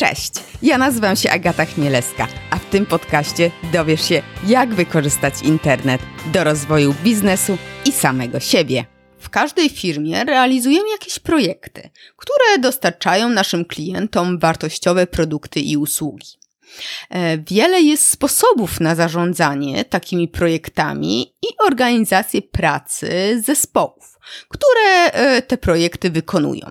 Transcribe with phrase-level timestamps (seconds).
[0.00, 0.32] Cześć,
[0.62, 6.00] ja nazywam się Agata Chmielewska, a w tym podcaście dowiesz się, jak wykorzystać internet
[6.32, 8.84] do rozwoju biznesu i samego siebie.
[9.18, 16.28] W każdej firmie realizujemy jakieś projekty, które dostarczają naszym klientom wartościowe produkty i usługi.
[17.10, 24.18] E, wiele jest sposobów na zarządzanie takimi projektami i organizację pracy zespołów,
[24.48, 26.68] które e, te projekty wykonują.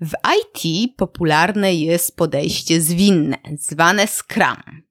[0.00, 4.86] W IT popularne jest podejście zwinne, zwane Scrum.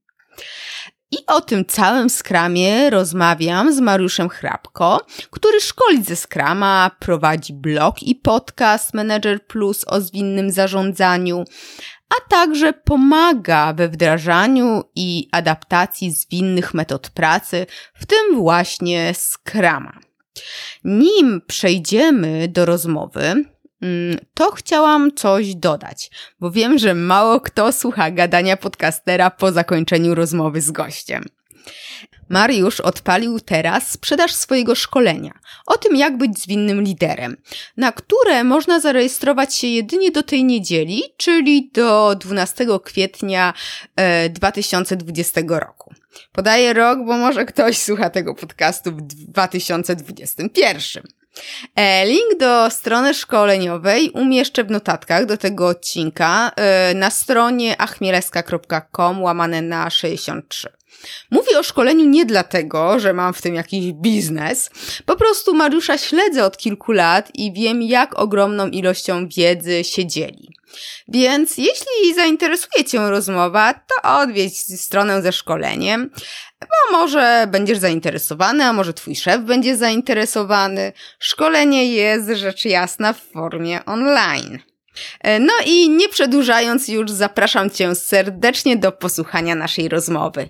[1.11, 8.03] I o tym całym Scrumie rozmawiam z Mariuszem Hrabko, który szkoli ze Scrama, prowadzi blog
[8.03, 11.43] i podcast Manager Plus o zwinnym zarządzaniu,
[12.09, 17.65] a także pomaga we wdrażaniu i adaptacji zwinnych metod pracy,
[17.95, 19.99] w tym właśnie Scrama.
[20.83, 23.45] Nim przejdziemy do rozmowy,
[24.33, 30.61] to chciałam coś dodać, bo wiem, że mało kto słucha gadania podcastera po zakończeniu rozmowy
[30.61, 31.25] z gościem.
[32.29, 35.31] Mariusz odpalił teraz sprzedaż swojego szkolenia
[35.65, 37.37] o tym, jak być zwinnym liderem,
[37.77, 43.53] na które można zarejestrować się jedynie do tej niedzieli, czyli do 12 kwietnia
[44.29, 45.93] 2020 e, roku.
[46.31, 51.03] Podaję rok, bo może ktoś słucha tego podcastu w 2021.
[51.75, 59.23] E, link do strony szkoleniowej umieszczę w notatkach do tego odcinka e, na stronie achmieleska.com
[59.23, 60.69] łamane na 63.
[61.31, 64.69] Mówię o szkoleniu nie dlatego, że mam w tym jakiś biznes.
[65.05, 70.55] Po prostu Mariusza śledzę od kilku lat i wiem, jak ogromną ilością wiedzy się dzieli.
[71.07, 76.09] Więc jeśli zainteresuje Cię rozmowa, to odwiedź stronę ze szkoleniem,
[76.91, 80.93] bo może będziesz zainteresowany, a może Twój szef będzie zainteresowany.
[81.19, 84.59] Szkolenie jest rzecz jasna w formie online.
[85.39, 90.49] No i nie przedłużając już, zapraszam Cię serdecznie do posłuchania naszej rozmowy.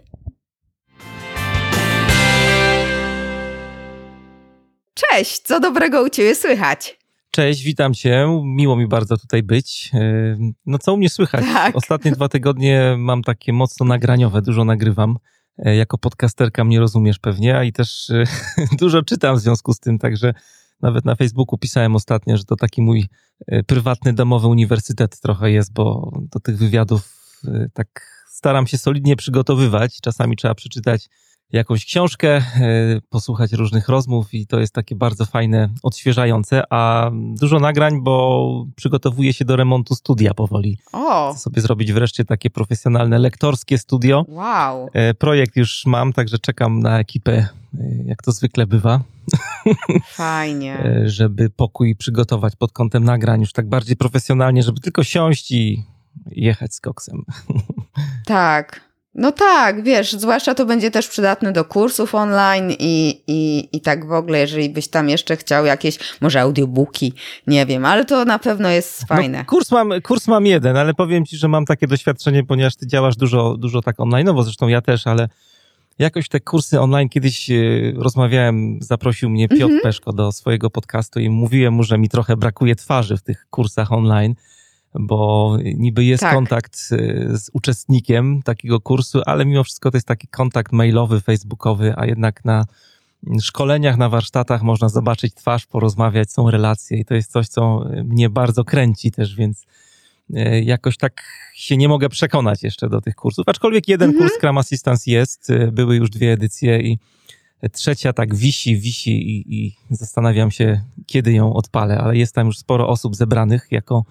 [4.93, 6.99] Cześć, co dobrego u Ciebie słychać?
[7.31, 8.41] Cześć, witam Cię.
[8.43, 9.91] Miło mi bardzo tutaj być.
[9.93, 11.45] E, no co u mnie słychać?
[11.53, 11.75] Tak.
[11.75, 15.17] Ostatnie dwa tygodnie mam takie mocno nagraniowe, dużo nagrywam.
[15.57, 18.23] E, jako podcasterka mnie rozumiesz pewnie, a i też e,
[18.81, 20.33] dużo czytam w związku z tym, także
[20.81, 23.07] nawet na Facebooku pisałem ostatnio, że to taki mój
[23.67, 27.31] prywatny, domowy uniwersytet trochę jest, bo do tych wywiadów
[27.73, 27.87] tak
[28.29, 30.01] staram się solidnie przygotowywać.
[30.01, 31.09] Czasami trzeba przeczytać
[31.51, 32.43] jakąś książkę, e,
[33.09, 39.33] posłuchać różnych rozmów i to jest takie bardzo fajne, odświeżające, a dużo nagrań, bo przygotowuję
[39.33, 40.77] się do remontu studia powoli.
[40.93, 41.31] O!
[41.31, 44.25] Chcę sobie zrobić wreszcie takie profesjonalne lektorskie studio.
[44.27, 44.89] Wow!
[44.93, 47.47] E, projekt już mam, także czekam na ekipę, e,
[48.05, 49.01] jak to zwykle bywa.
[50.05, 50.83] Fajnie.
[51.05, 55.83] żeby pokój przygotować pod kątem nagrań już tak bardziej profesjonalnie, żeby tylko siąść i
[56.31, 57.23] jechać z koksem.
[58.25, 58.94] Tak.
[59.15, 64.07] No tak, wiesz, zwłaszcza to będzie też przydatne do kursów online i, i, i tak
[64.07, 67.13] w ogóle, jeżeli byś tam jeszcze chciał jakieś, może audiobooki,
[67.47, 69.37] nie wiem, ale to na pewno jest no, fajne.
[69.37, 72.87] No, kurs, mam, kurs mam jeden, ale powiem ci, że mam takie doświadczenie, ponieważ ty
[72.87, 75.29] działasz dużo, dużo tak online, no bo zresztą ja też, ale
[75.99, 77.53] jakoś te kursy online kiedyś e,
[77.95, 79.81] rozmawiałem, zaprosił mnie Piotr mhm.
[79.81, 83.91] Peszko do swojego podcastu i mówiłem mu, że mi trochę brakuje twarzy w tych kursach
[83.91, 84.35] online
[84.99, 86.33] bo niby jest tak.
[86.33, 86.77] kontakt
[87.29, 92.45] z uczestnikiem takiego kursu, ale mimo wszystko to jest taki kontakt mailowy, facebookowy, a jednak
[92.45, 92.65] na
[93.41, 98.29] szkoleniach, na warsztatach można zobaczyć twarz, porozmawiać, są relacje i to jest coś, co mnie
[98.29, 99.65] bardzo kręci też, więc
[100.29, 101.23] y, jakoś tak
[101.55, 103.49] się nie mogę przekonać jeszcze do tych kursów.
[103.49, 104.29] Aczkolwiek jeden mhm.
[104.29, 106.99] kurs Scrum Assistance jest, y, były już dwie edycje i
[107.71, 112.57] trzecia tak wisi, wisi i, i zastanawiam się, kiedy ją odpalę, ale jest tam już
[112.57, 114.05] sporo osób zebranych jako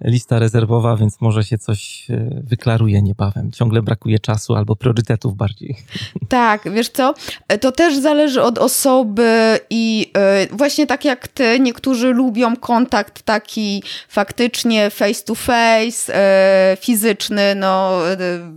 [0.00, 3.52] lista rezerwowa, więc może się coś e, wyklaruje niebawem.
[3.52, 5.76] Ciągle brakuje czasu albo priorytetów bardziej.
[6.28, 7.14] Tak, wiesz co?
[7.60, 13.82] To też zależy od osoby i e, właśnie tak jak ty, niektórzy lubią kontakt taki
[14.08, 17.98] faktycznie face to face, e, fizyczny, no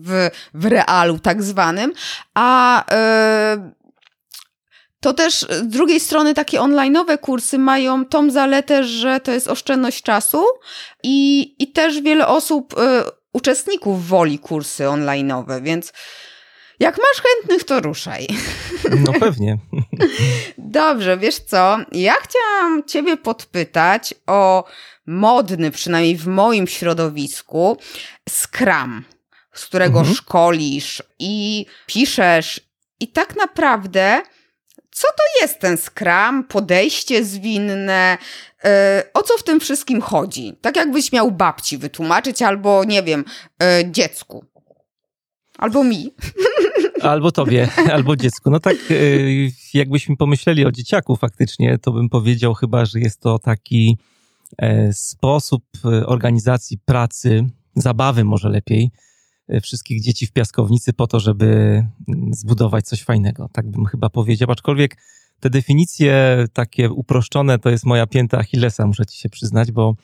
[0.02, 1.94] w, w realu tak zwanym,
[2.34, 2.84] a
[5.08, 10.04] to też z drugiej strony takie online'owe kursy mają tą zaletę, że to jest oszczędność
[10.04, 10.44] czasu
[11.04, 12.78] i, i też wiele osób, y,
[13.34, 15.94] uczestników woli kursy online'owe, więc
[16.80, 18.28] jak masz chętnych, to ruszaj.
[19.06, 19.58] No pewnie.
[20.58, 21.78] Dobrze, wiesz co?
[21.92, 24.64] Ja chciałam Ciebie podpytać o
[25.06, 27.78] modny, przynajmniej w moim środowisku,
[28.30, 29.04] Scrum,
[29.54, 30.16] z którego mhm.
[30.16, 32.62] szkolisz i piszesz.
[33.00, 34.22] I tak naprawdę
[34.98, 38.18] Co to jest ten Scrum, podejście zwinne?
[38.64, 40.54] E, o co w tym wszystkim chodzi?
[40.62, 43.26] Tak jakbyś miał babci wytłumaczyć, albo nie wiem,
[43.64, 44.46] e, dziecku.
[45.58, 46.14] Albo mi.
[47.02, 48.50] Albo tobie, albo dziecku.
[48.50, 48.94] No tak, e,
[49.74, 53.98] jakbyśmy pomyśleli o dzieciaku faktycznie, to bym powiedział chyba, że jest to taki
[54.92, 55.64] sposób
[56.06, 57.46] organizacji pracy,
[57.76, 58.92] zabawy może lepiej,
[59.62, 61.46] wszystkich dzieci w piaskownicy po to, żeby
[62.08, 63.50] mm, zbudować coś fajnego.
[63.52, 64.52] Tak bym chyba powiedział.
[64.52, 64.98] Aczkolwiek
[65.40, 69.96] te definicje takie uproszczone to jest moja pięta Achillesa, muszę ci się przyznać, bo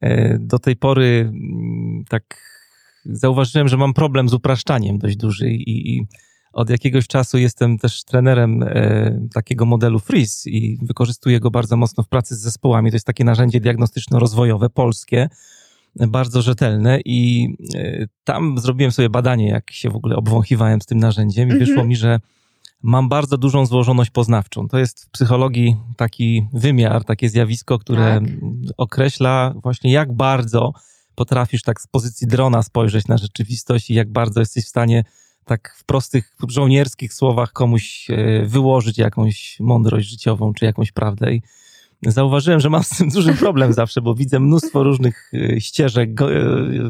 [0.00, 2.50] e, do tej pory mm, tak
[3.04, 6.06] zauważyłem, że mam problem z upraszczaniem dość duży i,
[6.52, 12.04] od jakiegoś czasu jestem też trenerem e, takiego modelu Freeze i wykorzystuję go bardzo mocno
[12.04, 12.90] w pracy z zespołami.
[12.90, 15.28] To jest takie narzędzie diagnostyczno-rozwojowe polskie,
[15.96, 20.98] bardzo rzetelne i e, tam zrobiłem sobie badanie, jak się w ogóle obwąchiwałem z tym
[20.98, 21.66] narzędziem i mhm.
[21.68, 22.20] wyszło mi, że
[22.82, 24.68] mam bardzo dużą złożoność poznawczą.
[24.68, 28.30] To jest w psychologii taki wymiar, takie zjawisko, które tak.
[28.76, 30.72] określa właśnie jak bardzo
[31.14, 35.04] potrafisz tak z pozycji drona spojrzeć na rzeczywistość i jak bardzo jesteś w stanie
[35.44, 41.34] tak w prostych żołnierskich słowach komuś e, wyłożyć jakąś mądrość życiową czy jakąś prawdę.
[41.34, 41.42] I
[42.06, 46.26] zauważyłem, że mam z tym duży problem zawsze, bo widzę mnóstwo różnych e, ścieżek, e,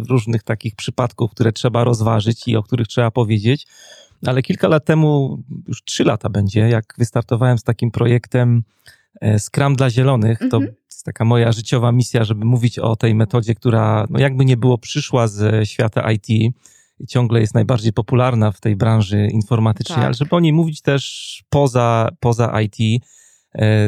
[0.09, 3.67] różnych takich przypadków, które trzeba rozważyć i o których trzeba powiedzieć.
[4.27, 8.62] Ale kilka lat temu, już trzy lata będzie, jak wystartowałem z takim projektem
[9.21, 10.75] e, Scrum dla Zielonych, to mhm.
[10.91, 14.79] jest taka moja życiowa misja, żeby mówić o tej metodzie, która no jakby nie było
[14.79, 16.31] przyszła ze świata IT
[17.01, 20.05] i ciągle jest najbardziej popularna w tej branży informatycznej, tak.
[20.05, 23.05] ale żeby o niej mówić też poza, poza IT,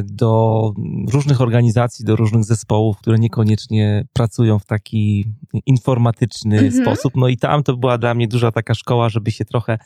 [0.05, 0.73] do
[1.13, 5.25] różnych organizacji, do różnych zespołów, które niekoniecznie pracują w taki
[5.67, 6.85] informatyczny mhm.
[6.85, 7.13] sposób.
[7.17, 9.79] No i tam to była dla mnie duża taka szkoła, żeby się trochę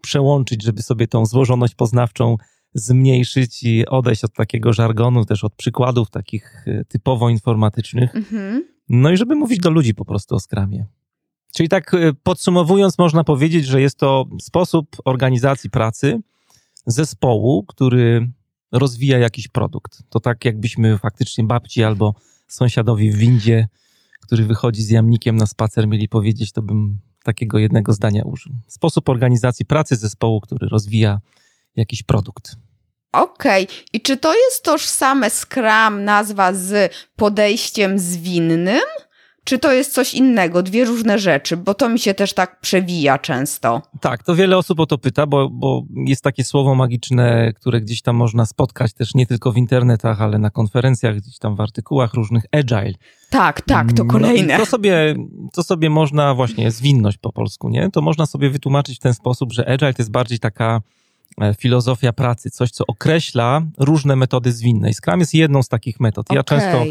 [0.00, 2.36] przełączyć, żeby sobie tą złożoność poznawczą
[2.74, 8.16] zmniejszyć i odejść od takiego żargonu, też od przykładów takich e, typowo informatycznych.
[8.16, 8.64] Mhm.
[8.88, 10.86] No i żeby mówić do ludzi po prostu o skramie.
[11.54, 16.20] Czyli tak e, podsumowując, można powiedzieć, że jest to sposób organizacji pracy
[16.86, 18.30] zespołu, który
[18.72, 20.02] rozwija jakiś produkt.
[20.10, 22.14] To tak jakbyśmy faktycznie babci albo
[22.48, 23.68] sąsiadowi w windzie,
[24.20, 28.52] który wychodzi z jamnikiem na spacer, mieli powiedzieć, to bym takiego jednego zdania użył.
[28.66, 31.20] Sposób organizacji pracy zespołu, który rozwija
[31.76, 32.56] jakiś produkt.
[33.12, 33.64] Okej.
[33.64, 33.76] Okay.
[33.92, 38.80] I czy to jest tożsame Scrum, nazwa z podejściem zwinnym?
[39.44, 41.56] Czy to jest coś innego, dwie różne rzeczy?
[41.56, 43.82] Bo to mi się też tak przewija często.
[44.00, 48.02] Tak, to wiele osób o to pyta, bo, bo jest takie słowo magiczne, które gdzieś
[48.02, 52.14] tam można spotkać też nie tylko w internetach, ale na konferencjach, gdzieś tam w artykułach
[52.14, 52.94] różnych, agile.
[53.30, 54.58] Tak, tak, to no kolejne.
[54.58, 55.14] No to, sobie,
[55.52, 57.90] to sobie można właśnie, zwinność po polsku, nie?
[57.90, 60.80] To można sobie wytłumaczyć w ten sposób, że agile to jest bardziej taka
[61.40, 64.90] e, filozofia pracy, coś, co określa różne metody zwinne.
[64.90, 66.26] I Scrum jest jedną z takich metod.
[66.32, 66.58] Ja okay.
[66.58, 66.84] często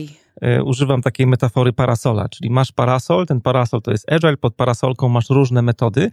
[0.66, 5.30] używam takiej metafory parasola, czyli masz parasol, ten parasol to jest agile, pod parasolką masz
[5.30, 6.12] różne metody,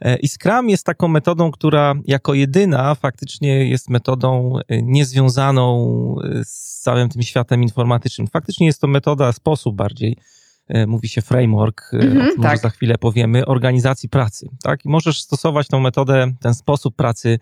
[0.00, 6.44] E, I Scrum jest taką metodą, która jako jedyna faktycznie jest metodą e, niezwiązaną e,
[6.44, 8.26] z całym tym światem informatycznym.
[8.26, 10.16] Faktycznie jest to metoda, sposób bardziej,
[10.86, 12.58] mówi się framework, mm -hmm, może tak.
[12.58, 14.48] za chwilę powiemy, organizacji pracy.
[14.62, 14.84] Tak?
[14.84, 17.38] I możesz stosować tą metodę, ten sposób pracy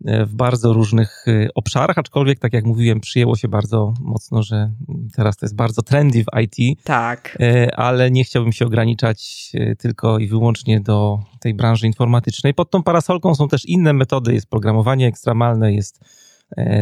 [0.00, 4.70] w bardzo różnych y, obszarach, aczkolwiek, tak jak mówiłem, przyjęło się bardzo mocno, że
[5.16, 6.78] teraz to jest bardzo trendy w IT.
[6.84, 7.38] Tak.
[7.40, 12.54] Y, ale nie chciałbym się ograniczać tylko i wyłącznie do tej branży informatycznej.
[12.54, 16.00] Pod tą parasolką są też inne metody, jest programowanie ekstremalne, jest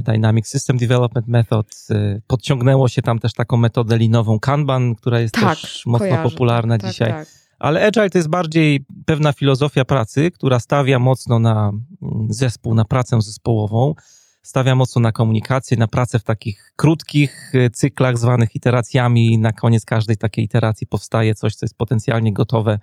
[0.02, 1.86] Dynamic System Development Method.
[2.26, 6.30] Podciągnęło się tam też taką metodę linową Kanban, która jest tak, też mocno kojarzę.
[6.30, 7.10] popularna tak, dzisiaj.
[7.10, 7.41] Tak.
[7.62, 12.84] Ale agile to jest bardziej pewna filozofia pracy, która stawia mocno na mm, zespół, na
[12.84, 13.94] pracę zespołową,
[14.42, 19.38] stawia mocno na komunikację, na pracę w takich krótkich y, cyklach zwanych iteracjami.
[19.38, 22.78] Na koniec każdej takiej iteracji powstaje coś, co jest potencjalnie gotowe,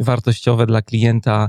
[0.00, 1.48] wartościowe dla klienta.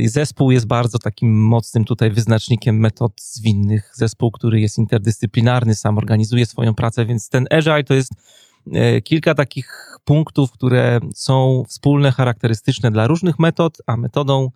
[0.00, 3.92] Y, zespół jest bardzo takim mocnym tutaj wyznacznikiem metod zwinnych.
[3.94, 8.12] Zespół, który jest interdyscyplinarny, sam organizuje swoją pracę, więc ten agile to jest
[9.04, 14.50] kilka takich punktów, które są wspólne, charakterystyczne dla różnych metod, a metodą,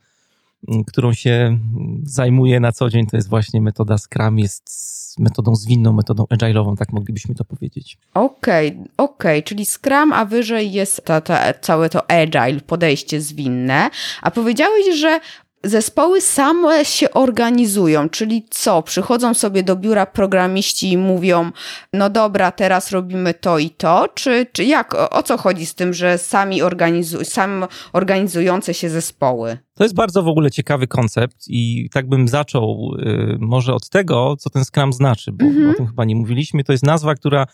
[0.87, 1.59] którą się
[2.03, 6.93] zajmuję na co dzień, to jest właśnie metoda Scrum, jest metodą zwinną, metodą agile'ową, tak
[6.93, 7.99] moglibyśmy to powiedzieć.
[8.15, 9.43] Okej, okay, okej, okay.
[9.43, 13.91] czyli Scrum, a wyżej jest ta, ta, całe to agile, podejście zwinne.
[14.23, 15.21] A powiedziałeś, że
[15.65, 18.83] Zespoły same się organizują, czyli co?
[18.83, 21.51] Przychodzą sobie do biura programiści i mówią:
[21.93, 24.95] No dobra, teraz robimy to i to, czy, czy jak?
[24.95, 29.59] O, o co chodzi z tym, że sami organizu sam organizujące się zespoły?
[29.75, 34.37] To jest bardzo w ogóle ciekawy koncept i tak bym zaczął y, może od tego,
[34.39, 35.71] co ten Scrum znaczy, bo mhm.
[35.71, 36.65] o tym chyba nie mówiliśmy.
[36.65, 37.47] To jest nazwa, która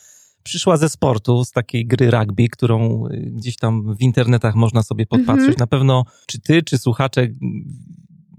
[0.43, 5.07] przyszła ze sportu, z takiej gry rugby, którą y, gdzieś tam w internetach można sobie
[5.07, 5.49] podpatrzeć.
[5.49, 5.59] Mhm.
[5.59, 7.29] Na pewno czy ty, czy słuchacze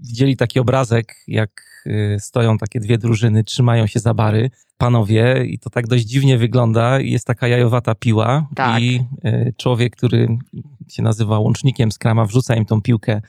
[0.00, 5.58] widzieli taki obrazek, jak y, stoją takie dwie drużyny, trzymają się za bary, panowie, i
[5.58, 7.00] to tak dość dziwnie wygląda.
[7.00, 8.82] Jest taka jajowata piła tak.
[8.82, 10.28] i y, człowiek, który
[10.88, 13.20] się nazywa łącznikiem skrama, wrzuca im tą piłkę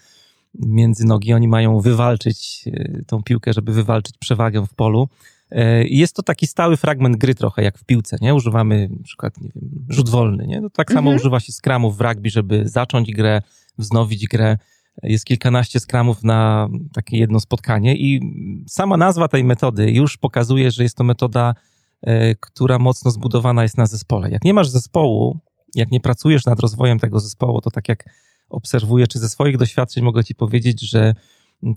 [0.59, 1.33] między nogi.
[1.33, 2.65] Oni mają wywalczyć
[3.07, 5.09] tą piłkę, żeby wywalczyć przewagę w polu.
[5.51, 8.35] E, jest to taki stały fragment gry trochę jak w piłce, nie?
[8.35, 10.61] Używamy na przykład, nie wiem, rzut wolny, nie?
[10.61, 11.15] To tak samo mhm.
[11.15, 13.41] używa się skramów w rugby, żeby zacząć grę,
[13.77, 14.57] wznowić grę.
[15.03, 18.21] Jest kilkanaście skramów na takie jedno spotkanie i
[18.67, 21.55] sama nazwa tej metody już pokazuje, że jest to metoda,
[22.01, 24.29] e, która mocno zbudowana jest na zespole.
[24.31, 25.39] Jak nie masz zespołu,
[25.75, 28.09] jak nie pracujesz nad rozwojem tego zespołu, to tak jak
[28.49, 31.13] obserwuję, czy ze swoich doświadczeń mogę ci powiedzieć, że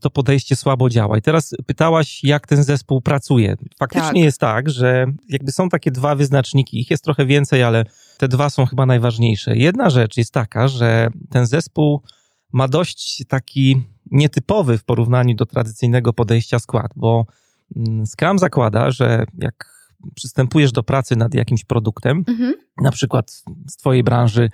[0.00, 1.18] to podejście słabo działa.
[1.18, 3.56] I teraz pytałaś, jak ten zespół pracuje.
[3.78, 4.16] Faktycznie tak.
[4.16, 7.84] jest tak, że jakby są takie dwa wyznaczniki, ich jest trochę więcej, ale
[8.18, 9.56] te dwa są chyba najważniejsze.
[9.56, 12.02] Jedna rzecz jest taka, że ten zespół
[12.52, 17.26] ma dość taki nietypowy w porównaniu do tradycyjnego podejścia skład, bo
[17.76, 19.78] mm, Scrum zakłada, że jak
[20.14, 22.54] przystępujesz do pracy nad jakimś produktem, mhm.
[22.82, 24.50] na przykład z twojej branży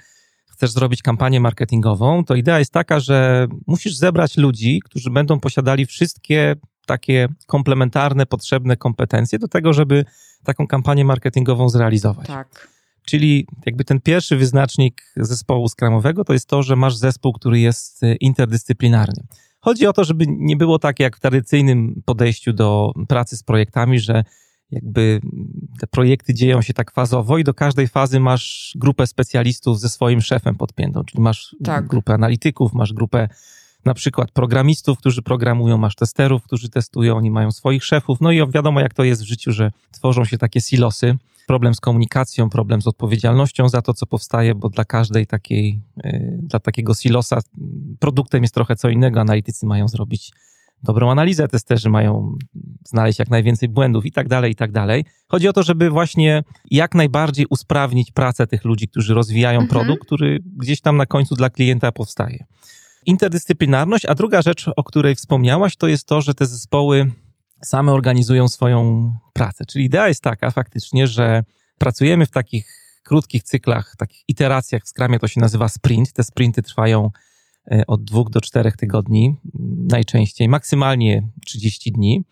[0.64, 5.86] chcesz zrobić kampanię marketingową, to idea jest taka, że musisz zebrać ludzi, którzy będą posiadali
[5.86, 6.56] wszystkie
[6.86, 10.04] takie komplementarne, potrzebne kompetencje do tego, żeby
[10.44, 12.26] taką kampanię marketingową zrealizować.
[12.26, 12.68] Tak.
[13.06, 18.02] Czyli jakby ten pierwszy wyznacznik zespołu skramowego to jest to, że masz zespół, który jest
[18.02, 19.26] e, interdyscyplinarny.
[19.60, 23.98] Chodzi o to, żeby nie było tak jak w tradycyjnym podejściu do pracy z projektami,
[23.98, 24.24] że
[24.74, 25.20] jakby
[25.80, 30.20] te projekty dzieją się tak fazowo i do każdej fazy masz grupę specjalistów ze swoim
[30.20, 31.86] szefem podpiętą, czyli masz tak.
[31.86, 33.28] grupę analityków, masz grupę
[33.84, 38.50] na przykład programistów, którzy programują, masz testerów, którzy testują, oni mają swoich szefów, no i
[38.50, 41.16] wiadomo jak to jest w życiu, że tworzą się takie silosy,
[41.46, 46.20] problem z komunikacją, problem z odpowiedzialnością za to, co powstaje, bo dla każdej takiej, e,
[46.42, 47.40] dla takiego silosa
[47.98, 50.32] produktem jest trochę co innego, analitycy mają zrobić
[50.84, 52.38] dobrą analizę, testerzy mają
[52.84, 55.04] znaleźć jak najwięcej błędów i tak dalej, i tak dalej.
[55.28, 59.68] Chodzi o to, żeby właśnie jak najbardziej usprawnić pracę tych ludzi, którzy rozwijają mhm.
[59.68, 62.44] produkt, który gdzieś tam na końcu dla klienta powstaje.
[63.06, 67.10] Interdyscyplinarność, a druga rzecz, o której wspomniałaś, to jest to, że te zespoły
[67.62, 69.64] same organizują swoją pracę.
[69.66, 71.44] Czyli idea jest taka faktycznie, że
[71.78, 76.12] pracujemy w takich krótkich cyklach, takich iteracjach w Scrumie to się nazywa sprint.
[76.12, 77.10] Te sprinty trwają
[77.86, 79.36] od dwóch do czterech tygodni,
[79.88, 82.24] najczęściej, maksymalnie 30 dni.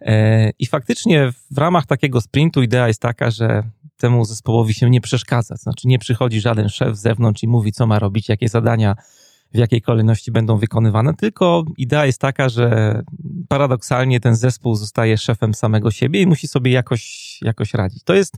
[0.00, 3.62] E, I faktycznie w ramach takiego sprintu idea jest taka, że
[3.96, 5.56] temu zespołowi się nie przeszkadza.
[5.56, 8.96] Znaczy nie przychodzi żaden szef z zewnątrz i mówi, co ma robić, jakie zadania
[9.54, 13.00] w jakiej kolejności będą wykonywane, tylko idea jest taka, że
[13.48, 18.04] paradoksalnie ten zespół zostaje szefem samego siebie i musi sobie jakoś, jakoś radzić.
[18.04, 18.36] To jest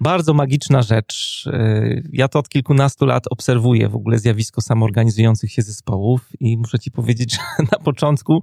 [0.00, 1.44] bardzo magiczna rzecz.
[1.46, 6.78] Y, ja to od kilkunastu lat obserwuję w ogóle zjawisko samoorganizujących się zespołów i muszę
[6.78, 8.42] ci powiedzieć, że na początku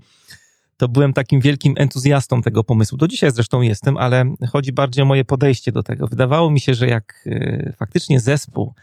[0.77, 2.98] to byłem takim wielkim entuzjastą tego pomysłu.
[2.98, 6.07] Do dzisiaj zresztą jestem, ale chodzi bardziej o moje podejście do tego.
[6.07, 8.74] Wydawało mi się, że jak y, faktycznie zespół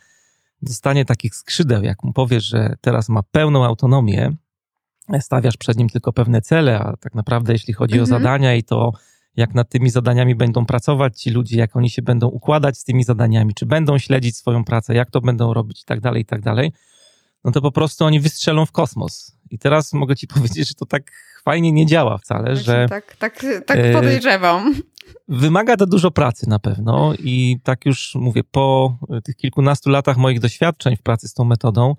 [0.63, 4.33] dostanie takich skrzydeł, jak mu powiesz, że teraz ma pełną autonomię,
[5.21, 8.03] stawiasz przed nim tylko pewne cele, a tak naprawdę jeśli chodzi mhm.
[8.03, 8.93] o zadania i to
[9.37, 13.05] jak nad tymi zadaniami będą pracować ci ludzie, jak oni się będą układać z tymi
[13.05, 16.41] zadaniami, czy będą śledzić swoją pracę, jak to będą robić i tak dalej, i tak
[16.41, 16.73] dalej,
[17.45, 19.37] no to po prostu oni wystrzelą w kosmos.
[19.51, 21.13] I teraz mogę ci powiedzieć, że to tak
[21.45, 22.87] fajnie nie działa wcale, że...
[22.89, 24.75] Tak, tak, tak e, podejrzewam.
[25.29, 30.41] Wymaga to dużo pracy na pewno i tak już mówię, po tych kilkunastu latach moich
[30.41, 31.95] doświadczeń w pracy z tą metodą,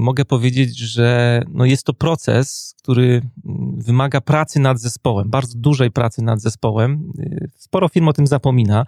[0.00, 3.22] mogę powiedzieć, że no jest to proces, który
[3.76, 7.12] wymaga pracy nad zespołem, bardzo dużej pracy nad zespołem.
[7.56, 8.86] Sporo firm o tym zapomina.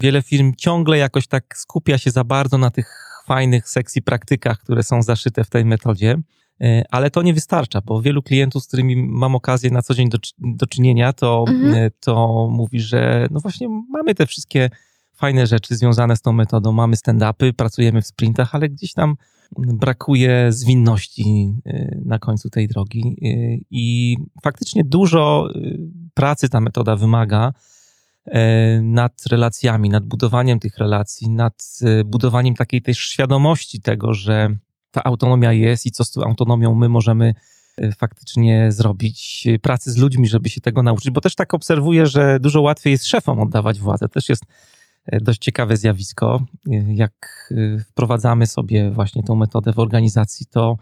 [0.00, 4.82] Wiele firm ciągle jakoś tak skupia się za bardzo na tych fajnych, sexy praktykach, które
[4.82, 6.18] są zaszyte w tej metodzie,
[6.60, 10.08] e, ale to nie wystarcza, bo wielu klientów, z którymi mam okazję na co dzień
[10.08, 11.74] do, do czynienia, to, mhm.
[11.74, 14.70] E, to mówi, że no właśnie mamy te wszystkie
[15.22, 19.16] fajne rzeczy związane z tą metodą, mamy stand-upy, pracujemy w sprintach, ale gdzieś tam
[19.56, 23.16] brakuje zwinności y, na końcu tej drogi.
[23.22, 25.78] Y, I faktycznie dużo y,
[26.14, 27.52] pracy ta metoda wymaga
[28.82, 34.56] nad relacjami, nad budowaniem tych relacji, nad budowaniem takiej też świadomości tego, że
[34.90, 37.34] ta autonomia jest i co z tą autonomią my możemy
[37.98, 42.60] faktycznie zrobić, pracy z ludźmi, żeby się tego nauczyć, bo też tak obserwuję, że dużo
[42.60, 44.08] łatwiej jest szefom oddawać władzę.
[44.08, 44.44] Też jest
[45.12, 46.46] dość ciekawe zjawisko.
[46.86, 47.48] Jak
[47.88, 50.76] wprowadzamy sobie właśnie tą metodę w organizacji, to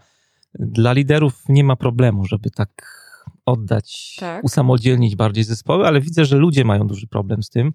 [0.59, 3.01] dla liderów nie ma problemu, żeby tak
[3.45, 4.43] oddać, tak.
[4.43, 7.73] usamodzielnić bardziej zespoły, ale widzę, że ludzie mają duży problem z tym.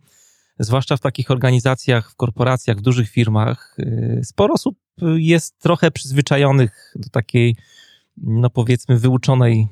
[0.59, 3.76] Zwłaszcza w takich organizacjach, w korporacjach, w dużych firmach.
[4.23, 4.79] Sporo osób
[5.17, 7.57] jest trochę przyzwyczajonych do takiej,
[8.17, 9.69] no powiedzmy, wyuczonej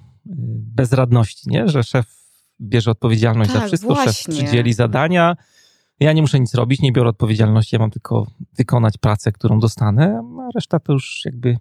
[0.75, 1.69] bezradności, nie?
[1.69, 2.07] że szef
[2.61, 4.13] bierze odpowiedzialność tak, za wszystko, właśnie.
[4.13, 5.37] szef przydzieli zadania.
[6.01, 10.23] Ja nie muszę nic robić, nie biorę odpowiedzialności, ja mam tylko wykonać pracę, którą dostanę,
[10.41, 11.57] a reszta to już jakby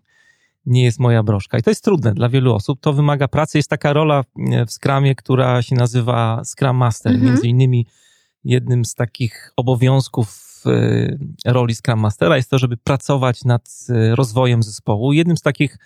[0.66, 1.58] nie jest moja broszka.
[1.58, 2.80] I to jest trudne dla wielu osób.
[2.80, 3.58] To wymaga pracy.
[3.58, 4.24] Jest taka rola
[4.68, 7.12] w Scrumie, która się nazywa Scrum Master.
[7.12, 7.32] Mhm.
[7.32, 7.88] Między innymi
[8.44, 10.64] jednym z takich obowiązków
[11.46, 15.14] e, roli Scrum Mastera jest to, żeby pracować nad e, rozwojem zespołu.
[15.14, 15.78] Jednym z takich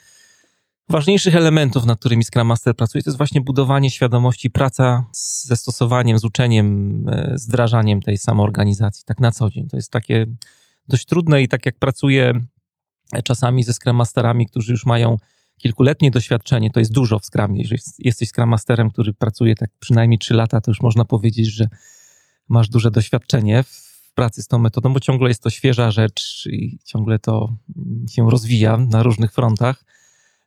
[0.89, 5.05] ważniejszych elementów, nad którymi Scrum Master pracuje, to jest właśnie budowanie świadomości, praca
[5.45, 9.67] ze stosowaniem, z uczeniem, e, z wdrażaniem tej samoorganizacji, tak na co dzień.
[9.67, 10.25] To jest takie
[10.87, 12.33] dość trudne i tak jak pracuję
[13.23, 15.17] czasami ze Scrum Masterami, którzy już mają
[15.57, 17.61] kilkuletnie doświadczenie, to jest dużo w Scrumie.
[17.61, 21.67] Jeżeli jesteś Scrum Masterem, który pracuje tak przynajmniej 3 lata, to już można powiedzieć, że
[22.49, 26.79] masz duże doświadczenie w pracy z tą metodą, bo ciągle jest to świeża rzecz i
[26.85, 27.57] ciągle to
[28.09, 29.83] się rozwija na różnych frontach.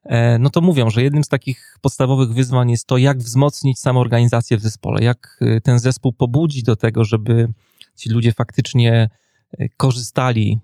[0.04, 4.57] E, no to mówią, że jednym z takich podstawowych wyzwań jest to, jak wzmocnić samoorganizację
[4.57, 7.49] w zespole, jak e, ten zespół pobudzić do tego, żeby
[7.97, 9.11] ci ludzie faktycznie
[9.59, 10.61] e, korzystali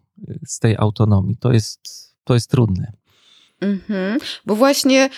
[0.47, 1.37] z tej autonomii.
[1.37, 1.81] To jest,
[2.25, 2.93] to jest trudne.
[3.61, 5.09] Mhm, bo właśnie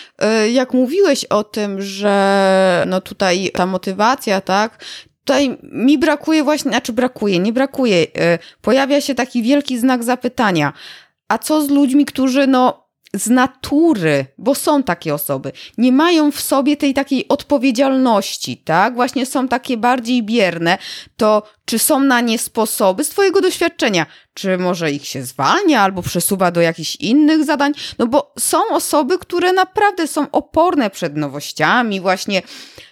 [0.53, 4.85] jak mówiłeś o tym, że no tutaj ta motywacja, tak,
[5.19, 8.07] tutaj mi brakuje właśnie, znaczy brakuje, nie brakuje,
[8.61, 10.73] pojawia się taki wielki znak zapytania.
[11.27, 16.41] A co z ludźmi, którzy no z natury, bo są takie osoby, nie mają w
[16.41, 18.95] sobie tej takiej odpowiedzialności, tak?
[18.95, 20.77] Właśnie są takie bardziej bierne,
[21.17, 24.05] to czy są na nie sposoby z Twojego doświadczenia?
[24.33, 27.73] Czy może ich się zwalnia albo przesuwa do jakichś innych zadań?
[27.99, 32.41] No bo są osoby, które naprawdę są oporne przed nowościami, właśnie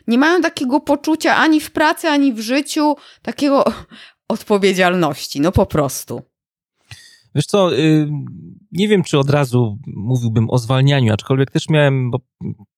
[0.08, 3.66] nie mają takiego poczucia ani w pracy, ani w życiu, takiego
[4.28, 6.22] odpowiedzialności, no po prostu.
[7.38, 8.10] Wiesz co, y,
[8.72, 12.12] nie wiem, czy od razu mówiłbym o zwalnianiu, aczkolwiek też miałem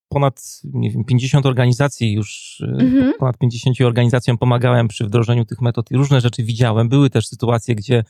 [0.09, 3.13] ponad, nie wiem, 50 organizacji już, y, mhm.
[3.19, 6.89] ponad 50 organizacjom pomagałem przy wdrożeniu tych metod i różne rzeczy widziałem.
[6.89, 8.03] Były też sytuacje, gdzie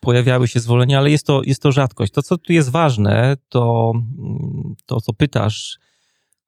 [0.00, 2.12] pojawiały się zwolnienia, ale jest to, jest to rzadkość.
[2.12, 3.92] To, co tu jest ważne, to
[4.86, 5.78] to, co pytasz,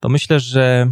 [0.03, 0.91] to myślę, że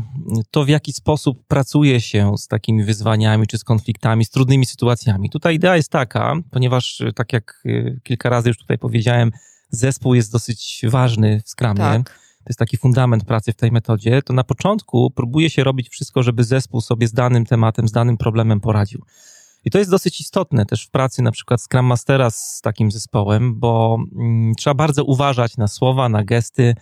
[0.52, 5.30] to w jaki sposób pracuje się z takimi wyzwaniami, czy z konfliktami, z trudnymi sytuacjami.
[5.30, 9.32] Tutaj idea jest taka, ponieważ tak jak y, kilka razy już tutaj powiedziałem,
[9.70, 11.80] zespół jest dosyć ważny w skramie.
[11.80, 12.10] Tak.
[12.10, 14.22] To jest taki fundament pracy w tej metodzie.
[14.22, 18.18] To na początku próbuje się robić wszystko, żeby zespół sobie z danym tematem, z danym
[18.18, 19.06] problemem poradził.
[19.66, 23.60] I to jest dosyć istotne też w pracy na przykład Scrum Mastera z takim zespołem,
[23.60, 26.76] bo mm, trzeba bardzo uważać na słowa, na gesty,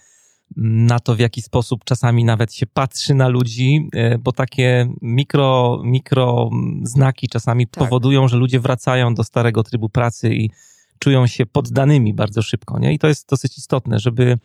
[0.57, 5.81] na to, w jaki sposób czasami nawet się patrzy na ludzi, e, bo takie mikro,
[5.83, 6.49] mikro
[6.83, 7.83] znaki czasami tak.
[7.83, 10.49] powodują, że ludzie wracają do starego trybu pracy i
[10.99, 12.79] czują się poddanymi bardzo szybko.
[12.79, 12.93] Nie?
[12.93, 14.37] I to jest dosyć istotne, żeby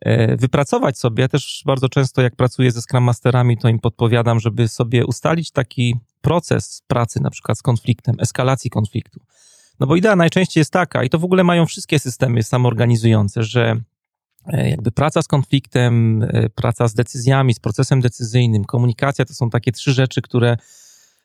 [0.00, 1.22] e, wypracować sobie.
[1.22, 5.50] Ja też bardzo często, jak pracuję ze Scrum Masterami, to im podpowiadam, żeby sobie ustalić
[5.50, 9.20] taki proces pracy, na przykład z konfliktem, eskalacji konfliktu.
[9.80, 13.80] No bo idea najczęściej jest taka, i to w ogóle mają wszystkie systemy samoorganizujące, że
[14.52, 19.72] jakby praca z konfliktem, e, praca z decyzjami, z procesem decyzyjnym, komunikacja to są takie
[19.72, 20.56] trzy rzeczy, które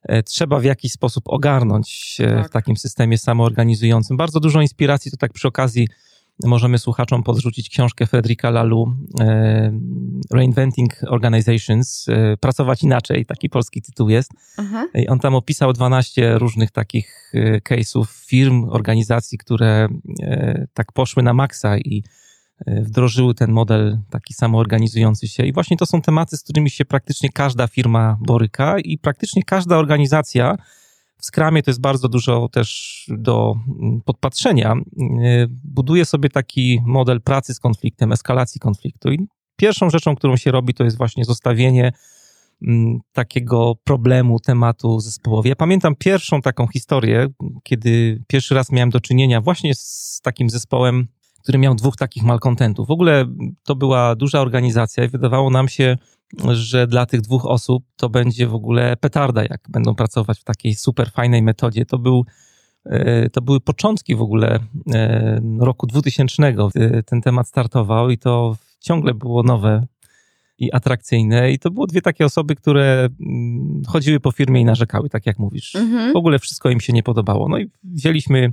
[0.03, 2.47] e, trzeba w jakiś sposób ogarnąć tak.
[2.47, 4.17] w takim systemie samoorganizującym.
[4.17, 5.87] Bardzo dużo inspiracji, to tak przy okazji
[6.45, 8.95] możemy słuchaczom podrzucić książkę Fredrika Lalu
[10.31, 12.05] Reinventing Organizations,
[12.39, 14.31] Pracować inaczej, taki polski tytuł jest.
[14.57, 14.87] Aha.
[14.95, 17.33] I on tam opisał 12 różnych takich
[17.69, 19.87] case'ów firm, organizacji, które
[20.73, 22.30] tak poszły na maksa i E,
[22.67, 25.45] wdrożyły ten model taki samoorganizujący się.
[25.45, 29.77] I właśnie to są tematy, z którymi się praktycznie każda firma boryka i praktycznie każda
[29.77, 30.57] organizacja
[31.21, 34.73] w Skramie to jest bardzo dużo też do mm, podpatrzenia.
[34.73, 39.11] E, buduje sobie taki model pracy z konfliktem, eskalacji konfliktu.
[39.11, 41.91] I pierwszą rzeczą, którą się robi, to jest właśnie zostawienie
[42.61, 45.49] mm, takiego problemu, tematu zespołowi.
[45.49, 47.27] Ja pamiętam pierwszą taką historię,
[47.63, 51.07] kiedy pierwszy raz miałem do czynienia właśnie z takim zespołem
[51.41, 52.87] który miał dwóch takich malkontentów.
[52.87, 53.25] W ogóle
[53.63, 55.97] to była duża organizacja i wydawało nam się,
[56.51, 60.75] że dla tych dwóch osób to będzie w ogóle petarda, jak będą pracować w takiej
[60.75, 61.85] super fajnej metodzie.
[61.85, 62.25] To był
[62.85, 64.59] e, to były początki w ogóle
[64.93, 66.55] e, roku 2000.
[67.05, 69.87] Ten temat startował i to ciągle było nowe.
[70.57, 71.51] i atrakcyjne.
[71.51, 75.39] I to było dwie takie osoby, które mm, chodziły po firmie i narzekały, tak jak
[75.39, 75.75] mówisz.
[75.75, 76.13] Mhm.
[76.13, 77.49] W ogóle wszystko im się nie podobało.
[77.49, 78.51] No i wzięliśmy e,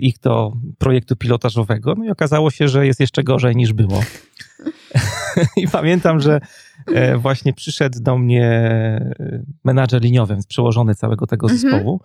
[0.00, 4.00] ich do projektu pilotażowego, no i okazało się, że jest jeszcze gorzej niż było.
[5.56, 6.40] I pamiętam, że
[6.86, 11.60] e, właśnie przyszedł do mnie e, menadżer liniowy, przełożony całego tego mhm.
[11.60, 12.00] zespołu.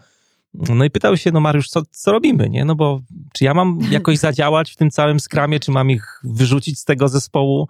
[0.54, 2.66] No i pytał się, no Mariusz, co, co robimy, nie?
[2.66, 3.02] No bo
[3.34, 7.10] czy ja mam jakoś zadziałać w tym całym skramie, czy mam ich wyrzucić z tego
[7.10, 7.68] zespołu?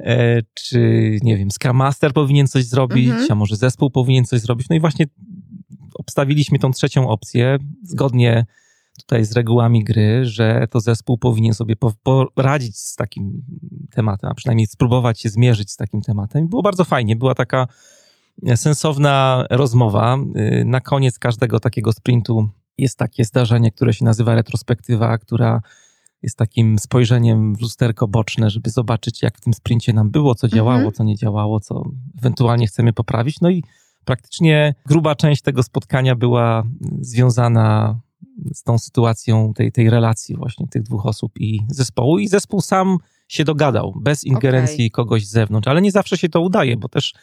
[0.00, 0.78] E, czy,
[1.22, 3.32] nie wiem, Scrum Master powinien coś zrobić, mhm.
[3.32, 4.68] a może zespół powinien coś zrobić.
[4.68, 5.06] No i właśnie
[5.94, 8.46] obstawiliśmy tą trzecią opcję, zgodnie
[8.98, 11.74] tutaj z regułami gry, że to zespół powinien sobie
[12.34, 13.42] poradzić z takim
[13.90, 16.44] tematem, a przynajmniej spróbować się zmierzyć z takim tematem.
[16.44, 17.66] I było bardzo fajnie, była taka
[18.56, 20.18] sensowna rozmowa.
[20.36, 25.60] Y, na koniec każdego takiego sprintu jest takie zdarzenie, które się nazywa retrospektywa, która
[26.22, 30.48] jest takim spojrzeniem w lusterko boczne, żeby zobaczyć, jak w tym sprincie nam było, co
[30.48, 30.92] działało, mhm.
[30.92, 31.82] co nie działało, co
[32.18, 33.40] ewentualnie chcemy poprawić.
[33.40, 33.64] No i
[34.04, 36.62] praktycznie gruba część tego spotkania była
[37.00, 38.00] związana
[38.54, 42.18] z tą sytuacją tej, tej relacji właśnie tych dwóch osób i zespołu.
[42.18, 44.90] I zespół sam się dogadał, bez ingerencji okay.
[44.90, 47.14] kogoś z zewnątrz, ale nie zawsze się to udaje, bo też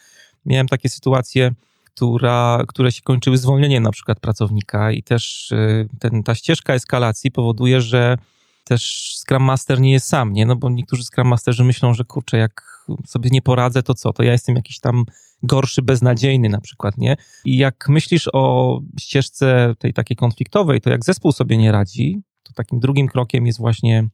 [0.46, 6.22] miałem takie sytuacje, która, które się kończyły zwolnieniem na przykład pracownika i też y, ten,
[6.22, 8.18] ta ścieżka eskalacji powoduje, że
[8.64, 10.46] też Scrum Master nie jest sam, nie?
[10.46, 14.12] No bo niektórzy Scrum Masterzy myślą, że kurczę, jak sobie nie poradzę, to co?
[14.12, 15.04] To ja jestem jakiś tam
[15.42, 17.16] gorszy, beznadziejny na przykład, nie?
[17.44, 22.52] I jak myślisz o ścieżce tej takiej konfliktowej, to jak zespół sobie nie radzi, to
[22.52, 24.08] takim drugim krokiem jest właśnie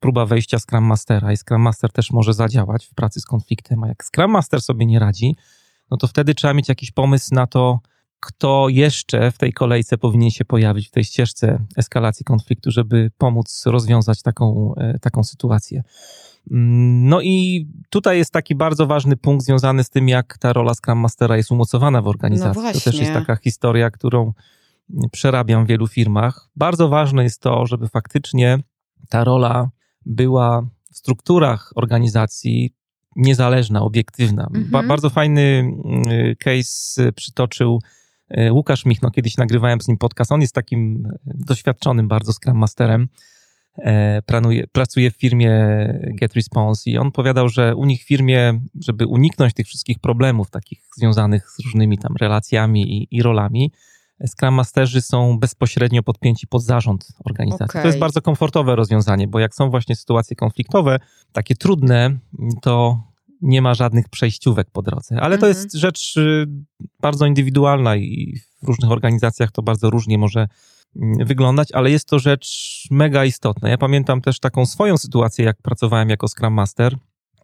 [0.00, 3.88] próba wejścia Scrum Mastera i Scrum Master też może zadziałać w pracy z konfliktem, a
[3.88, 5.36] jak Scrum Master sobie nie radzi,
[5.90, 7.80] no to wtedy trzeba mieć jakiś pomysł na to,
[8.20, 13.62] kto jeszcze w tej kolejce powinien się pojawić, w tej ścieżce eskalacji konfliktu, żeby pomóc
[13.66, 15.82] rozwiązać taką, e, taką sytuację.
[16.50, 20.74] Mm, no i tutaj jest taki bardzo ważny punkt związany z tym, jak ta rola
[20.74, 22.62] Scrum Mastera jest umocowana w organizacji.
[22.62, 24.32] No to też jest taka historia, którą
[25.12, 26.48] przerabiam w wielu firmach.
[26.56, 28.58] Bardzo ważne jest to, żeby faktycznie
[29.08, 29.70] ta rola
[30.06, 32.74] była w strukturach organizacji
[33.16, 34.42] niezależna, obiektywna.
[34.44, 34.70] Mhm.
[34.70, 36.02] Ba bardzo fajny mm,
[36.38, 37.80] case przytoczył
[38.28, 40.32] e, Łukasz Michno, kiedyś nagrywałem z nim podcast.
[40.32, 43.08] On jest takim doświadczonym bardzo Scrum Masterem.
[43.78, 45.52] E, planuje, pracuje w firmie
[46.20, 50.82] GetResponse i on powiadał, że u nich w firmie, żeby uniknąć tych wszystkich problemów takich
[50.96, 53.72] związanych z różnymi tam relacjami i, i rolami,
[54.26, 57.70] Scrum Masterzy są bezpośrednio podpięci pod zarząd organizacji.
[57.70, 57.82] Okay.
[57.82, 60.98] To jest bardzo komfortowe rozwiązanie, bo jak są właśnie sytuacje konfliktowe,
[61.32, 62.18] takie trudne,
[62.62, 63.02] to
[63.42, 65.20] nie ma żadnych przejściówek po drodze.
[65.20, 65.64] Ale to mhm.
[65.64, 66.46] jest rzecz y,
[67.00, 70.48] bardzo indywidualna i w różnych organizacjach to bardzo różnie może
[71.24, 73.68] wyglądać, ale jest to rzecz mega istotna.
[73.68, 76.96] Ja pamiętam też taką swoją sytuację, jak pracowałem jako Scrum Master.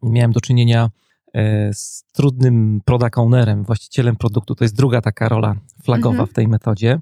[0.02, 0.90] Miałem do czynienia
[1.35, 4.55] E, z trudnym product ownerem, właścicielem produktu.
[4.55, 6.28] To jest druga taka rola flagowa mhm.
[6.28, 7.00] w tej metodzie.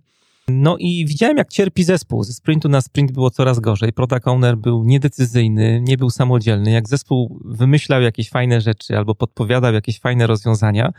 [0.48, 2.24] No i widziałem, jak cierpi zespół.
[2.24, 3.92] Ze sprintu na sprint było coraz gorzej.
[3.92, 6.70] Product owner był niedecyzyjny, nie był samodzielny.
[6.70, 10.92] Jak zespół wymyślał jakieś fajne rzeczy albo podpowiadał jakieś fajne rozwiązania,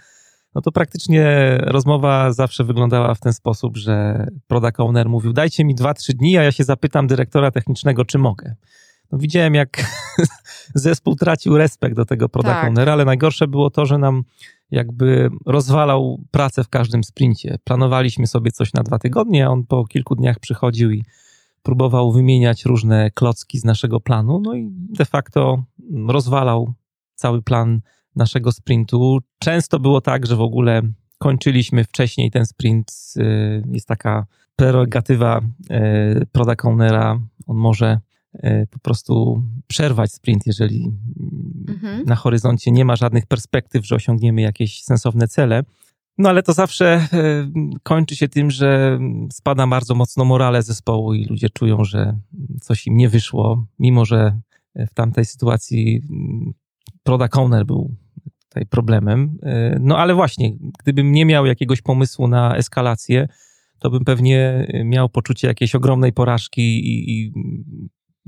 [0.56, 5.76] no to praktycznie rozmowa zawsze wyglądała w ten sposób, że product owner mówił: Dajcie mi
[5.76, 8.56] 2-3 dni, a ja się zapytam dyrektora technicznego, czy mogę
[9.12, 9.84] no widziałem, jak
[10.76, 12.68] zespół tracił respekt do tego product tak.
[12.68, 14.24] ownera, ale najgorsze było to, że nam
[14.72, 17.58] jakby rozwalał pracę w każdym sprincie.
[17.64, 21.04] Planowaliśmy sobie coś na dwa tygodnie, a on po kilku dniach przychodził i
[21.64, 25.64] próbował wymieniać różne klocki z naszego planu, no i de facto
[26.08, 26.74] rozwalał
[27.16, 27.82] cały plan
[28.16, 29.20] naszego sprintu.
[29.40, 30.82] Często było tak, że w ogóle
[31.18, 32.92] kończyliśmy wcześniej ten sprint.
[33.18, 35.42] Y, jest taka prerogatywa
[36.22, 37.20] y, product ownera.
[37.48, 38.00] On może
[38.34, 40.92] E, po prostu przerwać sprint, jeżeli
[41.68, 42.04] mhm.
[42.06, 45.64] na horyzoncie nie ma żadnych perspektyw, że osiągniemy jakieś sensowne cele.
[46.18, 47.08] No ale to zawsze
[47.84, 49.00] kończy się tym, że
[49.32, 52.18] spada bardzo mocno morale zespołu i ludzie czują, że
[52.62, 54.40] coś im nie wyszło, mimo że
[54.76, 56.54] w tamtej sytuacji mm,
[57.04, 57.96] product owner był
[58.52, 59.38] tutaj problemem.
[59.44, 63.28] E, no ale właśnie, gdybym nie miał jakiegoś pomysłu na eskalację,
[63.80, 67.34] to bym pewnie miał poczucie jakiejś ogromnej porażki i, i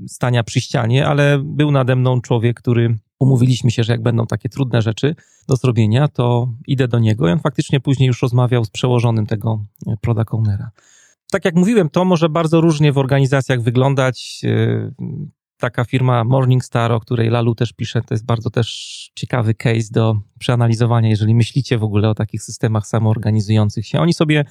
[0.08, 4.48] stania przy ścianie, ale był nade mną człowiek, który umówiliśmy się, że jak będą takie
[4.48, 5.14] trudne rzeczy
[5.48, 9.64] do zrobienia, to idę do niego i on faktycznie później już rozmawiał z przełożonym tego
[9.86, 10.30] e, product.
[11.30, 14.40] Tak jak mówiłem, to może bardzo różnie w organizacjach wyglądać.
[15.64, 19.88] E, taka firma Morningstar, o której Lalu też pisze, to jest bardzo też ciekawy case
[19.90, 24.00] do przeanalizowania, jeżeli myślicie w ogóle o takich systemach samoorganizujących się.
[24.00, 24.44] Oni sobie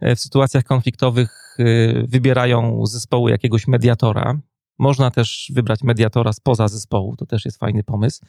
[0.00, 1.38] e, w sytuacjach konfliktowych
[2.04, 4.38] wybierają zespołu jakiegoś mediatora,
[4.78, 8.20] można też wybrać mediatora spoza zespołu, to też jest fajny pomysł.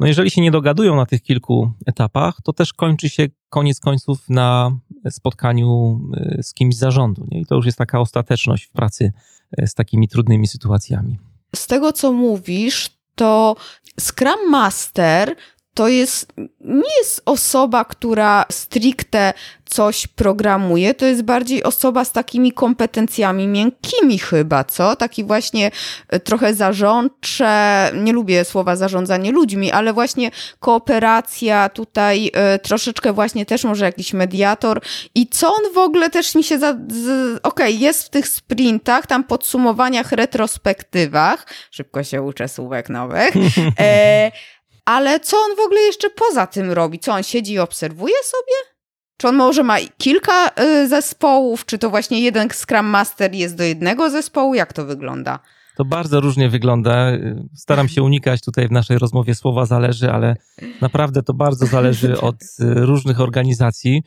[0.00, 4.28] No jeżeli się nie dogadują na tych kilku etapach, to też kończy się koniec końców
[4.28, 4.78] na
[5.10, 7.26] spotkaniu e, z kimś z zarządu.
[7.30, 7.40] Nie?
[7.40, 9.12] I to już jest taka ostateczność w pracy
[9.58, 11.29] e, z takimi trudnymi sytuacjami.
[11.56, 13.56] Z tego, co mówisz, to
[14.00, 15.36] Scrum Master
[15.74, 19.32] to jest, nie jest osoba, która stricte
[19.64, 24.96] coś programuje, to jest bardziej osoba z takimi kompetencjami miękkimi chyba, co?
[24.96, 25.70] Taki właśnie
[26.08, 30.30] e, trochę zarządcze, nie lubię słowa zarządzanie ludźmi, ale właśnie
[30.60, 34.80] kooperacja tutaj, y, troszeczkę właśnie też może jakiś mediator
[35.14, 36.70] i co on w ogóle też mi się za...
[36.70, 43.34] okej, okay, jest w tych sprintach, tam podsumowaniach, retrospektywach, szybko się uczę słówek nowych,
[43.78, 44.32] e,
[44.90, 46.98] ale co on w ogóle jeszcze poza tym robi?
[46.98, 48.76] Co on siedzi i obserwuje sobie?
[49.16, 51.66] Czy on może ma kilka y, zespołów?
[51.66, 54.54] Czy to właśnie jeden Scrum Master jest do jednego zespołu?
[54.54, 55.38] Jak to wygląda?
[55.76, 57.12] To bardzo różnie wygląda.
[57.54, 60.36] Staram się unikać tutaj w naszej rozmowie słowa zależy, ale
[60.80, 64.02] naprawdę to bardzo zależy od y, różnych organizacji.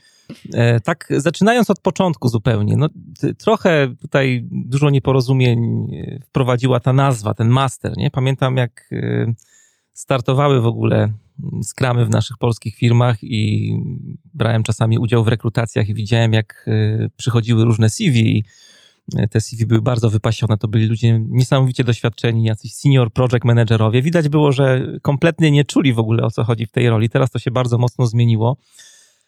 [0.54, 2.78] E, tak, zaczynając od początku zupełnie.
[2.78, 2.90] No,
[3.38, 5.60] trochę tutaj dużo nieporozumień
[5.94, 7.98] y, wprowadziła ta nazwa, ten master.
[7.98, 8.12] Nie?
[8.12, 8.90] Pamiętam, jak
[9.94, 11.14] startowały w ogóle
[11.64, 13.74] skramy w naszych polskich firmach i
[14.34, 18.46] brałem czasami udział w rekrutacjach i widziałem, jak e, przychodziły różne CV.
[19.18, 24.02] E, te CV były bardzo wypasione, to byli ludzie niesamowicie doświadczeni, jacyś senior project managerowie.
[24.02, 27.10] Widać było, że kompletnie nie czuli w ogóle o co chodzi w tej roli.
[27.10, 28.58] Teraz to się bardzo mocno zmieniło.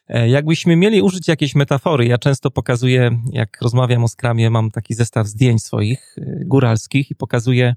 [0.08, 4.94] E, jakbyśmy mieli użyć jakiejś metafory, ja często pokazuję, jak rozmawiam o skramie, mam taki
[4.94, 7.76] zestaw zdjęć swoich góralskich i pokazuję Mm,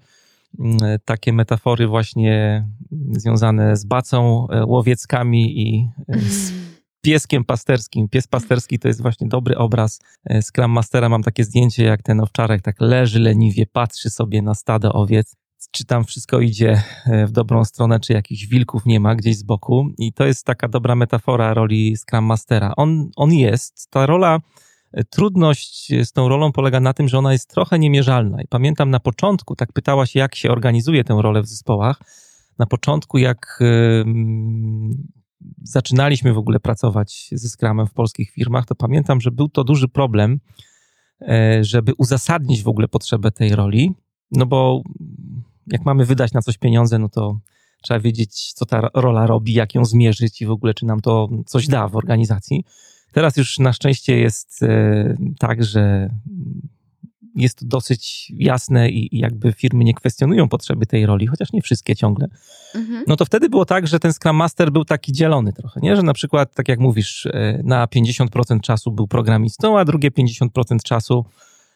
[1.04, 2.64] takie metafory właśnie
[3.10, 6.52] związane z bacą, e, łowieckami i e, z
[7.00, 8.08] pieskiem pasterskim.
[8.08, 11.08] Pies pasterski to jest właśnie dobry obraz e, Scrum Mastera.
[11.08, 15.36] Mam takie zdjęcie, jak ten owczarek tak leży leniwie, patrzy sobie na stado owiec,
[15.70, 16.82] czy tam wszystko idzie
[17.26, 19.88] w dobrą stronę, czy jakichś wilków nie ma gdzieś z boku.
[19.98, 22.72] I to jest taka dobra metafora roli Scrum Mastera.
[22.76, 24.40] On, on jest, ta rola
[25.10, 28.42] Trudność z tą rolą polega na tym, że ona jest trochę niemierzalna.
[28.42, 32.00] I pamiętam na początku, tak pytałaś, jak się organizuje tę rolę w zespołach.
[32.58, 33.58] Na początku, jak
[35.62, 39.88] zaczynaliśmy w ogóle pracować ze Scrumem w polskich firmach, to pamiętam, że był to duży
[39.88, 40.40] problem,
[41.20, 43.94] e, żeby uzasadnić w ogóle potrzebę tej roli.
[44.32, 44.82] No bo
[45.66, 47.38] jak mamy wydać na coś pieniądze, no to
[47.82, 51.28] trzeba wiedzieć, co ta rola robi, jak ją zmierzyć i w ogóle, czy nam to
[51.46, 52.64] coś da w organizacji.
[53.12, 56.10] Teraz już na szczęście jest e, tak, że
[57.38, 61.96] jest to dosyć jasne i, jakby firmy nie kwestionują potrzeby tej roli, chociaż nie wszystkie
[61.96, 62.28] ciągle.
[62.74, 63.04] Mhm.
[63.06, 65.96] No to wtedy było tak, że ten Scrum Master był taki dzielony trochę, nie?
[65.96, 70.82] Że na przykład, tak jak mówisz, e, na 50% czasu był programistą, a drugie 50%
[70.84, 71.24] czasu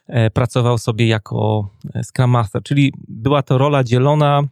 [0.07, 1.71] e, pracował sobie jako
[2.03, 4.43] Scrum Master, czyli była to rola dzielona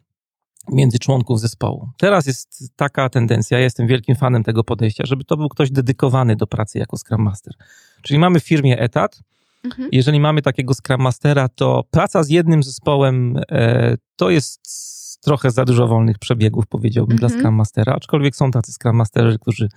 [0.73, 1.89] między członków zespołu.
[1.99, 6.37] Teraz jest taka tendencja, ja jestem wielkim fanem tego podejścia, żeby to był ktoś dedykowany
[6.37, 7.55] do pracy jako Scrum Master.
[8.03, 9.23] Czyli mamy w firmie etat.
[9.65, 9.89] Mhm.
[9.93, 14.61] Jeżeli mamy takiego Scrum Mastera, to praca z jednym zespołem e, to jest
[15.21, 17.31] trochę za dużo wolnych przebiegów, powiedziałbym, mhm.
[17.31, 19.69] dla Scrum Mastera, aczkolwiek są tacy Scrum Masterzy, którzy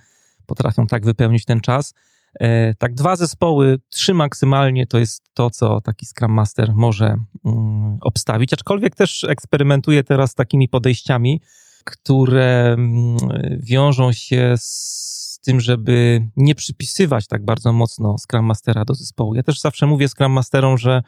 [0.46, 1.94] potrafią tak wypełnić ten czas.
[2.40, 7.98] E, tak, dwa zespoły, trzy maksymalnie to jest to, co taki Scrum Master może mm,
[8.00, 11.40] obstawić, aczkolwiek też eksperymentuję teraz z takimi podejściami,
[11.84, 13.16] które mm,
[13.58, 19.34] wiążą się z tym, żeby nie przypisywać tak bardzo mocno Scrum Mastera do zespołu.
[19.34, 21.02] Ja też zawsze mówię Scrum Masterom, że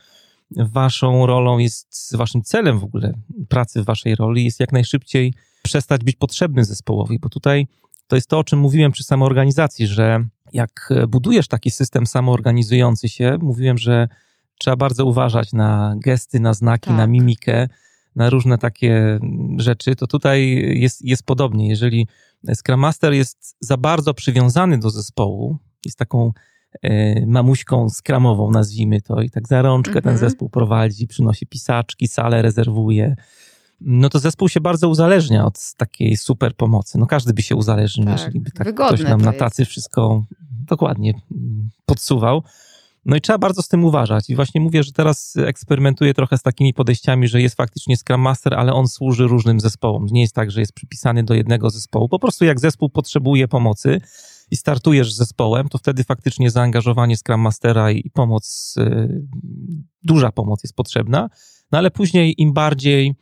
[0.50, 3.12] waszą rolą jest, waszym celem w ogóle
[3.48, 7.66] pracy w waszej roli jest jak najszybciej przestać być potrzebny zespołowi, bo tutaj
[8.06, 13.38] to jest to, o czym mówiłem przy samoorganizacji, że jak budujesz taki system samoorganizujący się,
[13.40, 14.08] mówiłem, że
[14.58, 16.96] trzeba bardzo uważać na gesty, na znaki, tak.
[16.96, 17.68] na mimikę,
[18.16, 19.20] na różne takie
[19.56, 21.68] rzeczy, to tutaj jest, jest podobnie.
[21.68, 22.08] Jeżeli
[22.54, 26.32] Scrum Master jest za bardzo przywiązany do zespołu, jest taką
[26.82, 30.18] e, mamuśką skramową, nazwijmy to, i tak za rączkę ten mhm.
[30.18, 33.16] zespół prowadzi, przynosi pisaczki, salę rezerwuje,
[33.80, 36.98] no to zespół się bardzo uzależnia od takiej super pomocy.
[36.98, 39.70] No każdy by się uzależnił, tak, jeżeli by tak ktoś nam na tacy jest.
[39.70, 41.14] wszystko dokładnie
[41.86, 42.42] podsuwał.
[43.04, 44.30] No i trzeba bardzo z tym uważać.
[44.30, 48.54] I właśnie mówię, że teraz eksperymentuję trochę z takimi podejściami, że jest faktycznie Scrum Master,
[48.54, 50.06] ale on służy różnym zespołom.
[50.10, 52.08] Nie jest tak, że jest przypisany do jednego zespołu.
[52.08, 54.00] Po prostu jak zespół potrzebuje pomocy
[54.50, 59.26] i startujesz z zespołem, to wtedy faktycznie zaangażowanie Scrum Mastera i pomoc, y,
[60.02, 61.28] duża pomoc jest potrzebna.
[61.72, 63.14] No ale później im bardziej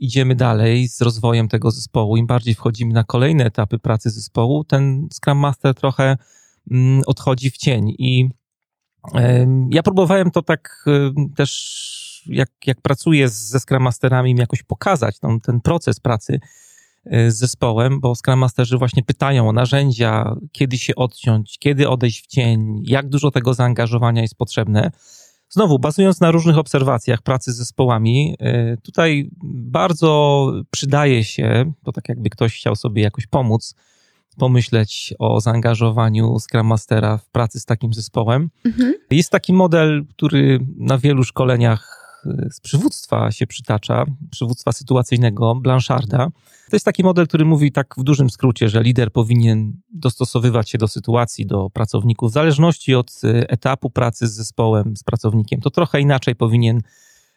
[0.00, 5.08] idziemy dalej z rozwojem tego zespołu, im bardziej wchodzimy na kolejne etapy pracy zespołu, ten
[5.12, 6.16] Scrum Master trochę
[6.70, 7.88] mm, odchodzi w cień.
[7.98, 8.28] I
[9.70, 10.84] ja próbowałem to tak
[11.36, 16.40] też, jak, jak pracuję ze Scrum Masterami, jakoś pokazać ten, ten proces pracy.
[17.06, 22.26] z zespołem, bo Scrum Masterzy właśnie pytają o narzędzia, kiedy się odciąć, kiedy odejść w
[22.26, 24.90] cień, jak dużo tego zaangażowania jest potrzebne.
[25.54, 28.36] Znowu, bazując na różnych obserwacjach pracy z zespołami,
[28.82, 33.74] tutaj bardzo przydaje się, to tak jakby ktoś chciał sobie jakoś pomóc,
[34.38, 38.50] pomyśleć o zaangażowaniu Scrum Mastera w pracy z takim zespołem.
[38.64, 38.94] Mhm.
[39.10, 42.01] Jest taki model, który na wielu szkoleniach
[42.50, 46.26] z przywództwa się przytacza, przywództwa sytuacyjnego Blancharda.
[46.70, 50.78] To jest taki model, który mówi tak w dużym skrócie, że lider powinien dostosowywać się
[50.78, 55.60] do sytuacji, do pracowników, w zależności od e, etapu pracy z zespołem, z pracownikiem.
[55.60, 56.80] To trochę inaczej powinien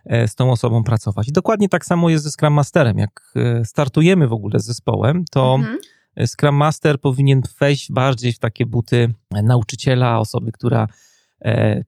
[0.06, 1.28] e, z tą osobą pracować.
[1.28, 2.98] I dokładnie tak samo jest ze Scrum Masterem.
[2.98, 5.78] Jak startujemy w ogóle z zespołem, to mhm
[6.28, 10.88] Scrum Master powinien wejść bardziej w takie buty nauczyciela, osoby, która e,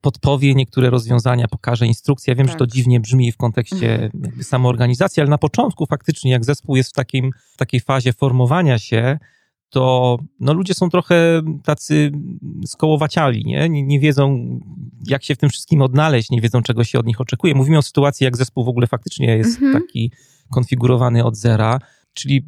[0.00, 2.30] podpowie niektóre rozwiązania, pokaże instrukcję.
[2.30, 2.52] Ja wiem, tak.
[2.52, 2.74] że to tak.
[2.74, 4.10] dziwnie brzmi w kontekście
[4.42, 9.18] samoorganizacji, ale na początku faktycznie, jak zespół jest w, takim, takiej fazie formowania się,
[9.70, 12.12] to no, ludzie są trochę tacy
[12.66, 13.68] skołowaciali, nie?
[13.68, 13.82] nie?
[13.82, 14.60] Nie wiedzą,
[15.06, 17.54] jak się w tym wszystkim odnaleźć, nie wiedzą, czego się od nich oczekuje.
[17.54, 19.82] Mówimy o sytuacji, jak zespół w ogóle faktycznie jest mhm.
[19.82, 20.12] taki
[20.50, 21.78] konfigurowany od zera,
[22.12, 22.44] czyli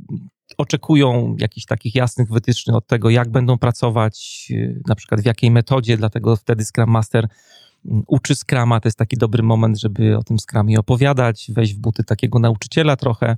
[0.59, 5.51] oczekują jakichś takich jasnych wytycznych od tego, jak będą pracować, y, na przykład w jakiej
[5.51, 7.29] metodzie, dlatego wtedy Scrum Master
[7.87, 11.79] mm, uczy Scrama, to jest taki dobry moment, żeby o tym Scrumie opowiadać, wejść w
[11.79, 13.37] buty takiego nauczyciela trochę.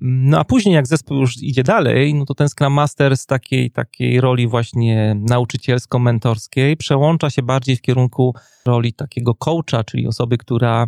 [0.00, 3.70] No a później, jak zespół już idzie dalej, no to ten Scrum Master z takiej,
[3.70, 8.34] takiej roli właśnie nauczycielsko-mentorskiej przełącza się bardziej w kierunku
[8.66, 10.86] roli takiego coacha, czyli osoby, która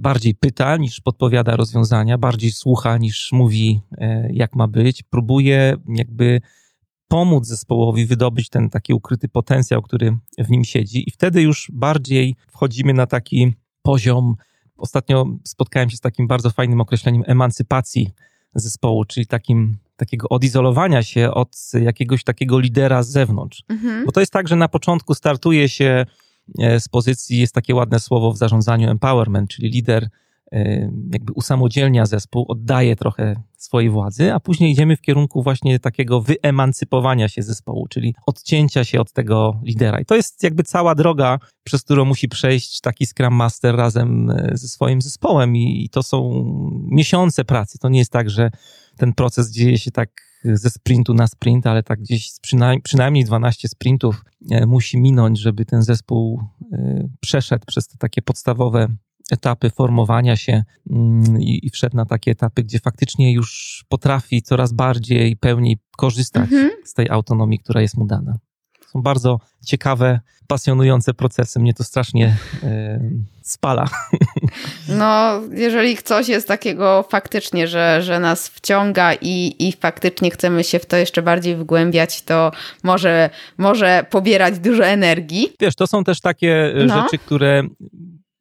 [0.00, 6.40] bardziej pyta niż podpowiada rozwiązania, bardziej słucha niż mówi, e, jak ma być, próbuje jakby
[7.08, 12.36] pomóc zespołowi wydobyć ten taki ukryty potencjał, który w nim siedzi, i wtedy już bardziej
[12.48, 14.36] wchodzimy na taki poziom.
[14.76, 18.10] Ostatnio spotkałem się z takim bardzo fajnym określeniem emancypacji
[18.54, 23.62] zespołu, czyli takim takiego odizolowania się od jakiegoś takiego lidera z zewnątrz.
[23.68, 24.04] Mhm.
[24.06, 26.06] Bo to jest tak, że na początku startuje się E,
[26.78, 30.08] z pozycji jest takie ładne słowo w zarządzaniu empowerment, czyli lider
[30.52, 36.20] e, jakby usamodzielnia zespół, oddaje trochę swojej władzy, a później idziemy w kierunku właśnie takiego
[36.20, 40.00] wyemancypowania się zespołu, czyli odcięcia się od tego lidera.
[40.00, 44.50] I to jest jakby cała droga, przez którą musi przejść taki Scrum Master razem e,
[44.54, 46.44] ze swoim zespołem i, to są
[46.90, 47.78] miesiące pracy.
[47.78, 48.50] To nie jest tak, że
[48.96, 50.10] ten proces dzieje się tak
[50.44, 55.64] ze sprintu na sprint, ale tak gdzieś przynajmniej, przynajmniej 12 sprintów e, musi minąć, żeby
[55.64, 58.88] ten zespół e, przeszedł przez te takie podstawowe
[59.30, 65.36] etapy formowania się mm, i, wszedł na takie etapy, gdzie faktycznie już potrafi coraz bardziej
[65.36, 66.70] pełniej korzystać mhm.
[66.84, 68.38] z tej autonomii, która jest mu dana
[68.94, 71.60] są bardzo ciekawe, pasjonujące procesy.
[71.60, 73.00] Mnie to strasznie e,
[73.42, 73.88] spala.
[74.88, 80.78] No, jeżeli coś jest takiego faktycznie, że, że nas wciąga i, i faktycznie chcemy się
[80.78, 82.52] w to jeszcze bardziej wgłębiać, to
[82.82, 85.52] może, może pobierać dużo energii.
[85.60, 87.02] Wiesz, to są też takie no.
[87.02, 87.62] rzeczy, które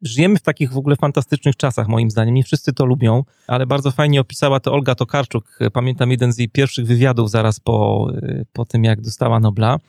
[0.01, 2.35] żyjemy w takich w ogóle fantastycznych czasach, moim zdaniem.
[2.35, 5.59] Nie wszyscy to lubią, ale bardzo fajnie opisała to Olga Tokarczuk.
[5.73, 8.07] Pamiętam jeden z jej pierwszych wywiadów zaraz po,
[8.53, 9.79] po tym, jak dostała Nobla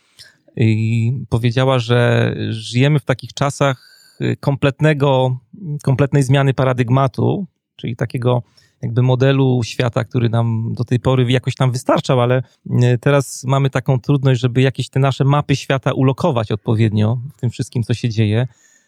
[0.56, 5.38] i powiedziała, że żyjemy w takich czasach y, kompletnego,
[5.82, 8.42] kompletnej zmiany paradygmatu, czyli takiego
[8.82, 13.70] jakby modelu świata, który nam do tej pory jakoś tam wystarczał, ale y, teraz mamy
[13.70, 18.08] taką trudność, żeby jakieś te nasze mapy świata ulokować odpowiednio w tym wszystkim, co się
[18.08, 18.46] dzieje.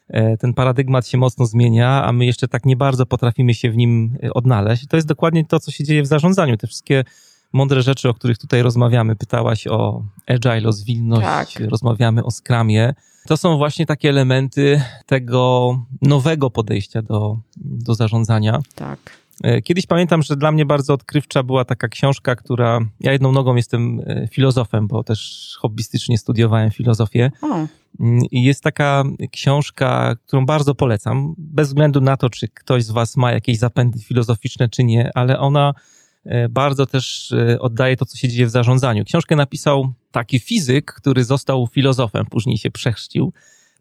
[0.08, 3.76] E, ten paradygmat się mocno zmienia, a my jeszcze tak nie bardzo potrafimy się w
[3.76, 4.82] nim y, odnaleźć.
[4.84, 6.56] I to jest dokładnie to, co się dzieje w zarządzaniu.
[6.56, 7.04] Te wszystkie
[7.52, 9.16] mądre rzeczy, o których tutaj rozmawiamy.
[9.16, 11.70] Pytałaś o agile, o zwinność, tak.
[11.70, 12.94] rozmawiamy o skramie.
[13.26, 18.60] To są właśnie takie elementy tego nowego podejścia do, do zarządzania.
[18.74, 18.98] Tak.
[19.42, 22.80] E, kiedyś pamiętam, że dla mnie bardzo odkrywcza była taka książka, która.
[23.00, 27.30] Ja jedną nogą jestem e, filozofem, bo też hobbystycznie studiowałem filozofię.
[27.42, 27.66] O.
[28.00, 32.90] Mm, I jest taka książka, którą bardzo polecam, bez względu na to, czy ktoś z
[32.90, 35.74] Was ma jakieś zapędy filozoficzne, czy nie, ale ona
[36.50, 39.04] bardzo też e, oddaje to, co się dzieje w zarządzaniu.
[39.04, 43.32] Książkę napisał taki fizyk, który został filozofem, później się przechrzcił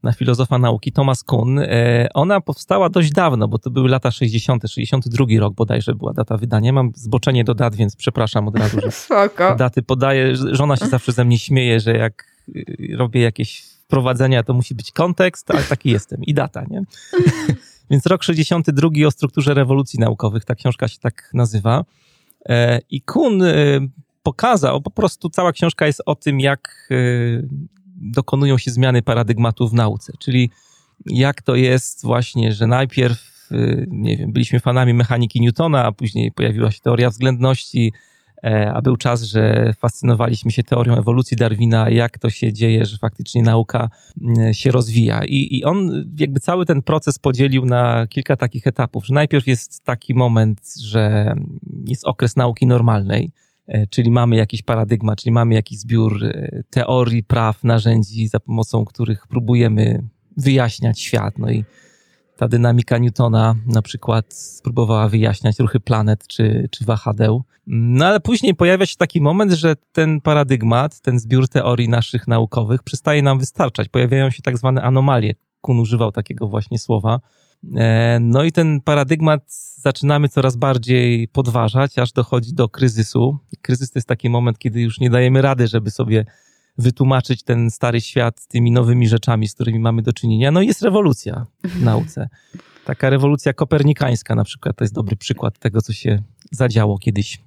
[0.03, 1.59] na filozofa nauki, Thomas Kuhn.
[1.59, 6.37] E, ona powstała dość dawno, bo to były lata 60., 62 rok bodajże była data
[6.37, 6.73] wydania.
[6.73, 9.55] Mam zboczenie do dat, więc przepraszam od razu, że Spoko.
[9.55, 10.35] daty podaję.
[10.35, 12.25] Żona się zawsze ze mnie śmieje, że jak
[12.97, 16.81] robię jakieś wprowadzenia, to musi być kontekst, ale taki jestem i data, nie?
[17.89, 21.85] Więc rok 62 o strukturze rewolucji naukowych, ta książka się tak nazywa.
[22.49, 23.53] E, I Kuhn e,
[24.23, 26.95] pokazał, po prostu cała książka jest o tym, jak e,
[27.95, 30.49] dokonują się zmiany paradygmatu w nauce, czyli
[31.05, 33.49] jak to jest właśnie, że najpierw,
[33.87, 37.93] nie wiem, byliśmy fanami mechaniki Newtona, a później pojawiła się teoria względności,
[38.73, 43.43] a był czas, że fascynowaliśmy się teorią ewolucji Darwina, jak to się dzieje, że faktycznie
[43.43, 43.89] nauka
[44.21, 45.25] mm, się rozwija.
[45.25, 49.83] I, I on jakby cały ten proces podzielił na kilka takich etapów, że najpierw jest
[49.83, 51.35] taki moment, że
[51.85, 53.31] jest okres nauki normalnej,
[53.67, 58.85] e, czyli mamy jakiś paradygmat, czyli mamy jakiś zbiór e, teorii, praw, narzędzi, za pomocą
[58.85, 60.03] których próbujemy
[60.37, 61.37] wyjaśniać świat.
[61.37, 61.63] No i
[62.37, 67.43] ta dynamika Newtona na przykład spróbowała wyjaśniać ruchy planet czy, czy wahadeł.
[67.67, 72.83] No ale później pojawia się taki moment, że ten paradygmat, ten zbiór teorii naszych naukowych
[72.83, 73.89] przestaje nam wystarczać.
[73.89, 75.33] Pojawiają się tak zwane anomalie.
[75.61, 77.19] Kun używał takiego właśnie słowa.
[77.75, 79.41] E, no i ten paradygmat
[79.77, 83.37] zaczynamy coraz bardziej podważać, aż dochodzi do kryzysu.
[83.61, 86.25] Kryzys to jest taki moment, kiedy już nie dajemy rady, żeby sobie
[86.77, 90.51] wytłumaczyć ten stary świat tymi nowymi rzeczami, z którymi mamy do czynienia.
[90.51, 92.29] No i jest rewolucja w nauce.
[92.85, 97.41] Taka rewolucja kopernikańska na przykład, to jest dobry przykład tego, co się zadziało kiedyś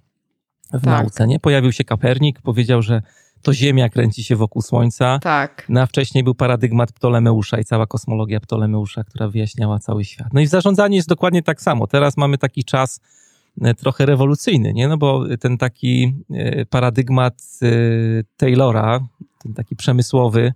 [0.68, 0.84] w tak.
[0.84, 1.26] nauce.
[1.26, 1.40] Nie?
[1.40, 3.02] Pojawił się Kopernik, powiedział, że
[3.42, 5.18] to Ziemia kręci się wokół Słońca.
[5.18, 5.66] Tak.
[5.68, 10.28] No a wcześniej był paradygmat Ptolemeusza i cała kosmologia Ptolemeusza, która wyjaśniała cały świat.
[10.32, 11.86] No i w zarządzaniu jest dokładnie tak samo.
[11.86, 13.00] Teraz mamy taki czas
[13.76, 14.88] trochę rewolucyjny, nie?
[14.88, 17.68] No bo ten taki e, paradygmat e,
[18.36, 19.00] Taylora,
[19.42, 20.52] ten taki przemysłowy,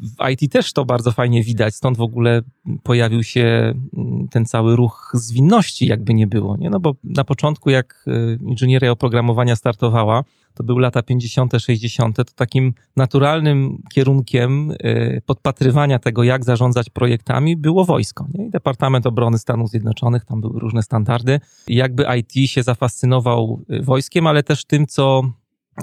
[0.00, 2.42] w IT też to bardzo fajnie widać, stąd w ogóle
[2.82, 6.70] pojawił się mm, ten cały ruch zwinności, jakby nie było, nie?
[6.70, 8.04] No bo na początku, jak
[8.46, 10.24] inżynieria oprogramowania startowała,
[10.54, 17.56] to były lata 50., 60., to takim naturalnym kierunkiem y, podpatrywania tego, jak zarządzać projektami,
[17.56, 18.26] było wojsko.
[18.34, 18.46] Nie?
[18.46, 21.40] I Departament Obrony Stanów Zjednoczonych, tam były różne standardy.
[21.68, 25.22] I jakby IT się zafascynował y, wojskiem, ale też tym, co.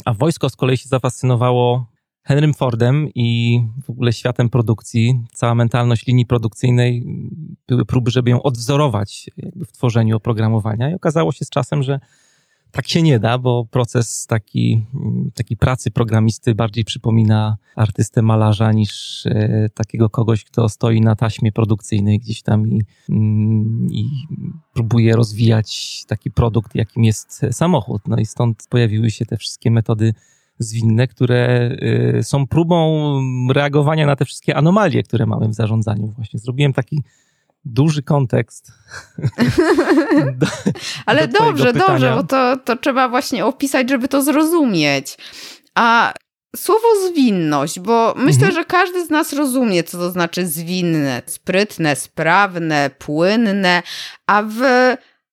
[0.06, 1.86] A wojsko z kolei się zafascynowało
[2.24, 7.06] Henrym Fordem i w ogóle światem produkcji, cała mentalność linii produkcyjnej,
[7.68, 9.30] były próby, żeby ją odwzorować
[9.68, 12.00] w tworzeniu oprogramowania i okazało się z czasem, że
[12.72, 14.86] tak się nie da, bo proces taki,
[15.34, 21.52] taki pracy programisty bardziej przypomina artystę malarza niż e, takiego kogoś, kto stoi na taśmie
[21.52, 24.10] produkcyjnej gdzieś tam i, mm, i
[24.74, 28.02] próbuje rozwijać taki produkt, jakim jest samochód.
[28.08, 30.14] No i stąd pojawiły się te wszystkie metody
[30.60, 31.72] zwinne, które
[32.18, 33.12] e, są próbą
[33.54, 36.08] reagowania na te wszystkie anomalie, które mamy w zarządzaniu.
[36.08, 37.04] Właśnie zrobiłem taki
[37.66, 38.72] duży kontekst.
[40.36, 40.48] do,
[41.06, 45.18] Ale do dobrze, dobrze, bo to, to trzeba właśnie opisać, żeby to zrozumieć.
[45.76, 46.14] A
[46.56, 48.54] słowo zwinność, bo myślę, mhm.
[48.54, 53.84] że każdy z nas rozumie, co to znaczy zwinne, sprytne, sprawne, płynne,
[54.28, 54.62] a w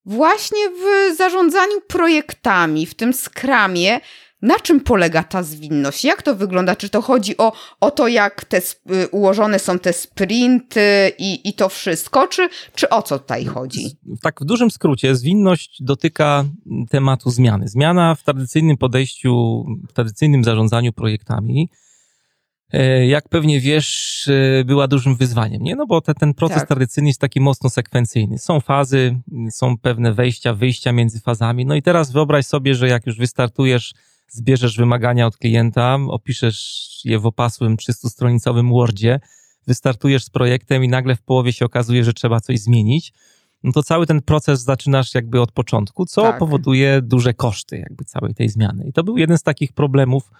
[0.04, 4.00] właśnie w zarządzaniu projektami, w tym skramie,
[4.46, 6.04] na czym polega ta zwinność?
[6.04, 6.76] Jak to wygląda?
[6.76, 11.54] Czy to chodzi o, o to, jak te y, ułożone są te sprinty i, i
[11.54, 13.96] to wszystko, czy, czy o co tutaj chodzi?
[14.22, 16.44] Tak, w dużym skrócie, zwinność dotyka
[16.90, 17.68] tematu zmiany.
[17.68, 21.70] Zmiana w tradycyjnym podejściu, w tradycyjnym zarządzaniu projektami,
[22.72, 24.28] e, jak pewnie wiesz,
[24.60, 25.76] e, była dużym wyzwaniem, nie?
[25.76, 26.68] No bo te, ten proces tak.
[26.68, 28.38] tradycyjny jest taki mocno sekwencyjny.
[28.38, 29.18] Są fazy,
[29.50, 31.66] są pewne wejścia, wyjścia między fazami.
[31.66, 33.94] No i teraz wyobraź sobie, że jak już wystartujesz
[34.28, 39.20] zbierzesz wymagania od klienta, opiszesz je w opasłym 300-stronicowym Wordzie,
[39.66, 43.12] wystartujesz z projektem i nagle w połowie się okazuje, że trzeba coś zmienić,
[43.62, 46.38] no to cały ten proces zaczynasz jakby od początku, co tak.
[46.38, 48.84] powoduje duże koszty jakby całej tej zmiany.
[48.88, 50.30] I to był jeden z takich problemów,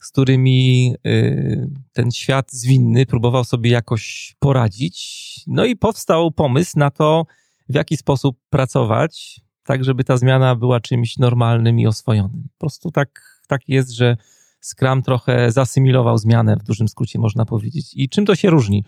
[0.00, 5.20] z którymi y, ten świat zwinny próbował sobie jakoś poradzić.
[5.46, 7.26] No i powstał pomysł na to,
[7.68, 12.42] w jaki sposób pracować tak żeby ta zmiana była czymś normalnym i oswojonym.
[12.52, 14.16] Po prostu tak, tak jest, że
[14.60, 17.90] Scrum trochę zasymilował zmianę, w dużym skrócie można powiedzieć.
[17.94, 18.84] I czym to się różni?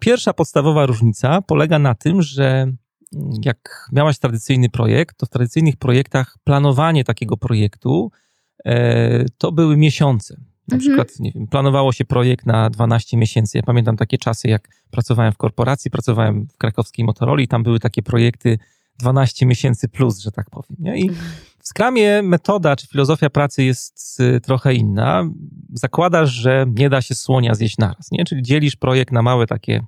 [0.00, 2.72] Pierwsza podstawowa różnica polega na tym, że
[3.44, 8.10] jak miałaś tradycyjny projekt, to w tradycyjnych projektach planowanie takiego projektu
[8.64, 10.36] e, to były miesiące.
[10.68, 10.80] Na mhm.
[10.80, 13.58] przykład, nie wiem, planowało się projekt na 12 miesięcy.
[13.58, 17.80] Ja pamiętam takie czasy, jak pracowałem w korporacji, pracowałem w krakowskiej Motorola i tam były
[17.80, 18.58] takie projekty
[18.98, 20.76] 12 miesięcy plus, że tak powiem.
[20.78, 20.98] Nie?
[20.98, 21.10] I
[21.58, 25.30] w Scrumie metoda czy filozofia pracy jest y, trochę inna.
[25.72, 28.24] Zakładasz, że nie da się słonia zjeść naraz, nie?
[28.24, 29.86] czyli dzielisz projekt na małe takie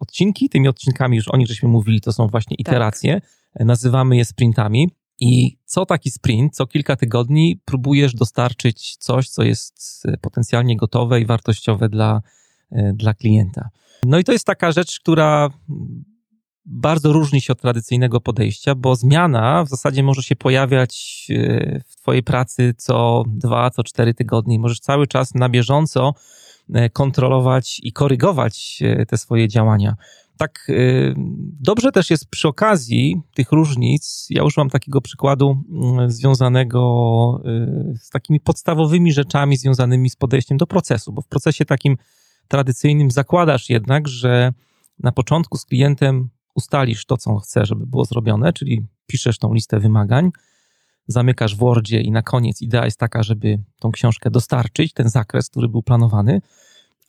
[0.00, 0.48] odcinki.
[0.48, 2.60] Tymi odcinkami już o nich żeśmy mówili, to są właśnie tak.
[2.60, 3.20] iteracje.
[3.20, 3.66] Tak.
[3.66, 4.88] Nazywamy je sprintami.
[5.20, 11.20] I co taki sprint, co kilka tygodni próbujesz dostarczyć coś, co jest y, potencjalnie gotowe
[11.20, 12.22] i wartościowe dla,
[12.72, 13.68] y, dla klienta.
[14.04, 15.50] No i to jest taka rzecz, która
[16.64, 21.96] bardzo różni się od tradycyjnego podejścia, bo zmiana w zasadzie może się pojawiać e, w
[21.96, 24.58] Twojej pracy co dwa, co cztery tygodnie.
[24.58, 26.14] Możesz cały czas na bieżąco
[26.74, 29.96] e, kontrolować i korygować e, te swoje działania.
[30.36, 30.66] tak
[31.60, 36.80] dobrze też jest przy okazji tych różnic, ja używam takiego przykładu mm, związanego
[38.00, 41.96] z takimi podstawowymi rzeczami związanymi z podejściem do procesu, bo w procesie takim
[42.48, 44.52] tradycyjnym zakładasz jednak, że
[44.98, 49.80] na początku z klientem ustalisz to, co chce, żeby było zrobione, czyli piszesz tą listę
[49.80, 50.30] wymagań,
[51.06, 55.50] zamykasz w Wordzie i na koniec idea jest taka, żeby tą książkę dostarczyć, ten zakres,
[55.50, 56.40] który był planowany.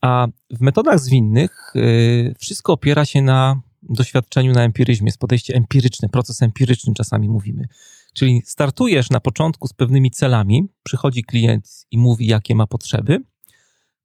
[0.02, 6.10] A w metodach zwinnych yy, wszystko opiera się na doświadczeniu, na empiryzmie, jest podejście empiryczne,
[6.10, 7.68] proces empiryczny czasami mówimy.
[8.14, 13.24] Czyli startujesz na początku z pewnymi celami, przychodzi klient i mówi, jakie ma potrzeby,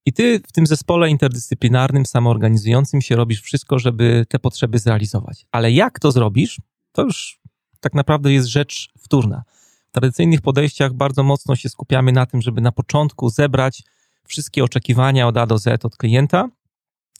[0.08, 5.46] i ty w tym zespole interdyscyplinarnym, samoorganizującym się robisz wszystko, żeby te potrzeby zrealizować.
[5.52, 6.60] Ale jak to zrobisz,
[6.92, 7.40] to już
[7.80, 9.42] tak naprawdę jest rzecz wtórna.
[9.88, 13.82] W tradycyjnych podejściach bardzo mocno się skupiamy na tym, żeby na początku zebrać
[14.24, 16.48] wszystkie oczekiwania od A do Z od klienta.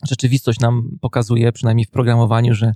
[0.09, 2.72] Rzeczywistość nam pokazuje, przynajmniej w programowaniu, że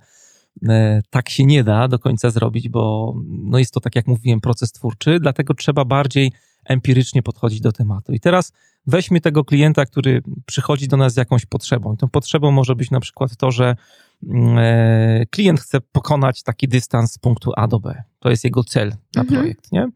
[0.68, 4.40] e, tak się nie da do końca zrobić, bo no jest to, tak jak mówiłem,
[4.40, 6.32] proces twórczy, dlatego trzeba bardziej
[6.64, 8.12] empirycznie podchodzić do tematu.
[8.12, 8.52] I teraz
[8.86, 11.94] weźmy tego klienta, który przychodzi do nas z jakąś potrzebą.
[11.94, 13.76] I tą potrzebą może być na przykład to, że
[14.22, 18.02] mm, e, klient chce pokonać taki dystans z punktu A do B.
[18.18, 19.40] To jest jego cel na mhm.
[19.40, 19.88] projekt, nie?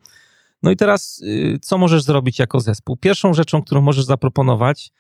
[0.63, 2.97] No i teraz, y, co możesz zrobić jako zespół?
[2.97, 4.91] Pierwszą rzeczą, którą możesz zaproponować,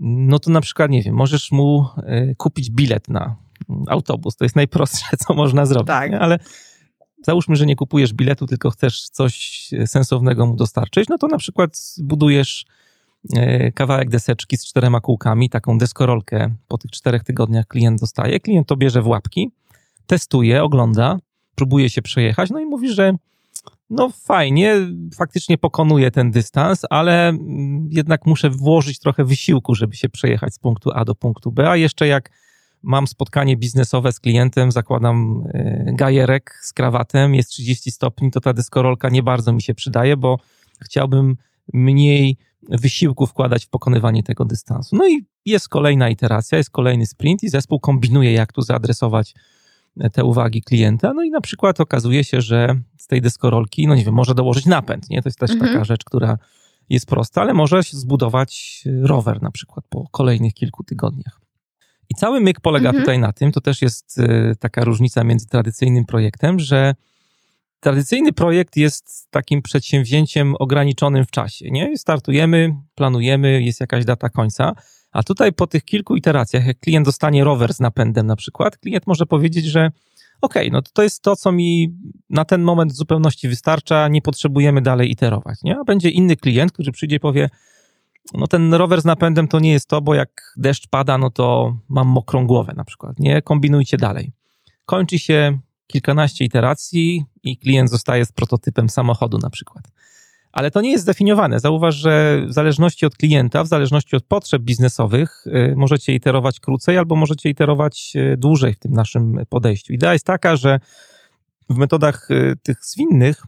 [0.00, 3.36] no to na przykład, nie wiem, możesz mu e, kupić bilet na
[3.88, 4.36] autobus.
[4.36, 5.86] To jest najprostsze, co można zrobić.
[5.86, 6.10] Tak.
[6.10, 6.20] Nie?
[6.20, 6.38] Ale
[7.26, 11.94] załóżmy, że nie kupujesz biletu, tylko chcesz coś sensownego mu dostarczyć, no to na przykład
[11.98, 12.66] budujesz
[13.74, 18.40] kawałek deseczki z czterema kółkami, taką deskorolkę po tych czterech tygodniach klient dostaje.
[18.40, 19.50] Klient to bierze w łapki,
[20.06, 21.18] testuje, ogląda,
[21.54, 23.14] próbuje się przejechać, no i mówi, że
[23.90, 24.76] no fajnie,
[25.16, 30.58] faktycznie pokonuje ten dystans, ale mm, jednak muszę włożyć trochę wysiłku, żeby się przejechać z
[30.58, 32.30] punktu A do punktu B, a jeszcze jak
[32.82, 38.52] mam spotkanie biznesowe z klientem, zakładam e, gajerek z krawatem, jest 30 stopni, to ta
[38.52, 40.38] dyskorolka nie bardzo mi się przydaje, bo
[40.80, 41.36] chciałbym
[41.72, 42.36] mniej
[42.68, 44.96] wysiłku wkładać w pokonywanie tego dystansu.
[44.96, 49.34] No i jest kolejna iteracja, jest kolejny sprint i zespół kombinuje, jak tu zaadresować
[50.00, 51.12] e, te uwagi klienta.
[51.14, 54.66] No i na przykład okazuje się, że z tej deskorolki, no nie wiem, może dołożyć
[54.66, 55.22] napęd, nie?
[55.22, 55.72] To jest też mhm.
[55.72, 56.38] taka rzecz, która
[56.88, 61.40] jest prosta, ale może zbudować e, rower na przykład po kolejnych kilku tygodniach.
[62.08, 63.02] I cały myk polega mhm.
[63.02, 66.94] tutaj na tym, to też jest y, taka różnica między tradycyjnym projektem, że
[67.84, 71.70] tradycyjny projekt jest takim przedsięwzięciem ograniczonym w czasie.
[71.70, 71.96] Nie?
[71.96, 74.72] Startujemy, planujemy, jest jakaś data końca,
[75.12, 79.06] a tutaj po tych kilku iteracjach, jak klient dostanie rower z napędem na przykład, klient
[79.06, 79.90] może powiedzieć, że
[80.40, 81.98] OK, no to, to jest to, co mi
[82.30, 85.58] na ten moment w zupełności wystarcza, nie potrzebujemy dalej iterować.
[85.62, 85.78] Nie?
[85.78, 87.50] A będzie inny klient, który przyjdzie i powie,
[88.34, 91.76] no ten rower z napędem to nie jest to, bo jak deszcz pada, no to
[91.88, 93.18] mam mokrą głowę na przykład.
[93.18, 94.32] Nie kombinujcie dalej.
[94.86, 99.84] Kończy się kilkanaście iteracji i klient zostaje z prototypem samochodu na przykład.
[100.52, 101.60] Ale to nie jest zdefiniowane.
[101.60, 106.98] Zauważ, że w zależności od klienta, w zależności od potrzeb biznesowych, y, możecie iterować krócej
[106.98, 109.92] albo możecie iterować y, dłużej w tym naszym podejściu.
[109.92, 110.80] Idea jest taka, że
[111.70, 113.42] w metodach y, tych zwinnych,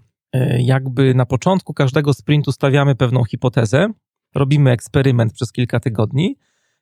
[0.59, 3.89] jakby na początku każdego sprintu stawiamy pewną hipotezę,
[4.35, 6.37] robimy eksperyment przez kilka tygodni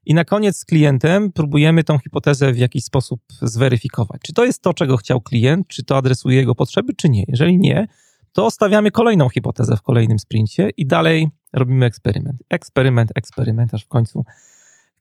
[0.07, 4.20] i na koniec z klientem próbujemy tą hipotezę w jakiś sposób zweryfikować.
[4.22, 7.24] Czy to jest to, czego chciał klient, czy to adresuje jego potrzeby, czy nie.
[7.28, 7.86] Jeżeli nie,
[8.32, 12.42] to stawiamy kolejną hipotezę w kolejnym sprincie i dalej robimy eksperyment.
[12.48, 14.24] Eksperyment, eksperyment, aż w końcu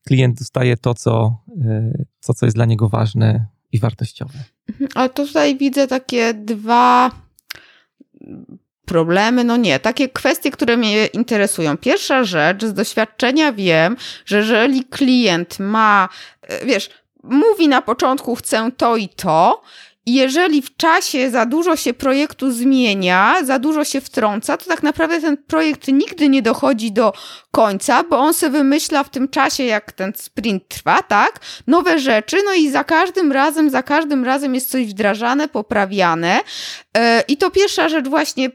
[0.06, 4.40] klient dostaje to, co, e, to, co jest dla niego ważne i wartościowe.
[4.70, 4.90] Mhm.
[4.96, 7.12] Ale tutaj widzę takie dwa
[8.86, 11.78] problemy, no nie, takie kwestie, które mnie interesują.
[11.78, 16.10] Pierwsza rzecz, z doświadczenia wiem, że jeżeli klient ma,
[16.42, 16.90] e, wiesz,
[17.24, 19.62] mówi na początku chcę to i to,
[20.06, 24.84] i jeżeli w czasie za dużo się projektu zmienia, za dużo się wtrąca, to tak
[24.84, 27.14] naprawdę ten projekt nigdy nie dochodzi do
[27.52, 31.40] końca, bo on sobie wymyśla w tym czasie, jak ten sprint trwa, tak?
[31.68, 36.40] Nowe rzeczy, no i za każdym razem, za każdym razem jest coś wdrażane, poprawiane.
[36.96, 38.50] Yy, I to pierwsza rzecz właśnie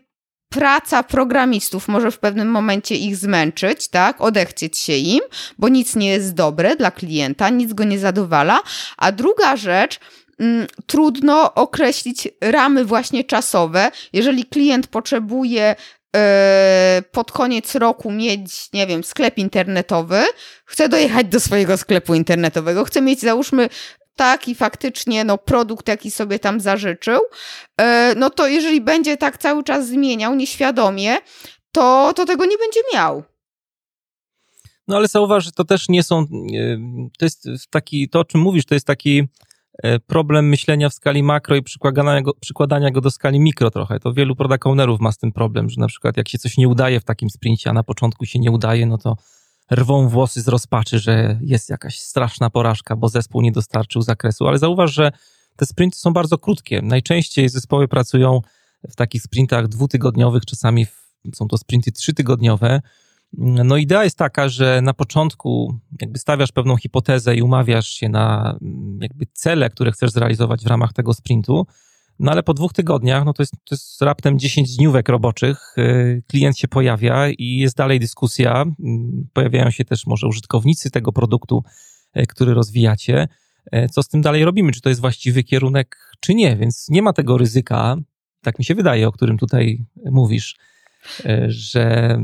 [0.48, 5.20] praca programistów może w pewnym momencie ich zmęczyć, tak, odechcieć się im,
[5.58, 8.60] bo nic nie jest dobre dla klienta, nic go nie zadowala.
[8.96, 10.00] A druga rzecz,
[10.38, 13.90] mm, trudno określić ramy właśnie czasowe.
[14.12, 15.76] Jeżeli klient potrzebuje
[16.16, 20.22] e, pod koniec roku mieć, nie wiem, sklep internetowy,
[20.64, 23.68] chce dojechać do swojego sklepu internetowego, chce mieć, załóżmy,
[24.18, 27.20] tak i faktycznie no, produkt, jaki sobie tam zażyczył,
[27.80, 31.16] e, no to jeżeli będzie tak cały czas zmieniał nieświadomie,
[31.72, 33.22] to, to tego nie będzie miał.
[34.88, 36.26] No ale zauważ, że to też nie są,
[37.18, 39.22] to jest taki, to o czym mówisz, to jest taki
[39.82, 44.00] e, problem myślenia w skali makro i przykładania go, przykładania go do skali mikro trochę.
[44.00, 46.68] To wielu product ownerów ma z tym problem, że na przykład jak się coś nie
[46.68, 49.16] udaje w takim sprincie, a na początku się nie udaje, no to
[49.70, 54.46] rwą włosy z rozpaczy, że jest jakaś straszna porażka, bo zespół nie dostarczył zakresu.
[54.46, 55.12] Ale zauważ, że
[55.56, 56.82] te sprinty są bardzo krótkie.
[56.82, 58.40] Najczęściej zespoły pracują
[58.90, 60.86] w takich sprintach dwutygodniowych, czasami
[61.34, 62.80] są to sprinty trzytygodniowe.
[63.32, 68.58] No idea jest taka, że na początku jakby stawiasz pewną hipotezę i umawiasz się na
[69.00, 71.66] jakby cele, które chcesz zrealizować w ramach tego sprintu,
[72.18, 76.22] no ale po dwóch tygodniach, no to jest, to jest raptem 10 dniówek roboczych, y,
[76.26, 81.64] klient się pojawia i jest dalej dyskusja, mm, pojawiają się też może użytkownicy tego produktu,
[82.16, 83.28] y, który rozwijacie,
[83.74, 87.02] y, co z tym dalej robimy, czy to jest właściwy kierunek, czy nie, więc nie
[87.02, 87.96] ma tego ryzyka,
[88.42, 90.56] tak mi się wydaje, o którym tutaj mówisz,
[91.48, 92.18] że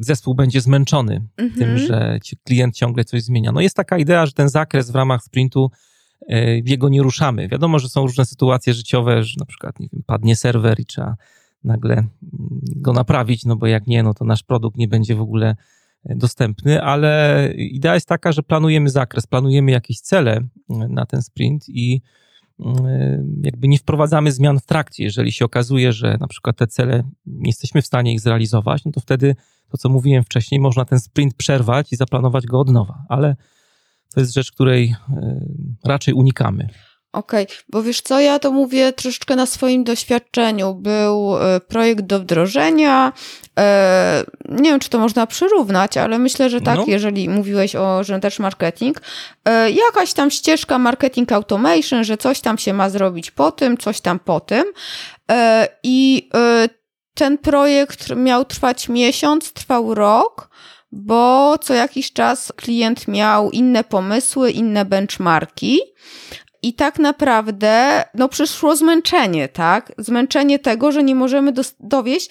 [0.00, 1.60] zespół będzie zmęczony mhm.
[1.60, 3.52] tym, że klient ciągle coś zmienia.
[3.52, 5.70] No jest taka idea, że ten zakres w ramach sprintu
[6.64, 7.48] jego nie ruszamy.
[7.48, 11.16] Wiadomo, że są różne sytuacje życiowe, że na przykład nie wiem, padnie serwer i trzeba
[11.64, 12.08] nagle mm,
[12.76, 15.56] go naprawić, no bo jak nie, no to nasz produkt nie będzie w ogóle
[16.04, 20.40] e, dostępny, ale idea jest taka, że planujemy zakres, planujemy jakieś cele
[20.70, 22.02] mm, na ten sprint i
[22.60, 25.04] mm, jakby nie wprowadzamy zmian w trakcie.
[25.04, 28.92] Jeżeli się okazuje, że na przykład te cele nie jesteśmy w stanie ich zrealizować, no
[28.92, 29.36] to wtedy
[29.68, 33.36] to, co mówiłem wcześniej, można ten sprint przerwać i zaplanować go od nowa, ale
[34.14, 35.40] to jest rzecz, której e,
[35.84, 36.68] raczej unikamy.
[37.12, 40.74] Okej, okay, bo wiesz co, ja to mówię troszeczkę na swoim doświadczeniu.
[40.74, 43.12] Był e, projekt do wdrożenia.
[43.58, 46.84] E, nie wiem, czy to można przyrównać, ale myślę, że tak, no.
[46.86, 49.00] jeżeli mówiłeś o, że też marketing.
[49.86, 54.18] Jakaś tam ścieżka marketing automation, że coś tam się ma zrobić po tym, coś tam
[54.18, 54.64] po tym.
[55.82, 56.28] I
[57.14, 60.50] ten projekt miał trwać miesiąc, trwał rok
[60.92, 65.80] bo co jakiś czas klient miał inne pomysły, inne benchmarki.
[66.62, 69.92] I tak naprawdę, no, przyszło zmęczenie, tak?
[69.98, 72.30] Zmęczenie tego, że nie możemy dowieść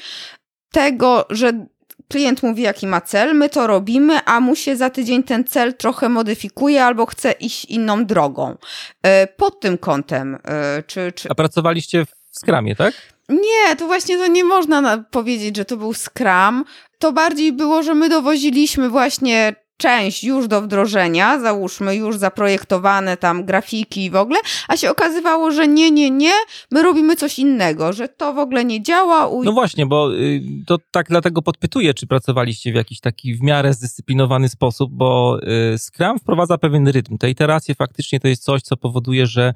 [0.71, 1.65] tego, że
[2.07, 5.73] klient mówi, jaki ma cel, my to robimy, a mu się za tydzień ten cel
[5.73, 8.57] trochę modyfikuje albo chce iść inną drogą.
[9.03, 11.11] E, pod tym kątem, e, czy.
[11.11, 11.29] czy...
[11.29, 12.93] A pracowaliście w Scrumie, tak?
[13.29, 16.63] Nie, to właśnie to nie można powiedzieć, że to był Scrum.
[16.99, 23.45] To bardziej było, że my dowoziliśmy właśnie część już do wdrożenia, załóżmy już zaprojektowane tam
[23.45, 26.31] grafiki w ogóle, a się okazywało, że nie, nie, nie,
[26.71, 29.29] my robimy coś innego, że to w ogóle nie działa.
[29.43, 33.73] No właśnie, bo y, to tak dlatego podpytuję, czy pracowaliście w jakiś taki w miarę
[33.73, 35.39] zdyscyplinowany sposób, bo
[35.73, 37.17] y, Scrum wprowadza pewien rytm.
[37.17, 39.53] Te iteracje faktycznie to jest coś, co powoduje, że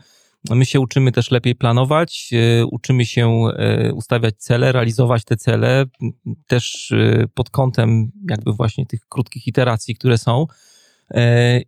[0.49, 5.85] My się uczymy też lepiej planować, e, uczymy się e, ustawiać cele, realizować te cele,
[6.47, 10.47] też e, pod kątem jakby właśnie tych krótkich iteracji, które są.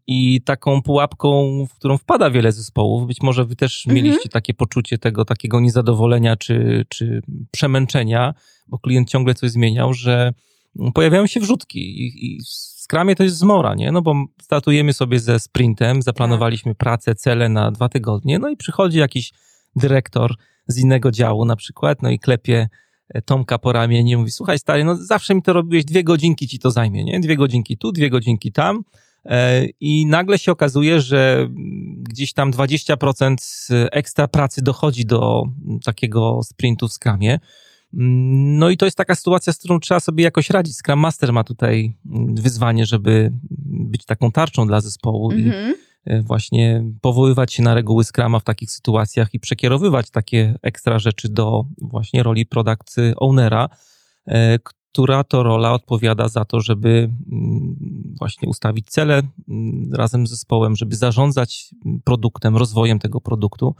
[0.07, 3.95] I taką pułapką, w którą wpada wiele zespołów, być może wy też mhm.
[3.95, 7.21] mieliście takie poczucie tego takiego niezadowolenia czy, czy
[7.51, 8.33] przemęczenia,
[8.67, 10.33] bo klient ciągle coś zmieniał, że
[10.93, 12.39] pojawiają się wrzutki i, i
[12.83, 13.91] Scrumie to jest zmora, nie?
[13.91, 16.77] No bo startujemy sobie ze sprintem, zaplanowaliśmy tak.
[16.77, 19.31] pracę, cele na dwa tygodnie, no i przychodzi jakiś
[19.75, 20.35] dyrektor
[20.67, 22.69] z innego działu na przykład, no i klepie
[23.09, 26.47] e, Tomka po ramieniu i mówi, słuchaj stary, no zawsze mi to robiłeś, dwie godzinki
[26.47, 27.19] ci to zajmie, nie?
[27.19, 28.83] Dwie godzinki tu, dwie godzinki tam
[29.25, 31.47] e, i nagle się okazuje, że
[31.97, 33.35] gdzieś tam 20%
[33.91, 35.43] ekstra pracy dochodzi do
[35.85, 37.39] takiego sprintu w Scrumie,
[37.93, 40.77] no i to jest taka sytuacja, z którą trzeba sobie jakoś radzić.
[40.77, 41.97] Scrum Master ma tutaj
[42.33, 43.31] wyzwanie, żeby
[43.65, 45.75] być taką tarczą dla zespołu mm i mhm.
[46.05, 51.29] e, właśnie powoływać się na reguły Scrama w takich sytuacjach i przekierowywać takie ekstra rzeczy
[51.29, 53.69] do właśnie roli product ownera,
[54.27, 57.75] e, która to rola odpowiada za to, żeby mm,
[58.19, 63.75] właśnie ustawić cele mm, razem z zespołem, żeby zarządzać produktem, rozwojem tego produktu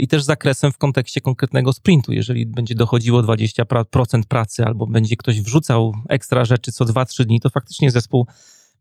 [0.00, 2.12] i też zakresem w kontekście konkretnego sprintu.
[2.12, 7.50] Jeżeli będzie dochodziło 20% pracy albo będzie ktoś wrzucał ekstra rzeczy co 2-3 dni, to
[7.50, 8.26] faktycznie zespół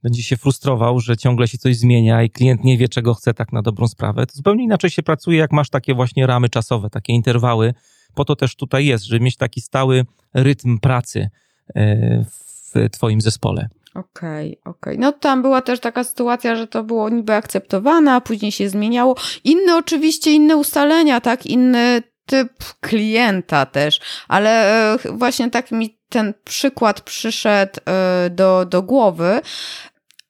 [0.03, 3.53] będzie się frustrował, że ciągle się coś zmienia i klient nie wie, czego chce tak
[3.53, 4.25] na dobrą sprawę.
[4.25, 7.73] To zupełnie inaczej się pracuje, jak masz takie właśnie ramy czasowe, takie interwały.
[8.13, 11.29] Po to też tutaj jest, żeby mieć taki stały rytm pracy
[11.75, 12.25] e,
[12.73, 13.69] w Twoim zespole.
[13.95, 14.93] Okej, okay, okej.
[14.93, 14.97] Okay.
[14.97, 19.15] No tam była też taka sytuacja, że to było niby akceptowane, a później się zmieniało.
[19.43, 26.33] Inne oczywiście, inne ustalenia, tak, inny typ klienta też, ale e, właśnie tak mi ten
[26.43, 29.41] przykład przyszedł e, do, do głowy.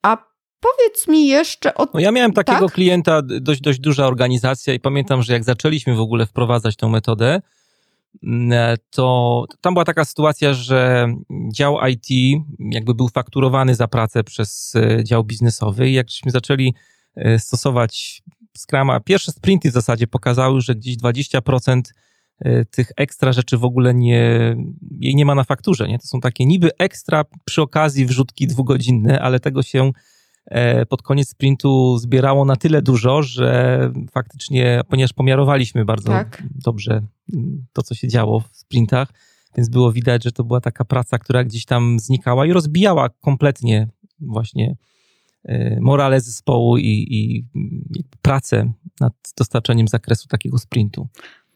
[0.02, 0.18] A
[0.60, 1.88] powiedz mi jeszcze o...
[1.94, 2.76] No ja miałem takiego tak?
[2.76, 7.42] klienta, dość, dość duża organizacja i pamiętam, że jak zaczęliśmy w ogóle wprowadzać tą metodę,
[8.90, 11.08] to tam była taka sytuacja, że
[11.54, 16.74] dział IT jakby był fakturowany za pracę przez e, dział biznesowy i jak żeśmy zaczęli
[17.16, 18.24] e, stosować
[18.58, 21.82] Scrama, pierwsze sprinty w zasadzie pokazały, że gdzieś 20%
[22.40, 24.56] e, tych ekstra rzeczy w ogóle nie,
[25.00, 26.00] jej nie ma na fakturze, nie?
[26.00, 29.92] To są takie niby ekstra przy okazji wrzutki dwugodzinne, ale tego się e,
[30.90, 36.44] pod koniec sprintu zbierało na tyle dużo, że faktycznie, ponieważ pomiarowaliśmy bardzo tak.
[36.56, 37.02] dobrze
[37.34, 39.14] mm, to, co się działo w sprintach,
[39.58, 43.88] więc było widać, że to była taka praca, która gdzieś tam znikała i rozbijała kompletnie
[44.20, 44.76] właśnie
[45.44, 47.38] e, morale zespołu i, i,
[48.00, 51.08] i pracę nad dostarczeniem zakresu takiego sprintu.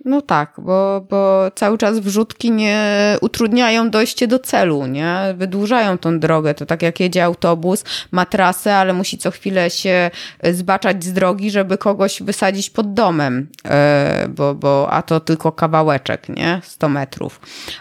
[0.06, 5.18] No tak, bo, bo cały czas wrzutki nie utrudniają dojście do celu, nie?
[5.38, 6.54] Wydłużają tą drogę.
[6.54, 10.12] To tak jak jedzie autobus, ma trasę, ale musi co chwilę się
[10.44, 16.30] zbaczać z drogi, żeby kogoś wysadzić pod domem, e, bo, bo a to tylko kawałeczek,
[16.30, 16.62] nie?
[16.64, 17.40] 100 metrów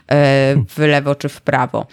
[0.08, 1.86] e, w lewo czy w prawo.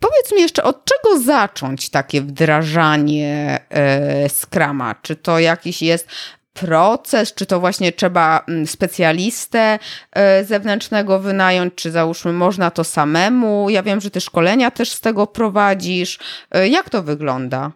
[0.00, 4.94] Powiedz mi jeszcze, od czego zacząć takie wdrażanie e, Scrama?
[5.02, 6.08] Czy to jakiś jest
[6.54, 9.78] proces, czy to właśnie trzeba mm, specjalistę
[10.12, 13.70] e, zewnętrznego wynająć, czy załóżmy można to samemu.
[13.70, 16.18] Ja wiem, że ty szkolenia też z tego prowadzisz.
[16.50, 17.72] E, jak to wygląda?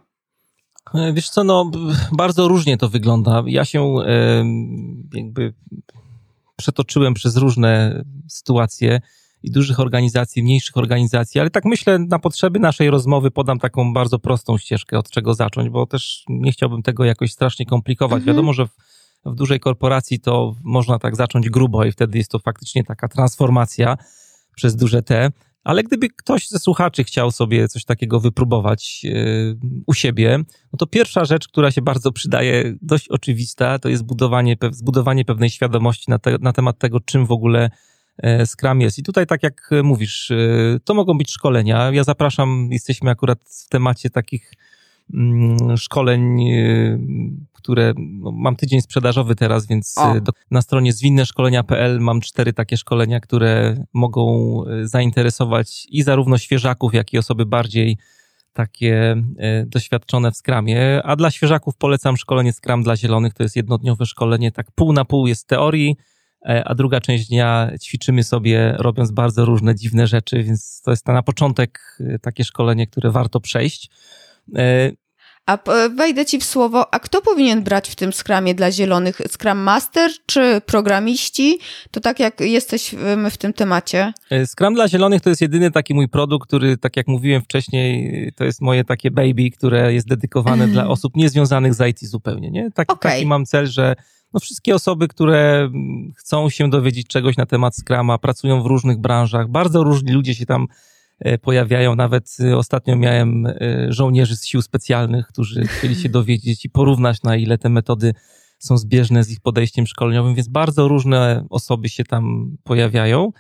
[0.95, 1.71] E, wiesz co, no
[2.13, 3.43] bardzo różnie to wygląda.
[3.47, 3.95] Ja się
[5.15, 5.55] jakby
[6.57, 9.01] przetoczyłem przez różne sytuacje
[9.43, 14.19] i dużych organizacji, mniejszych organizacji, ale tak myślę, na potrzeby naszej rozmowy podam taką bardzo
[14.19, 18.19] prostą ścieżkę, od czego zacząć, bo też nie chciałbym tego jakoś strasznie komplikować.
[18.19, 18.37] Mhm.
[18.37, 18.71] Wiadomo, że w,
[19.27, 23.97] w dużej korporacji to można tak zacząć grubo i wtedy jest to faktycznie taka transformacja
[24.57, 25.31] przez duże T.
[25.65, 30.39] Ale gdyby ktoś ze słuchaczy chciał sobie coś takiego wypróbować yy, u siebie,
[30.73, 35.51] no to pierwsza rzecz, która się bardzo przydaje, dość oczywista, to jest budowanie, zbudowanie pewnej
[35.51, 37.71] świadomości na, te, na temat tego, czym w ogóle
[38.47, 38.99] Scrum jest.
[38.99, 40.37] I tutaj, tak jak mówisz, e,
[40.85, 41.91] to mogą być szkolenia.
[41.93, 44.53] Ja zapraszam, jesteśmy akurat w temacie takich
[45.15, 46.99] mm, szkoleń, e,
[47.53, 53.21] które no, mam tydzień sprzedażowy teraz, więc do, na stronie zwinneszkolenia.pl mam cztery takie szkolenia,
[53.21, 57.97] które mogą zainteresować i zarówno świeżaków, jak i osoby bardziej
[58.53, 59.23] takie
[59.67, 61.03] doświadczone w Scrumie.
[61.05, 63.35] A dla świeżaków polecam szkolenie Scrum dla zielonych.
[63.35, 66.18] To jest jednodniowe szkolenie, tak pół na pół jest teorii, E,
[66.65, 71.23] a druga część dnia ćwiczymy sobie, robiąc bardzo różne dziwne rzeczy, więc to jest na
[71.23, 73.91] początek e, takie szkolenie, które warto przejść.
[74.57, 74.93] E,
[75.47, 75.59] a
[75.97, 79.21] wejdę ci w słowo, a kto powinien brać w tym skramie dla zielonych?
[79.33, 81.59] Scrum Master czy programiści?
[81.91, 84.13] To tak jak jesteśmy w tym temacie.
[84.47, 88.45] Scrum dla zielonych to jest jedyny taki mój produkt, który, tak jak mówiłem wcześniej, to
[88.45, 92.51] jest moje takie baby, które jest dedykowane dla osób niezwiązanych z IT zupełnie.
[92.51, 92.71] Nie?
[92.71, 93.13] Tak, okay.
[93.13, 93.97] Taki mam cel, że
[94.35, 95.71] no wszystkie osoby, które
[96.17, 100.47] chcą się dowiedzieć czegoś na temat Scrama, pracują w różnych branżach, bardzo różni ludzie się
[100.47, 100.67] tam
[101.19, 101.97] e, pojawiają.
[101.97, 103.57] Nawet e, ostatnio miałem e,
[103.89, 108.15] żołnierzy z sił specjalnych, którzy chcieli się dowiedzieć i porównać, na ile te metody
[108.59, 113.33] są zbieżne z ich podejściem szkoleniowym, więc bardzo różne osoby się tam pojawiają.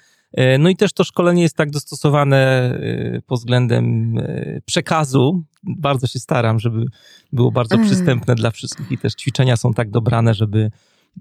[0.58, 2.72] No i też to szkolenie jest tak dostosowane
[3.26, 4.14] pod względem
[4.64, 5.44] przekazu.
[5.76, 6.86] Bardzo się staram, żeby
[7.32, 7.86] było bardzo mm.
[7.86, 10.70] przystępne dla wszystkich i też ćwiczenia są tak dobrane, żeby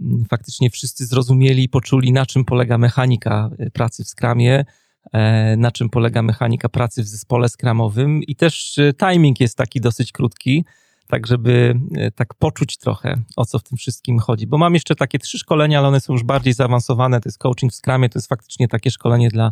[0.01, 4.65] mm, faktycznie wszyscy zrozumieli i poczuli, na czym polega mechanika y, pracy w skramie,
[5.13, 9.81] e, na czym polega mechanika pracy w zespole skramowym i też y, timing jest taki
[9.81, 10.65] dosyć krótki,
[11.07, 11.79] tak żeby
[12.15, 14.47] tak poczuć trochę, o co w tym wszystkim chodzi.
[14.47, 17.21] Bo mam jeszcze takie trzy szkolenia, ale one są już bardziej zaawansowane.
[17.21, 19.51] To jest coaching w skramie, to jest faktycznie takie szkolenie dla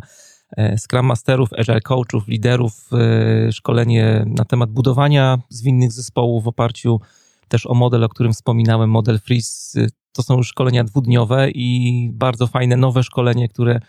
[0.76, 7.00] Scrum Masterów, Agile Coachów, liderów, e, szkolenie na temat budowania zwinnych zespołów w oparciu
[7.48, 9.86] też o model, o którym wspominałem, model Freeze.
[10.12, 13.80] To są już szkolenia dwudniowe i bardzo fajne nowe szkolenie, które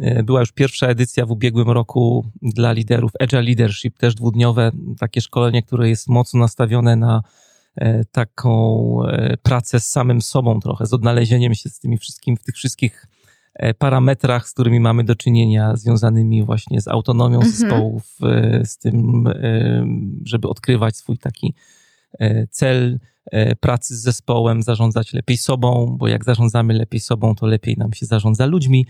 [0.00, 5.20] e, była już pierwsza edycja w ubiegłym roku dla liderów Agile Leadership, też dwudniowe, takie
[5.20, 7.22] szkolenie, które jest mocno nastawione na
[8.12, 8.98] taką
[9.42, 13.23] pracę z samym sobą trochę, z odnalezieniem się z tymi wszystkim, w tych wszystkich E,
[13.78, 17.52] parametrach, z którymi mamy do czynienia, związanymi właśnie z autonomią mhm.
[17.52, 19.86] zespołów, e, z tym, e,
[20.24, 21.54] żeby odkrywać swój taki
[22.50, 22.98] cel
[23.60, 28.06] pracy z zespołem, zarządzać lepiej sobą, bo jak zarządzamy lepiej sobą, to lepiej nam się
[28.06, 28.86] zarządza ludźmi,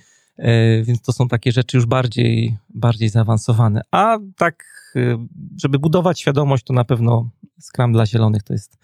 [0.82, 3.80] więc to są takie rzeczy już bardziej, bardziej zaawansowane.
[3.90, 4.64] A tak,
[5.62, 8.78] żeby budować świadomość, to na pewno Scrum dla zielonych to jest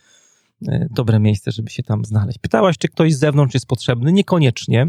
[0.91, 2.39] dobre miejsce, żeby się tam znaleźć.
[2.39, 4.13] Pytałaś, czy ktoś z zewnątrz jest potrzebny?
[4.13, 4.87] Niekoniecznie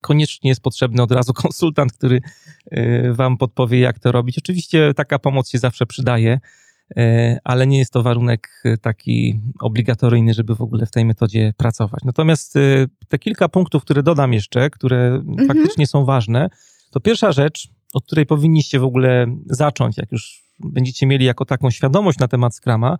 [0.00, 2.20] koniecznie jest potrzebny od razu konsultant, który
[2.70, 4.38] e, wam podpowie, jak to robić.
[4.38, 6.40] Oczywiście taka pomoc się zawsze przydaje,
[6.96, 12.00] e, ale nie jest to warunek taki obligatoryjny, żeby w ogóle w tej metodzie pracować.
[12.04, 12.60] Natomiast e,
[13.08, 15.48] te kilka punktów, które dodam jeszcze, które mhm.
[15.48, 16.48] faktycznie są ważne,
[16.90, 21.70] to pierwsza rzecz, od której powinniście w ogóle zacząć, jak już będziecie mieli jako taką
[21.70, 22.96] świadomość na temat Scrama,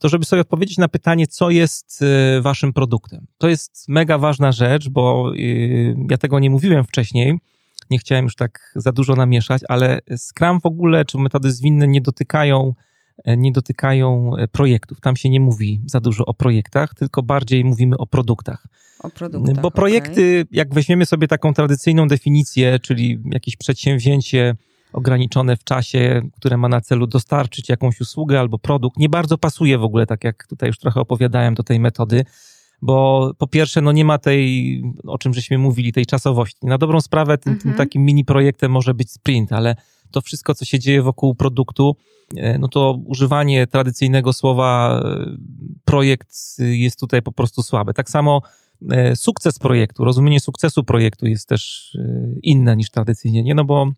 [0.00, 2.02] to żeby sobie odpowiedzieć na pytanie, co jest
[2.38, 3.26] y, waszym produktem.
[3.38, 7.38] To jest mega ważna rzecz, bo y, ja tego nie mówiłem wcześniej,
[7.90, 12.00] nie chciałem już tak za dużo namieszać, ale Scrum w ogóle, czy metody zwinne nie
[12.00, 12.74] dotykają,
[13.24, 15.00] e, nie dotykają e, projektów.
[15.00, 18.66] Tam się nie mówi za dużo o projektach, tylko bardziej mówimy o produktach.
[19.00, 20.48] O produktach Bo projekty, okay.
[20.50, 24.56] jak weźmiemy sobie taką tradycyjną definicję, czyli jakieś przedsięwzięcie,
[24.92, 29.78] ograniczone w czasie, które ma na celu dostarczyć jakąś usługę albo produkt, nie bardzo pasuje
[29.78, 32.24] w ogóle, tak jak tutaj już trochę opowiadałem, do tej metody,
[32.82, 36.66] bo po pierwsze, no nie ma tej, o czym żeśmy mówili, tej czasowości.
[36.66, 37.70] Na dobrą sprawę tym, mhm.
[37.70, 39.76] tym takim mini projektem może być sprint, ale
[40.10, 41.96] to wszystko, co się dzieje wokół produktu,
[42.36, 45.36] e, no to używanie tradycyjnego słowa e,
[45.84, 47.94] projekt jest tutaj po prostu słabe.
[47.94, 48.42] Tak samo
[48.90, 51.92] e, sukces projektu, rozumienie sukcesu projektu jest też
[52.42, 53.54] inne niż tradycyjnie, nie?
[53.54, 53.92] No bo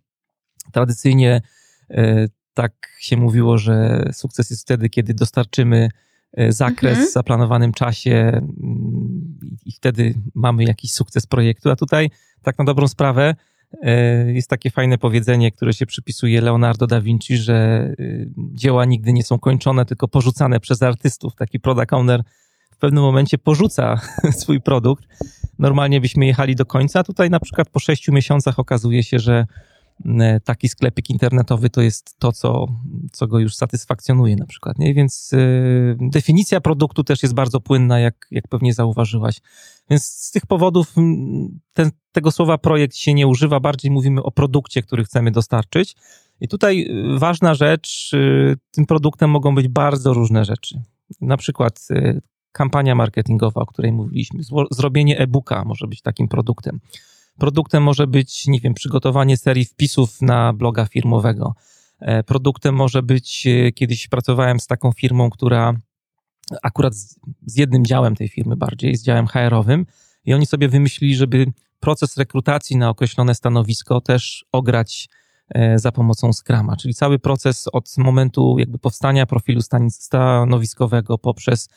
[0.73, 1.43] Tradycyjnie
[1.91, 5.89] e, tak się mówiło, że sukces jest wtedy, kiedy dostarczymy
[6.33, 7.09] e, zakres mhm.
[7.09, 11.71] w zaplanowanym czasie mm, i wtedy mamy jakiś sukces projektu.
[11.71, 12.11] A tutaj,
[12.43, 13.35] tak na dobrą sprawę,
[13.83, 17.89] e, jest takie fajne powiedzenie, które się przypisuje Leonardo da Vinci, że
[18.37, 21.35] dzieła nigdy nie są kończone, tylko porzucane przez artystów.
[21.35, 22.23] Taki product owner
[22.71, 24.01] w pewnym momencie porzuca
[24.41, 25.05] swój produkt.
[25.59, 29.47] Normalnie byśmy jechali do końca, a tutaj na przykład po sześciu miesiącach okazuje się, że
[30.45, 32.67] taki sklepik internetowy to jest to, co,
[33.13, 34.79] co go już satysfakcjonuje na przykład.
[34.79, 34.95] Nie?
[34.95, 39.41] Więc y, definicja produktu też jest bardzo płynna, jak, jak pewnie zauważyłaś.
[39.91, 40.95] Więc z tych powodów
[41.73, 45.97] ten, tego słowa projekt się nie używa, bardziej mówimy o produkcie, który chcemy dostarczyć.
[46.41, 48.11] I tutaj y, ważna rzecz,
[48.71, 50.83] tym produktem mogą być bardzo różne rzeczy.
[51.21, 51.89] Na przykład
[52.53, 56.81] kampania marketingowa, o której mówiliśmy, zrobienie e-booka może być takim produktem
[57.39, 61.55] Produktem może być, nie wiem, przygotowanie serii wpisów na bloga firmowego.
[62.01, 65.75] E, produktem może być, e, kiedyś pracowałem z taką firmą, która
[66.63, 69.87] akurat z, z jednym działem tej firmy bardziej, z działem HR-owym
[70.25, 71.47] i oni sobie wymyślili, żeby
[71.81, 75.09] proces rekrutacji na określone stanowisko też ograć
[75.49, 79.61] e, za pomocą Scrama, czyli cały proces od momentu jakby powstania profilu
[79.91, 81.69] stanowiskowego poprzez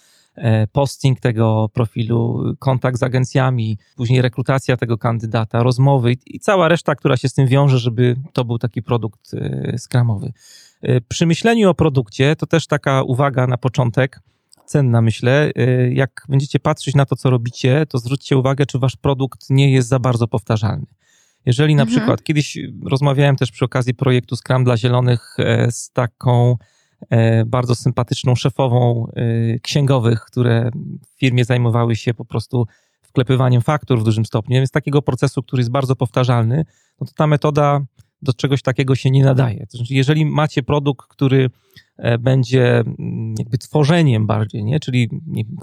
[0.71, 7.17] posting tego profilu, kontakt z agencjami, później rekrutacja tego kandydata, rozmowy i cała reszta, która
[7.17, 10.33] się z tym wiąże, żeby to był taki produkt e, skramowy.
[10.81, 14.19] E, przy myśleniu o produkcie, to też taka uwaga na początek,
[14.65, 15.51] cenna myślę,
[15.91, 19.87] jak będziecie patrzeć na to, co robicie, to zwróćcie uwagę, czy wasz produkt nie jest
[19.87, 20.85] za bardzo powtarzalny.
[21.45, 21.97] Jeżeli na mhm.
[21.97, 25.37] przykład, kiedyś rozmawiałem też przy okazji projektu Scrum dla Zielonych
[25.69, 26.57] z taką E,
[27.45, 30.71] bardzo sympatyczną szefową e, księgowych, które
[31.15, 32.67] w firmie zajmowały się po prostu
[33.01, 36.65] wklepywaniem faktur w dużym stopniu, więc takiego procesu, który jest bardzo powtarzalny,
[37.01, 37.81] no to ta metoda
[38.21, 39.67] do czegoś takiego się nie nadaje.
[39.71, 41.49] To znaczy, jeżeli macie produkt, który
[41.97, 44.79] e, będzie mm, jakby tworzeniem bardziej, nie?
[44.79, 45.09] czyli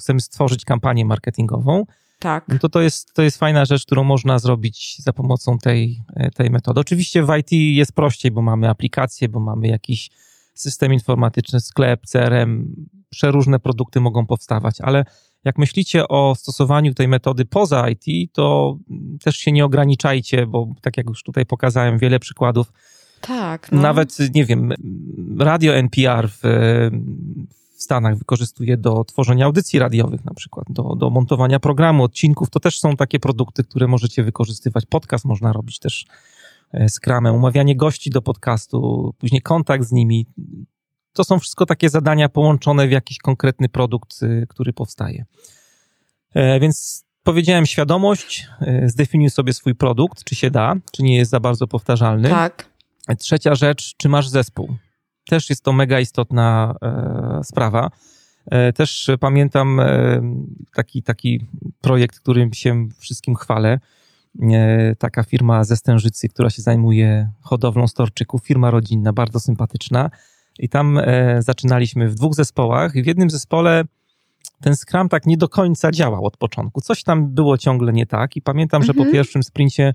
[0.00, 1.84] chcemy stworzyć kampanię marketingową,
[2.18, 2.48] tak.
[2.48, 6.02] No to to jest, to jest fajna rzecz, którą można zrobić za pomocą tej,
[6.34, 6.80] tej metody.
[6.80, 10.10] Oczywiście w IT jest prościej, bo mamy aplikacje, bo mamy jakiś
[10.54, 12.74] system informatyczny, sklep, CRM,
[13.10, 15.04] przeróżne produkty mogą powstawać, ale
[15.44, 18.76] jak myślicie o stosowaniu tej metody poza IT, to
[19.24, 22.72] też się nie ograniczajcie, bo tak jak już tutaj pokazałem, wiele przykładów.
[23.20, 23.72] Tak.
[23.72, 23.80] No.
[23.80, 24.72] Nawet, nie wiem,
[25.38, 26.40] radio NPR w,
[27.76, 32.50] w Stanach wykorzystuje do tworzenia audycji radiowych, na przykład, do, do montowania programu, odcinków.
[32.50, 34.86] To też są takie produkty, które możecie wykorzystywać.
[34.86, 36.06] Podcast można robić też
[36.88, 40.26] Scrumem, umawianie gości do podcastu, później kontakt z nimi.
[41.12, 45.24] To są wszystko takie zadania połączone w jakiś konkretny produkt, y, który powstaje.
[46.34, 51.30] E, więc powiedziałem świadomość, e, zdefiniuj sobie swój produkt, czy się da, czy nie jest
[51.30, 52.28] za bardzo powtarzalny.
[52.28, 52.68] Tak.
[53.18, 54.76] Trzecia rzecz, czy masz zespół.
[55.28, 57.90] Też jest to mega istotna e, sprawa.
[58.46, 60.22] E, też pamiętam e,
[60.74, 61.46] taki, taki
[61.80, 63.80] projekt, którym się wszystkim chwalę
[64.98, 70.10] taka firma ze Stężycy, która się zajmuje hodowlą storczyków, firma rodzinna, bardzo sympatyczna.
[70.58, 73.84] I tam e, zaczynaliśmy w dwóch zespołach i w jednym zespole
[74.60, 76.80] ten Scrum tak nie do końca działał od początku.
[76.80, 78.86] Coś tam było ciągle nie tak i pamiętam, mhm.
[78.86, 79.12] że po mhm.
[79.12, 79.94] pierwszym sprincie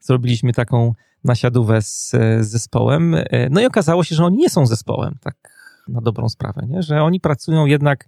[0.00, 2.10] zrobiliśmy taką nasiadówę z,
[2.40, 3.14] z zespołem.
[3.14, 5.36] E, no i okazało się, że oni nie są zespołem, tak
[5.88, 6.82] na dobrą sprawę, nie?
[6.82, 8.04] że oni pracują jednak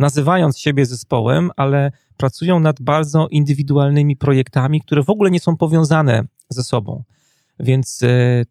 [0.00, 6.24] nazywając siebie zespołem, ale pracują nad bardzo indywidualnymi projektami, które w ogóle nie są powiązane
[6.48, 7.04] ze sobą.
[7.60, 8.42] Więc e,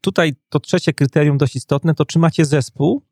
[0.00, 3.02] tutaj to trzecie kryterium dość istotne, to czy macie zespół,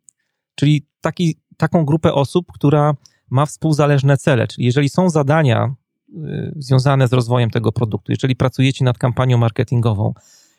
[0.54, 2.94] czyli taki, taką grupę osób, która
[3.30, 8.84] ma współzależne cele, czyli jeżeli są zadania e, związane z rozwojem tego produktu, jeżeli pracujecie
[8.84, 10.14] nad kampanią marketingową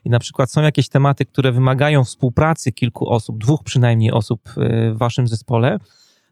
[0.05, 4.93] i na przykład są jakieś tematy, które wymagają współpracy kilku osób, dwóch przynajmniej osób e,
[4.93, 5.79] w waszym zespole,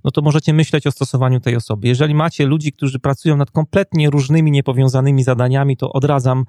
[0.05, 1.87] no to możecie myśleć o stosowaniu tej osoby.
[1.87, 6.45] Jeżeli macie ludzi, którzy pracują nad kompletnie różnymi, niepowiązanymi zadaniami, to odradzam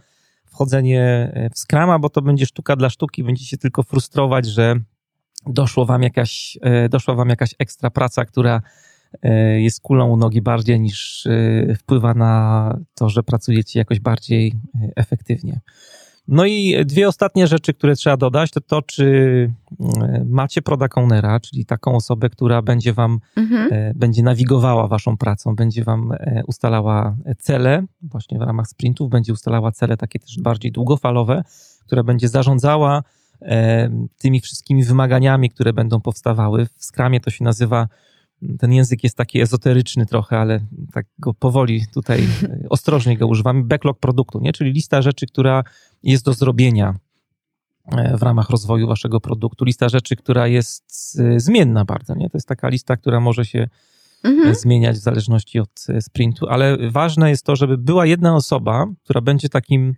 [0.47, 1.03] wchodzenie
[1.35, 4.77] e, w Scrama, bo to będzie sztuka dla sztuki, będziecie tylko frustrować, że
[5.47, 8.63] doszło wam jakaś, e, doszła wam jakaś ekstra praca, która
[9.23, 11.29] e, jest kulą u nogi bardziej niż
[11.79, 14.55] wpływa na to, że pracujecie jakoś bardziej
[14.97, 15.61] efektywnie.
[16.29, 19.05] No i dwie ostatnie rzeczy, które trzeba dodać, to to, czy
[19.81, 23.69] e, macie product ownera, czyli taką osobę, która będzie wam, mhm.
[23.73, 29.33] E, będzie nawigowała waszą pracą, będzie wam e, ustalała cele, właśnie w ramach sprintów, będzie
[29.33, 31.43] ustalała cele takie też bardziej długofalowe,
[31.87, 33.03] która będzie zarządzała
[34.19, 36.67] tymi wszystkimi wymaganiami, które będą powstawały.
[36.67, 37.89] W Scrumie to się nazywa
[38.59, 40.61] ten język jest taki ezoteryczny trochę, ale
[40.93, 42.29] tak go powoli tutaj
[42.71, 43.65] ostrożnie go używamy.
[43.65, 44.53] Backlog produktu, nie?
[44.53, 45.65] czyli lista rzeczy, która
[46.03, 46.95] jest do zrobienia
[47.93, 49.65] e, w ramach rozwoju waszego produktu.
[49.65, 52.15] Lista rzeczy, która jest e, zmienna bardzo.
[52.15, 52.31] Nie?
[52.31, 53.69] To jest taka lista, która może się
[54.25, 54.55] mhm.
[54.55, 59.21] zmieniać w zależności od e, sprintu, ale ważne jest to, żeby była jedna osoba, która
[59.21, 59.95] będzie takim,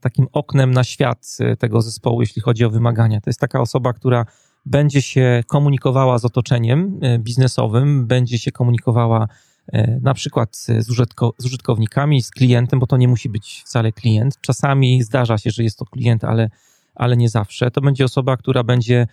[0.00, 3.20] takim oknem na świat tego zespołu, jeśli chodzi o wymagania.
[3.20, 4.26] To jest taka osoba, która
[4.66, 9.28] będzie się komunikowała z otoczeniem biznesowym, będzie się komunikowała
[9.68, 13.92] E, na przykład z, użytko, z użytkownikami, z klientem, bo to nie musi być wcale
[13.92, 14.40] klient.
[14.40, 16.50] Czasami zdarza się, że jest to klient, ale,
[16.94, 17.70] ale nie zawsze.
[17.70, 19.06] To będzie osoba, która będzie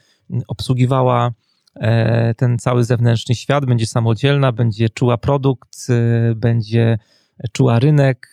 [0.48, 1.32] obsługiwała
[1.76, 6.98] e, ten cały zewnętrzny świat, będzie samodzielna, będzie czuła produkt, e, będzie
[7.52, 8.30] czuła rynek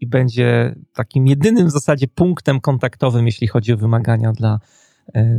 [0.00, 4.60] i będzie takim jedynym w zasadzie punktem kontaktowym, jeśli chodzi o wymagania dla,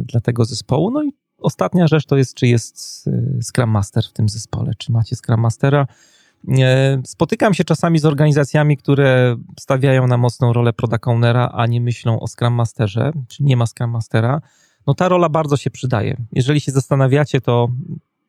[0.03, 0.91] dla tego zespołu.
[0.91, 4.91] No i Ostatnia rzecz to jest, czy jest y, Scrum Master w tym zespole, czy
[4.91, 5.88] macie Scrum Mastera.
[7.05, 12.20] Spotykam się czasami z organizacjami, które stawiają na mocną rolę product ownera, a nie myślą
[12.20, 14.41] o Scrum Masterze, czy nie ma Scrum Mastera.
[14.88, 16.18] No ta rola bardzo się przydaje.
[16.32, 17.68] Jeżeli się zastanawiacie, to,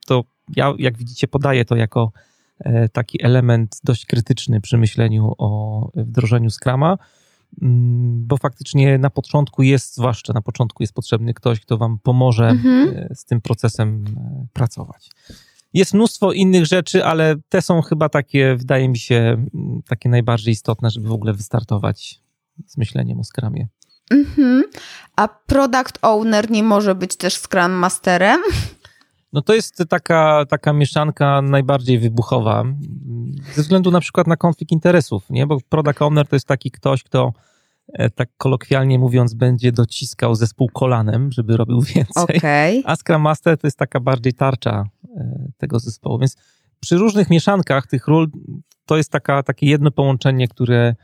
[0.06, 0.24] to
[0.56, 2.12] ja, jak widzicie, podaję to jako
[2.60, 6.98] e, taki element dość krytyczny przy myśleniu o wdrożeniu Scrama.
[7.62, 12.48] Mm, bo faktycznie na początku jest, zwłaszcza na początku jest potrzebny ktoś, kto wam pomoże
[12.48, 12.88] mhm.
[12.96, 15.10] E, z tym procesem e, pracować.
[15.74, 20.52] Jest mnóstwo innych rzeczy, ale te są chyba takie, wydaje mi się, mm, takie najbardziej
[20.52, 22.20] istotne, żeby w ogóle wystartować
[22.66, 23.68] z myśleniem o Scrumie.
[24.10, 24.64] Mhm.
[25.16, 28.40] A product owner nie może być też Scrum Masterem?
[29.32, 32.64] No to jest taka, taka mieszanka najbardziej wybuchowa,
[33.54, 35.46] ze względu na przykład na konflikt interesów, nie?
[35.46, 37.32] Bo product owner to jest taki ktoś, kto
[37.92, 42.38] e, tak kolokwialnie mówiąc będzie dociskał zespół kolanem, żeby robił więcej.
[42.38, 42.82] Okay.
[42.84, 44.84] A Scrum Master to jest taka bardziej tarcza
[45.16, 46.36] e, tego zespołu, więc
[46.80, 48.30] przy różnych mieszankach tych ról
[48.86, 50.94] to jest taka, takie jedno połączenie, które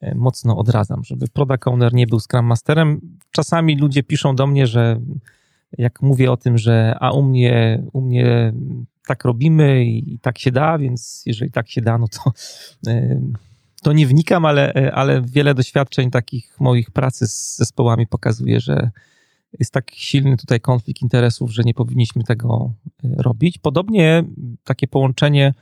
[0.00, 3.00] e, mocno odradzam, żeby product owner nie był Scrum Masterem.
[3.30, 5.00] Czasami ludzie piszą do mnie, że
[5.78, 8.52] jak mówię o tym, że a u mnie, u mnie
[9.06, 12.32] tak robimy i tak się da, więc jeżeli tak się da, no to,
[13.82, 18.90] to nie wnikam, ale, ale wiele doświadczeń takich moich pracy z zespołami pokazuje, że
[19.58, 22.72] jest tak silny tutaj konflikt interesów, że nie powinniśmy tego
[23.04, 23.58] e, robić.
[23.58, 24.24] Podobnie
[24.64, 25.54] takie połączenie,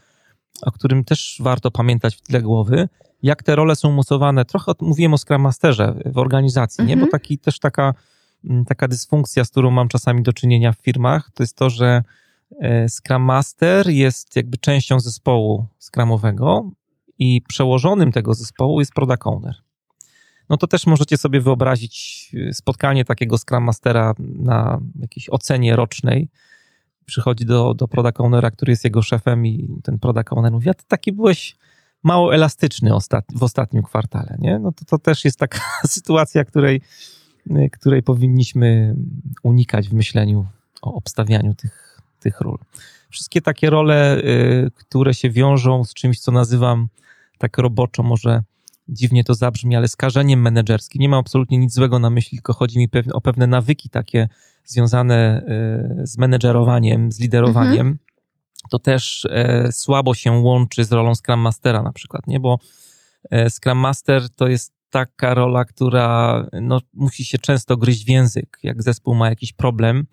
[0.63, 2.89] o którym też warto pamiętać w tle głowy,
[3.23, 4.45] jak te role są mocowane.
[4.45, 6.91] Trochę mówiłem o Scrum Masterze w organizacji, mm -hmm.
[6.91, 6.97] nie?
[6.97, 7.11] bo mhm.
[7.11, 7.95] taki, też taka
[8.67, 12.03] taka dysfunkcja, z którą mam czasami do czynienia w firmach, to jest to, że
[12.61, 16.71] e, Scrum Master jest jakby częścią zespołu Scrumowego
[17.19, 19.55] i przełożonym tego zespołu jest Product Owner.
[20.49, 26.29] No to też możecie sobie wyobrazić e, spotkanie takiego Scrum Mastera na jakiejś ocenie rocznej.
[27.07, 30.75] Przychodzi do, do Product Ownera, który jest jego szefem i ten Product Owner mówi, a
[30.75, 31.57] ty taki byłeś
[32.03, 32.91] mało elastyczny
[33.35, 34.59] w ostatnim kwartale, nie?
[34.59, 36.81] No to, to też jest taka sytuacja, której
[37.73, 38.97] której powinniśmy
[39.43, 40.47] unikać w myśleniu
[40.83, 42.59] o obstawianiu tych, tych ról.
[43.11, 46.89] Wszystkie takie role, y, które się wiążą z czymś, co nazywam
[47.39, 48.43] tak roboczo, może
[48.89, 51.01] dziwnie to zabrzmi, ale skażeniem menedżerskim.
[51.01, 54.29] Nie mam absolutnie nic złego na myśli, tylko chodzi mi o pewne nawyki takie
[54.65, 55.43] związane
[56.03, 57.87] y, z menedżerowaniem, z liderowaniem.
[57.87, 57.99] Mhm.
[58.71, 59.27] To też
[59.71, 62.41] słabo się łączy z rolą Scrum Mastera na przykład, nie?
[62.41, 62.59] Bo
[63.51, 68.83] Scrum Master to jest taka rola, która no, musi się często gryźć w język, jak
[68.83, 70.07] zespół ma jakiś problem,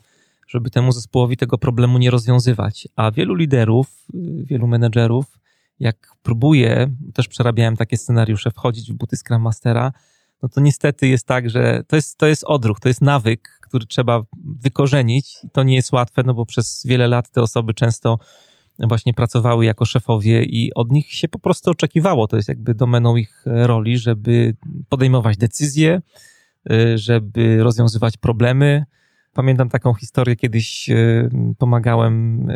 [0.48, 2.88] żeby temu zespołowi tego problemu nie rozwiązywać.
[2.96, 4.06] A wielu liderów,
[4.44, 5.40] wielu menedżerów,
[5.80, 9.92] jak próbuje, też przerabiałem takie scenariusze, wchodzić w buty Scrum Mastera,
[10.44, 13.86] no to niestety jest tak, że to jest, to jest odruch, to jest nawyk, który
[13.86, 15.38] trzeba wykorzenić.
[15.52, 18.20] To nie jest łatwe, no bo przez wiele lat te osoby często
[18.80, 23.16] właśnie pracowały jako szefowie i od nich się po prostu oczekiwało, to jest jakby domeną
[23.16, 24.56] ich roli, żeby
[24.90, 26.02] podejmować decyzje,
[26.72, 28.86] y, żeby rozwiązywać problemy,
[29.34, 30.90] Pamiętam taką historię, kiedyś
[31.58, 32.48] pomagałem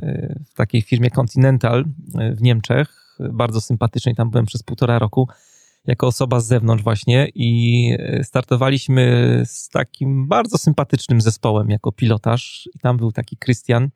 [0.46, 1.86] w takiej firmie Continental
[2.32, 5.30] w Niemczech, bardzo sympatycznej, tam byłem przez półtora roku
[5.88, 7.90] jako osoba z zewnątrz właśnie i
[8.24, 13.90] startowaliśmy z takim bardzo sympatycznym zespołem jako pilotaż i tam był taki Krystian, E,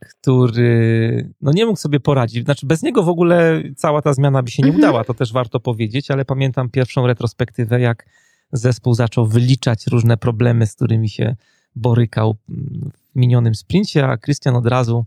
[0.00, 2.44] który no nie mógł sobie poradzić.
[2.44, 4.84] Znaczy, bez niego w ogóle cała ta zmiana by się nie mhm.
[4.84, 8.06] udała, to też warto powiedzieć, ale pamiętam pierwszą retrospektywę, jak
[8.52, 11.36] zespół zaczął wyliczać różne problemy, z którymi się
[11.76, 15.04] borykał w minionym sprincie, a Krystian od razu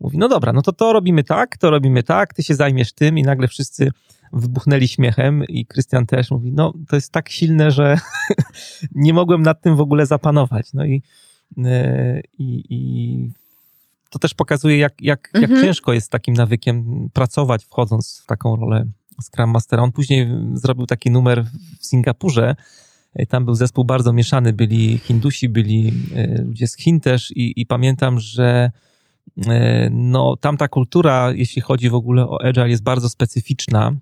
[0.00, 3.18] mówi: No dobra, no to to robimy tak, to robimy tak, ty się zajmiesz tym,
[3.18, 3.90] i nagle wszyscy
[4.32, 7.98] wybuchnęli śmiechem, i Krystian też mówi: No, to jest tak silne, że
[8.94, 10.72] nie mogłem nad tym w ogóle zapanować.
[10.74, 11.02] No i,
[11.64, 13.30] e, i, i
[14.12, 15.52] to też pokazuje, jak, jak, mhm.
[15.52, 18.86] jak ciężko jest takim nawykiem pracować, wchodząc w taką rolę
[19.22, 19.82] Scrum Mastera.
[19.82, 21.44] On później zrobił taki numer
[21.80, 22.56] w Singapurze.
[23.28, 24.52] Tam był zespół bardzo mieszany.
[24.52, 28.70] Byli Hindusi, byli e, ludzie z Chin też i, i pamiętam, że
[29.46, 33.92] e, no, tamta kultura, jeśli chodzi w ogóle o Agile, jest bardzo specyficzna.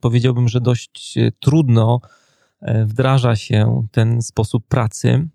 [0.00, 2.00] Powiedziałbym, że dość e, trudno
[2.86, 5.28] wdraża się ten sposób pracy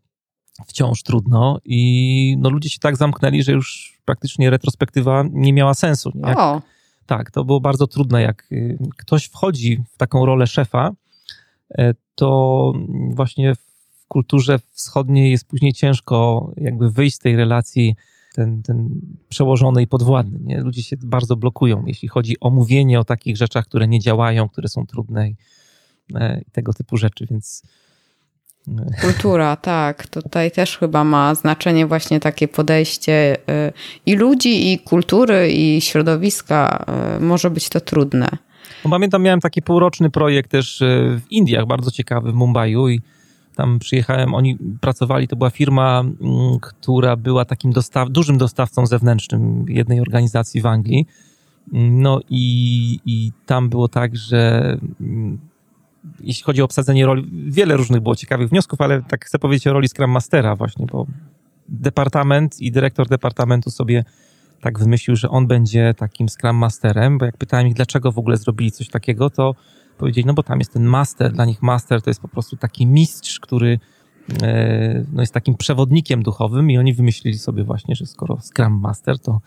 [0.68, 6.12] wciąż trudno i no, ludzie się tak zamknęli, że już praktycznie retrospektywa nie miała sensu.
[6.16, 6.30] Nie?
[6.30, 6.62] Jak, o.
[7.06, 8.22] Tak, to było bardzo trudne.
[8.22, 10.91] Jak y, ktoś wchodzi w taką rolę szefa,
[11.78, 12.74] e, to
[13.10, 17.95] właśnie w kulturze wschodniej jest później ciężko jakby wyjść z tej relacji
[18.36, 18.89] ten, ten
[19.30, 20.39] przełożony i podwładny.
[20.41, 20.62] Nie?
[20.62, 24.68] Ludzie się bardzo blokują, jeśli chodzi o mówienie o takich rzeczach, które nie działają, które
[24.68, 25.36] są trudne i,
[26.16, 27.64] e, i tego typu rzeczy, więc
[29.01, 30.07] Kultura, tak.
[30.07, 33.74] Tutaj też chyba ma znaczenie właśnie takie podejście y,
[34.05, 36.86] i ludzi, i kultury, i środowiska.
[37.18, 38.28] Y, może być to trudne.
[38.86, 43.01] No, pamiętam, miałem taki półroczny projekt też y, w Indiach, bardzo ciekawy, w Mumbaiu i
[43.55, 46.16] tam przyjechałem, oni pracowali, to była firma, mm,
[46.61, 51.05] która była takim dostaw, dużym dostawcą zewnętrznym jednej organizacji w Anglii.
[51.72, 55.39] No i, i tam było tak, że mm,
[56.20, 59.74] jeśli chodzi o obsadzenie roli, wiele różnych było ciekawych wniosków, ale tak chcę powiedzieć o
[59.74, 61.08] roli Scrum Mastera właśnie, bo
[61.70, 64.03] departament i dyrektor departamentu sobie
[64.62, 68.38] tak wymyślił, że on będzie takim Scrum Masterem, bo jak pytałem ich, dlaczego w ogóle
[68.38, 69.56] zrobili coś takiego, to
[69.97, 72.86] powiedzieli, no bo tam jest ten master, dla nich master to jest po prostu taki
[72.86, 73.80] mistrz, który
[74.43, 79.20] e, no jest takim przewodnikiem duchowym i oni wymyślili sobie właśnie, że skoro Scrum Master,
[79.20, 79.41] to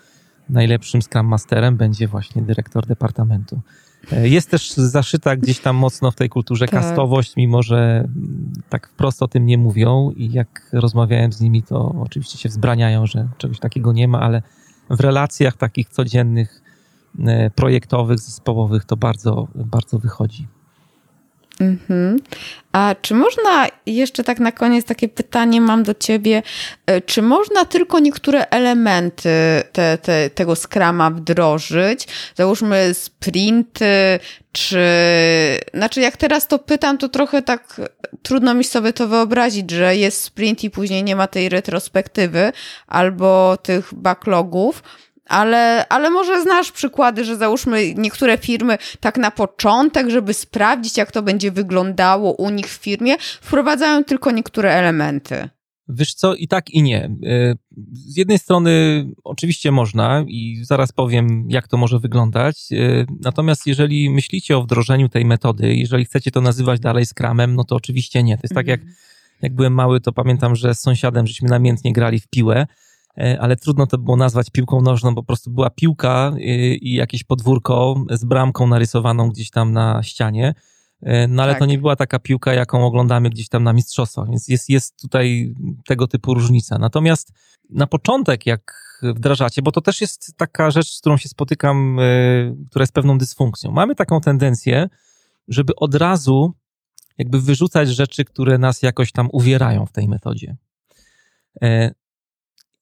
[0.48, 3.60] najlepszym Scrum Masterem będzie właśnie dyrektor departamentu.
[4.12, 6.80] E, jest też zaszyta gdzieś tam mocno w tej kulturze tak.
[6.80, 11.62] kastowość, mimo że mm, tak wprost o tym nie mówią i jak rozmawiałem z nimi,
[11.62, 14.42] to oczywiście się wzbraniają, że czegoś takiego nie ma, ale
[14.90, 16.62] w relacjach takich codziennych,
[17.18, 20.46] e, projektowych, zespołowych to bardzo, bardzo wychodzi.
[21.60, 22.18] Mhm.
[22.72, 26.42] A czy można, jeszcze tak na koniec takie pytanie mam do ciebie,
[26.86, 29.30] e, czy można tylko niektóre elementy
[29.72, 32.08] te, te, tego skrama wdrożyć?
[32.34, 34.20] Załóżmy sprinty,
[34.52, 34.84] czy...
[35.74, 37.80] Znaczy jak teraz to pytam, to trochę tak
[38.22, 42.52] trudno mi sobie to wyobrazić, że jest sprint i później nie ma tej retrospektywy
[42.86, 44.82] albo tych backlogów,
[45.28, 51.12] ale, ale może znasz przykłady, że załóżmy niektóre firmy tak na początek, żeby sprawdzić, jak
[51.12, 55.48] to będzie wyglądało u nich w firmie, wprowadzają tylko niektóre elementy.
[55.90, 57.10] Wiesz co, i tak i nie.
[57.24, 57.56] Y,
[57.92, 62.66] z jednej strony oczywiście można i zaraz powiem, jak to może wyglądać.
[62.72, 67.64] Y, natomiast jeżeli myślicie o wdrożeniu tej metody, jeżeli chcecie to nazywać dalej skramem, no
[67.64, 68.36] to oczywiście nie.
[68.36, 68.96] To jest tak jak, mhm.
[69.42, 72.66] jak byłem mały, to pamiętam, że z sąsiadem żeśmy namiętnie grali w piłę
[73.40, 76.38] ale trudno to było nazwać piłką nożną, bo po prostu była piłka e,
[76.74, 80.54] i jakieś podwórko z bramką narysowaną gdzieś tam na ścianie.
[81.02, 81.58] E, no ale tak.
[81.58, 85.54] to nie była taka piłka, jaką oglądamy gdzieś tam na mistrzostwach, więc jest, jest tutaj
[85.86, 86.78] tego typu różnica.
[86.78, 87.32] Natomiast
[87.70, 91.98] na początek, jak wdrażacie, bo to też jest taka rzecz, z którą się spotykam,
[92.70, 93.70] która jest pewną dysfunkcją.
[93.70, 94.88] Mamy taką tendencję,
[95.48, 96.54] żeby od razu
[97.18, 100.56] jakby wyrzucać rzeczy, które nas jakoś tam uwierają w tej metodzie.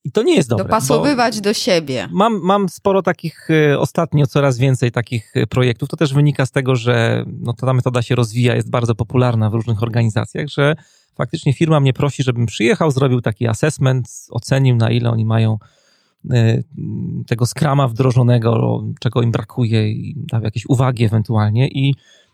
[0.07, 0.65] I to nie jest dobre.
[0.65, 2.09] Dopasowywać do siebie.
[2.13, 5.89] Mam, mam sporo takich, e, ostatnio coraz więcej takich e, projektów.
[5.89, 9.55] To też wynika z tego, że no, ta metoda się rozwija, jest bardzo popularna w
[9.55, 10.77] różnych organizacjach, że
[11.15, 15.59] faktycznie firma mnie prosi, żebym przyjechał, zrobił taki assessment, ocenił na ile oni mają
[16.31, 16.63] e,
[17.27, 22.26] tego skrama wdrożonego, czego im brakuje i dał jakieś uwagi ewentualnie i Y,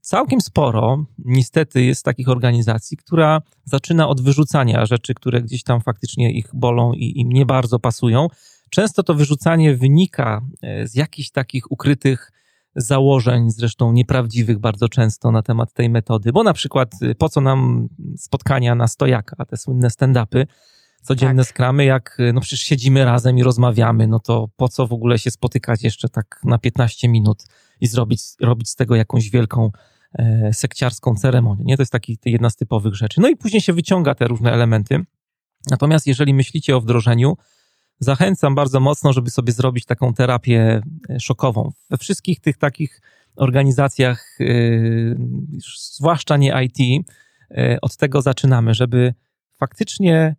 [0.00, 6.32] całkiem sporo niestety jest takich organizacji, która zaczyna od wyrzucania rzeczy, które gdzieś tam faktycznie
[6.32, 8.28] ich bolą i im nie bardzo pasują.
[8.70, 10.42] Często to wyrzucanie wynika
[10.82, 12.32] y, z jakichś takich ukrytych
[12.76, 17.40] założeń, zresztą nieprawdziwych bardzo często na temat tej metody, bo na przykład y, po co
[17.40, 20.46] nam spotkania na stojaka, te słynne stand-upy,
[21.02, 21.50] codzienne tak.
[21.50, 25.30] skramy, jak no przecież siedzimy razem i rozmawiamy, no to po co w ogóle się
[25.30, 27.44] spotykać jeszcze tak na 15 minut
[27.82, 29.70] i zrobić, robić z tego jakąś wielką
[30.14, 31.76] e, sekciarską ceremonię, nie?
[31.76, 33.20] To jest taki jedna z typowych rzeczy.
[33.20, 35.04] No i później się wyciąga te różne elementy.
[35.70, 37.36] Natomiast jeżeli myślicie o wdrożeniu,
[37.98, 41.72] zachęcam bardzo mocno, żeby sobie zrobić taką terapię e, szokową.
[41.90, 43.00] We wszystkich tych takich
[43.36, 45.16] organizacjach, yy,
[45.78, 49.14] zwłaszcza nie IT, yy, od tego zaczynamy, żeby
[49.58, 50.36] faktycznie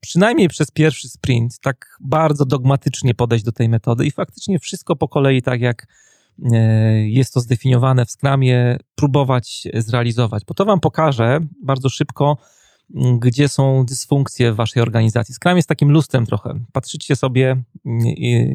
[0.00, 5.08] przynajmniej przez pierwszy sprint tak bardzo dogmatycznie podejść do tej metody i faktycznie wszystko po
[5.08, 5.86] kolei tak jak
[7.06, 10.44] jest to zdefiniowane w Scrumie, próbować zrealizować.
[10.44, 12.36] Bo to wam pokażę bardzo szybko,
[13.18, 15.34] gdzie są dysfunkcje w waszej organizacji.
[15.34, 16.60] Scrum jest takim lustrem trochę.
[16.72, 17.62] Patrzycie sobie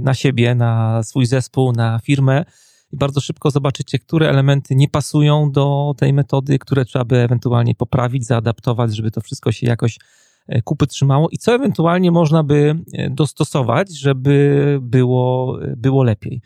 [0.01, 2.45] na siebie, na swój zespół, na firmę
[2.93, 7.75] i bardzo szybko zobaczycie, które elementy nie pasują do tej metody, które trzeba by ewentualnie
[7.75, 9.99] poprawić, zaadaptować, żeby to wszystko się jakoś
[10.47, 16.41] e, kupy trzymało i co ewentualnie można by e, dostosować, żeby było, było lepiej.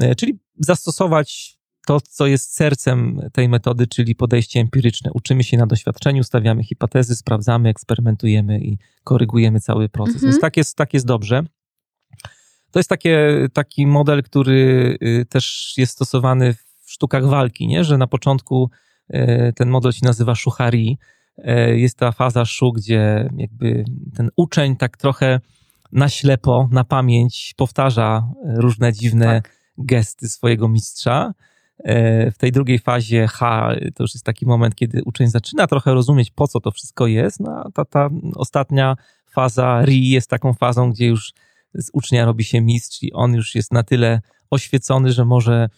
[0.00, 1.56] E, czyli zastosować
[1.86, 5.10] to, co jest sercem tej metody, czyli podejście empiryczne.
[5.14, 10.14] Uczymy się na doświadczeniu, stawiamy hipotezy, sprawdzamy, eksperymentujemy i korygujemy cały proces.
[10.14, 10.32] Mhm.
[10.32, 11.42] Więc tak jest, tak jest dobrze.
[12.70, 17.84] To jest takie, taki model, który y, też jest stosowany w sztukach walki, nie?
[17.84, 18.70] że na początku
[19.14, 20.98] y, ten model się nazywa szuchari.
[21.38, 23.84] Y, jest ta faza szu, gdzie jakby
[24.14, 25.40] ten uczeń tak trochę
[25.92, 29.56] na ślepo, na pamięć powtarza różne dziwne tak.
[29.78, 31.32] Gesty swojego mistrza.
[32.32, 36.30] W tej drugiej fazie H to już jest taki moment, kiedy uczeń zaczyna trochę rozumieć,
[36.30, 37.40] po co to wszystko jest.
[37.40, 38.96] No, a ta, ta ostatnia
[39.34, 41.32] faza RI jest taką fazą, gdzie już
[41.74, 44.20] z ucznia robi się mistrz i on już jest na tyle
[44.50, 45.68] oświecony, że może e,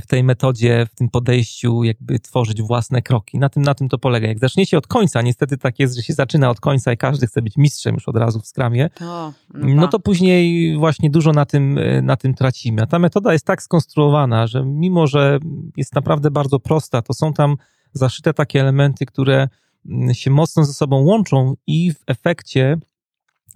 [0.00, 3.38] w tej metodzie, w tym podejściu jakby tworzyć własne kroki.
[3.38, 4.28] Na tym, na tym to polega.
[4.28, 7.42] Jak zaczniecie od końca, niestety tak jest, że się zaczyna od końca i każdy chce
[7.42, 11.44] być mistrzem już od razu w skramie, to, no, no to później właśnie dużo na
[11.44, 12.82] tym, e, na tym tracimy.
[12.82, 15.38] A ta metoda jest tak skonstruowana, że mimo, że
[15.76, 17.56] jest naprawdę bardzo prosta, to są tam
[17.92, 19.48] zaszyte takie elementy, które
[19.86, 22.78] mm, się mocno ze sobą łączą i w efekcie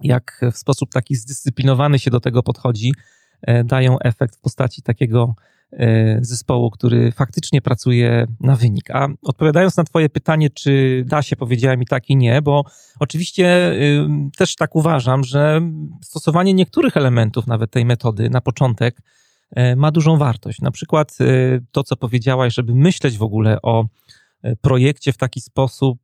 [0.01, 2.93] jak w sposób taki zdyscyplinowany się do tego podchodzi,
[3.41, 5.35] e, dają efekt w postaci takiego
[6.21, 8.91] zespołu, który faktycznie pracuje na wynik.
[8.91, 12.63] A odpowiadając na Twoje pytanie, czy da się, powiedziałem i tak i nie, bo
[12.99, 13.73] oczywiście
[14.37, 15.61] też tak uważam, że
[16.03, 19.01] stosowanie niektórych elementów nawet tej metody na początek
[19.51, 20.61] e, ma dużą wartość.
[20.61, 21.17] Na przykład
[21.71, 23.85] to, co powiedziałaś, żeby myśleć w ogóle o
[24.61, 25.99] projekcie w taki sposób,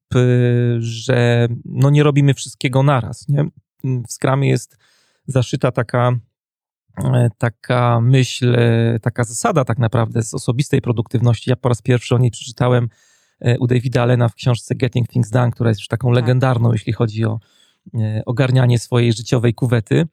[0.79, 3.27] że no nie robimy wszystkiego naraz.
[3.27, 3.45] Nie?
[3.85, 4.77] w Scrumie jest
[5.27, 6.17] zaszyta taka, e,
[7.37, 11.49] taka myśl, e, taka zasada tak naprawdę z osobistej produktywności.
[11.49, 12.89] Ja po raz pierwszy o niej przeczytałem
[13.39, 16.15] e, u Davida Allena w książce Getting Things Done, która jest już taką tak.
[16.15, 17.39] legendarną, jeśli chodzi o
[18.25, 20.07] ogarnianie swojej życiowej kuwety.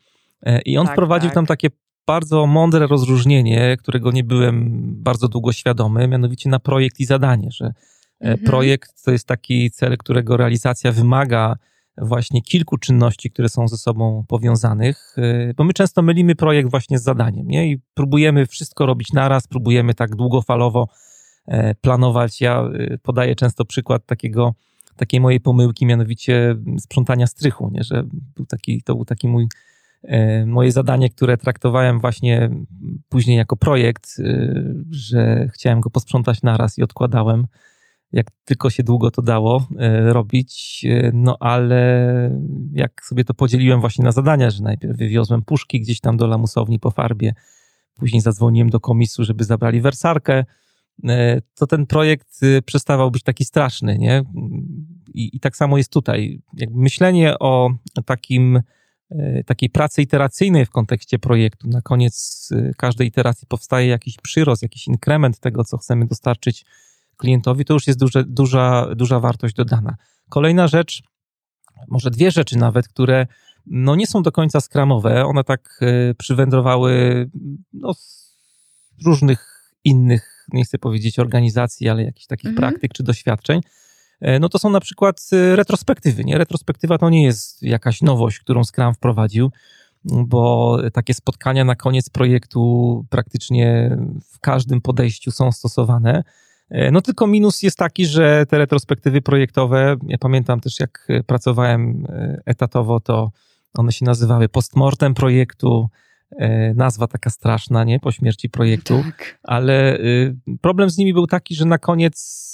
[0.64, 1.34] I on tak, wprowadził tak.
[1.34, 1.68] tam takie
[2.06, 7.72] bardzo mądre rozróżnienie, którego nie byłem bardzo długo świadomy, mianowicie na projekt i zadanie, że
[8.20, 8.46] mhm.
[8.46, 11.56] projekt to jest taki cel, którego realizacja wymaga
[11.98, 16.98] właśnie kilku czynności, które są ze sobą powiązanych, y, bo my często mylimy projekt właśnie
[16.98, 17.66] z zadaniem, nie?
[17.70, 20.88] I próbujemy wszystko robić naraz, próbujemy tak długofalowo
[21.46, 22.40] e, planować.
[22.40, 24.54] Ja y, podaję często przykład takiego,
[24.96, 27.84] takiej mojej pomyłki, mianowicie sprzątania strychu, nie?
[27.84, 28.04] Że
[28.36, 29.46] był taki, to był taki mój
[30.02, 32.50] e, moje zadanie, które traktowałem właśnie
[33.08, 37.46] później jako projekt, y, że chciałem go posprzątać naraz i odkładałem
[38.12, 42.30] jak tylko się długo to dało e, robić, e, no ale
[42.72, 46.78] jak sobie to podzieliłem właśnie na zadania, że najpierw wywiozłem puszki gdzieś tam do lamusowni
[46.78, 47.34] po farbie,
[47.96, 50.44] później zadzwoniłem do komisu, żeby zabrali wersarkę,
[51.04, 54.22] e, to ten projekt przestawał być taki straszny, nie?
[55.14, 56.42] I, i tak samo jest tutaj.
[56.56, 57.70] Jakby myślenie o
[58.04, 58.60] takim,
[59.46, 61.68] takiej pracy iteracyjnej w kontekście projektu.
[61.68, 62.48] Na koniec
[62.78, 66.64] każdej iteracji powstaje jakiś przyrost, jakiś inkrement tego, co chcemy dostarczyć
[67.22, 69.96] klientowi, to już jest duże, duża, duża wartość dodana.
[70.28, 71.02] Kolejna rzecz,
[71.88, 73.26] może dwie rzeczy nawet, które
[73.66, 76.92] no nie są do końca skramowe, one tak e, przywędrowały
[77.72, 78.36] no, z
[79.06, 82.56] różnych innych, nie chcę powiedzieć organizacji, ale jakichś takich mhm.
[82.56, 83.60] praktyk czy doświadczeń.
[84.20, 86.24] E, no to są na przykład e, retrospektywy.
[86.24, 86.38] Nie?
[86.38, 89.50] Retrospektywa to nie jest jakaś nowość, którą Scrum wprowadził,
[90.04, 93.96] bo takie spotkania na koniec projektu praktycznie
[94.32, 96.24] w każdym podejściu są stosowane.
[96.72, 102.06] E, no tylko minus jest taki, że te retrospektywy projektowe, ja pamiętam też jak pracowałem
[102.08, 103.30] e, etatowo, to
[103.74, 105.88] one się nazywały postmortem projektu,
[106.30, 108.00] e, nazwa taka straszna, nie?
[108.00, 109.02] Po śmierci projektu.
[109.04, 109.38] Tak.
[109.42, 112.52] Ale y, problem z nimi był taki, że na koniec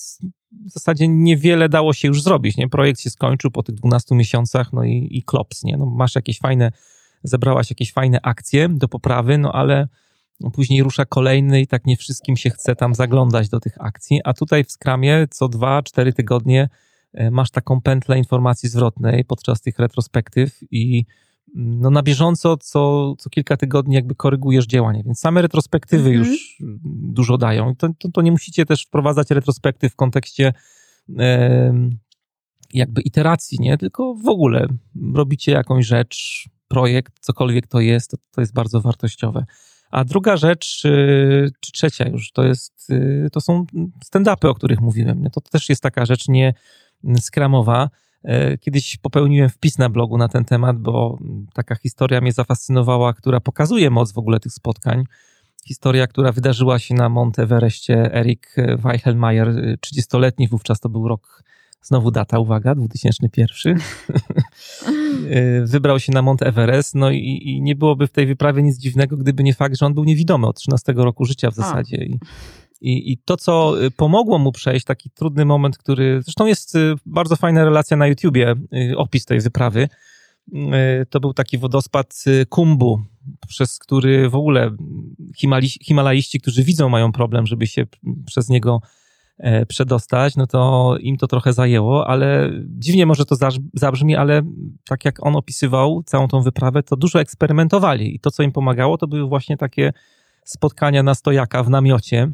[0.67, 2.69] w zasadzie niewiele dało się już zrobić, nie?
[2.69, 5.77] Projekt się skończył po tych 12 miesiącach, no i, i klops, nie?
[5.77, 6.73] No masz jakieś fajne,
[7.23, 9.89] zebrałaś jakieś fajne akcje do poprawy, no ale
[10.53, 14.35] później rusza kolejny i tak nie wszystkim się chce tam zaglądać do tych akcji, a
[14.35, 16.69] tutaj w Skramie co dwa, cztery tygodnie
[17.15, 21.05] e, masz taką pętlę informacji zwrotnej podczas tych retrospektyw i
[21.57, 26.27] mm, no na bieżąco co, co kilka tygodni jakby korygujesz działanie, więc same retrospektywy mhm.
[26.27, 27.77] już dużo dają.
[27.77, 30.53] To, to, to, nie musicie też wprowadzać retrospektyw w kontekście
[31.19, 31.89] e,
[32.75, 33.79] jakby iteracji, nie?
[33.79, 34.67] Tylko w ogóle
[35.15, 39.47] robicie jakąś rzecz, projekt, cokolwiek to jest, to, to jest bardzo wartościowe.
[39.91, 43.65] A druga rzecz, y, czy trzecia już, to jest, y, to są
[44.05, 45.25] stand-upy, o których mówiłem.
[45.33, 46.55] To też jest taka rzecz nie
[47.21, 47.91] skramowa.
[48.25, 51.19] E, kiedyś popełniłem wpis na blogu na ten temat, bo
[51.55, 55.05] taka historia mnie zafascynowała, która pokazuje moc w ogóle tych spotkań.
[55.67, 58.15] Historia, która wydarzyła się na Mount Everestie.
[58.15, 61.43] Erik Weichelmeier, 30-letni, y, wówczas to był rok
[61.83, 63.79] Znowu data, uwaga, 2001.
[65.27, 68.79] Y, wybrał się na Mount Everest, no i, i, nie byłoby w tej wyprawie nic
[68.79, 71.97] dziwnego, gdyby nie fakt, że on był niewidomy od 13 roku życia w zasadzie.
[71.97, 72.19] I,
[72.81, 76.23] i, I, to, co y, pomogło mu przejść, taki trudny moment, który.
[76.23, 78.55] Zresztą jest y, bardzo fajna relacja na YouTubie,
[78.97, 79.89] opis tej wyprawy.
[81.11, 83.03] To był taki wodospad Kumbu,
[83.49, 84.71] przez który w ogóle
[85.83, 87.87] Himalaiści, którzy widzą, mają problem, żeby się
[88.27, 89.08] przez niego E,
[89.69, 93.37] przedostać, no to im to trochę zajęło, ale dziwnie może to
[93.75, 94.43] zabrzmi, ale
[94.89, 98.99] tak jak on opisywał całą tą wyprawę, to dużo eksperymentowali i to, co im pomagało,
[98.99, 99.93] to były właśnie takie
[100.45, 102.33] spotkania na stojaka w namiocie,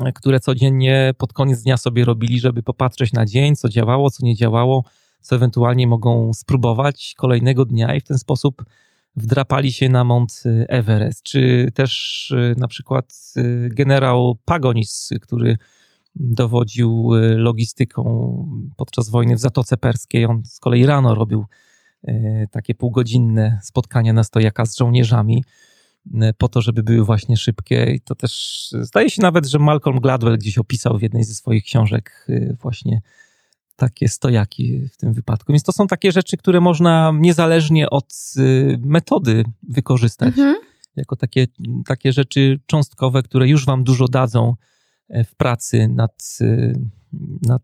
[0.00, 4.26] e, które codziennie pod koniec dnia sobie robili, żeby popatrzeć na dzień, co działało, co
[4.26, 4.84] nie działało,
[5.20, 8.64] co ewentualnie mogą spróbować kolejnego dnia i w ten sposób
[9.16, 13.34] wdrapali się na Mount Everest, czy też e, na przykład
[13.70, 15.56] generał Pagonis, który
[16.18, 18.02] dowodził y, logistyką
[18.76, 20.26] podczas wojny w Zatoce Perskiej.
[20.26, 21.44] On z kolei rano robił
[22.08, 25.44] y, takie półgodzinne spotkania na stojaka z żołnierzami
[26.06, 27.92] y, po to, żeby były właśnie szybkie.
[27.94, 31.64] I to też zdaje się nawet, że Malcolm Gladwell gdzieś opisał w jednej ze swoich
[31.64, 32.26] książek
[32.62, 33.00] właśnie
[33.76, 35.52] takie stojaki w tym wypadku.
[35.52, 38.14] Więc to są takie rzeczy, które można niezależnie od
[38.78, 40.28] metody wykorzystać.
[40.28, 40.56] Mhm.
[40.96, 41.46] Jako takie,
[41.86, 44.54] takie rzeczy cząstkowe, które już wam dużo dadzą
[45.24, 46.72] w pracy nad, e,
[47.42, 47.62] nad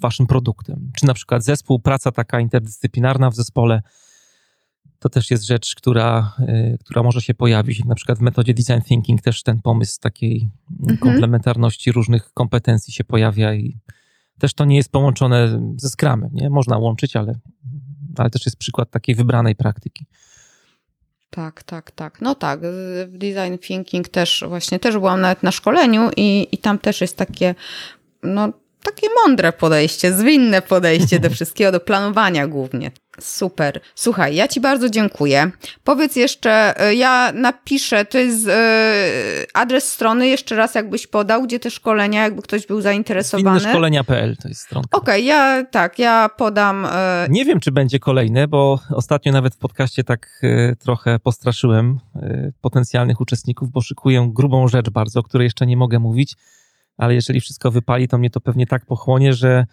[0.00, 0.90] waszym produktem.
[0.96, 3.82] Czy na przykład zespół, praca taka interdyscyplinarna w zespole,
[4.98, 7.84] to też jest rzecz, która, e, która może się pojawić.
[7.84, 10.50] Na przykład w metodzie design thinking też ten pomysł takiej
[10.80, 10.98] mhm.
[10.98, 13.78] komplementarności różnych kompetencji się pojawia i
[14.38, 16.30] też to nie jest połączone ze skramem.
[16.32, 16.50] Nie?
[16.50, 17.34] Można łączyć, ale,
[18.16, 20.06] ale też jest przykład takiej wybranej praktyki.
[21.34, 22.20] Tak, tak, tak.
[22.20, 22.60] No tak,
[23.06, 27.16] w design thinking też właśnie, też byłam nawet na szkoleniu i, i tam też jest
[27.16, 27.54] takie,
[28.22, 28.52] no
[28.82, 32.90] takie mądre podejście, zwinne podejście do wszystkiego, do planowania głównie.
[33.20, 33.80] Super.
[33.94, 35.50] Słuchaj, ja Ci bardzo dziękuję.
[35.84, 39.02] Powiedz jeszcze, e, ja napiszę, to jest e,
[39.54, 43.60] adres strony, jeszcze raz jakbyś podał, gdzie te szkolenia, jakby ktoś był zainteresowany.
[43.60, 44.86] szkolenia.pl to jest strona.
[44.92, 46.86] Okej, okay, ja tak, ja podam.
[46.92, 50.42] E, Nie wiem, czy będzie kolejne, bo ostatnio nawet w podcaście tak
[50.78, 52.00] trochę postraszyłem
[52.60, 56.36] potencjalnych uczestników, bo szykuję grubą rzecz bardzo, o której jeszcze nie mogę mówić
[56.96, 59.66] ale jeżeli wszystko wypali, to mnie to pewnie tak pochłonie, że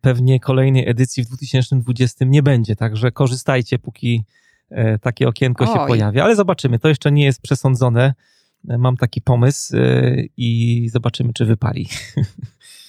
[0.00, 2.76] pewnie kolejnej edycji w 2020 nie będzie.
[2.76, 4.24] Także korzystajcie, póki
[4.70, 5.72] e, takie okienko Oj.
[5.72, 6.24] się pojawia.
[6.24, 8.14] Ale zobaczymy, to jeszcze nie jest przesądzone.
[8.68, 11.88] E, mam taki pomysł e, i zobaczymy, czy wypali.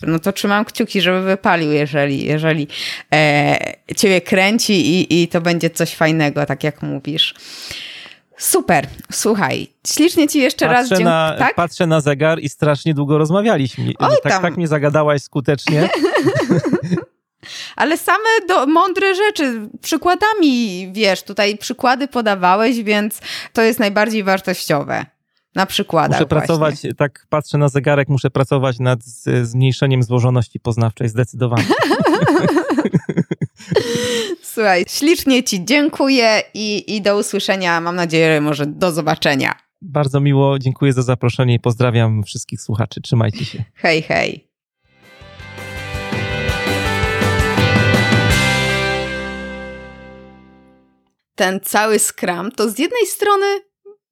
[0.01, 2.67] No to trzymam kciuki, żeby wypalił, jeżeli, jeżeli
[3.13, 3.57] e,
[3.95, 7.35] ciebie kręci i, i to będzie coś fajnego, tak jak mówisz.
[8.37, 11.05] Super, słuchaj, ślicznie ci jeszcze patrzę raz dziękuję.
[11.05, 11.55] Na, tak?
[11.55, 13.93] Patrzę na zegar i strasznie długo rozmawialiśmy.
[13.99, 14.41] Oj, tak, tam.
[14.41, 15.89] tak mnie zagadałaś skutecznie.
[17.75, 23.21] Ale same do, mądre rzeczy, przykładami, wiesz, tutaj przykłady podawałeś, więc
[23.53, 25.05] to jest najbardziej wartościowe.
[25.55, 26.19] Na przykładach.
[26.19, 26.93] Muszę pracować, właśnie.
[26.93, 28.99] tak patrzę na zegarek, muszę pracować nad
[29.43, 31.63] zmniejszeniem złożoności poznawczej, zdecydowanie.
[34.57, 37.81] Słuchaj, ślicznie Ci dziękuję i, i do usłyszenia.
[37.81, 39.55] Mam nadzieję, może do zobaczenia.
[39.81, 43.01] Bardzo miło, dziękuję za zaproszenie i pozdrawiam wszystkich słuchaczy.
[43.01, 43.63] Trzymajcie się.
[43.75, 44.49] Hej, hej.
[51.35, 53.45] Ten cały skram to z jednej strony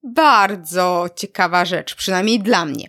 [0.02, 2.88] bardzo ciekawa rzecz, przynajmniej dla mnie,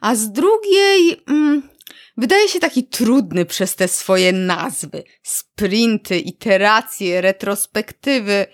[0.00, 1.22] a z drugiej.
[1.28, 1.75] Mm,
[2.16, 5.04] wydaje się taki trudny przez te swoje nazwy.
[5.22, 8.46] Sprinty, iteracje, retrospektywy.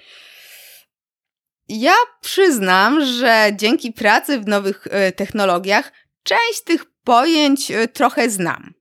[1.68, 8.74] Ja przyznam, że dzięki pracy w nowych e, technologiach część tych pojęć e, trochę znam.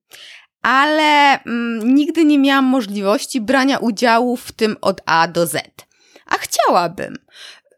[0.61, 5.63] ale mm, nigdy nie miałam możliwości brania udziału w tym od A do Z.
[6.25, 7.15] A chciałabym.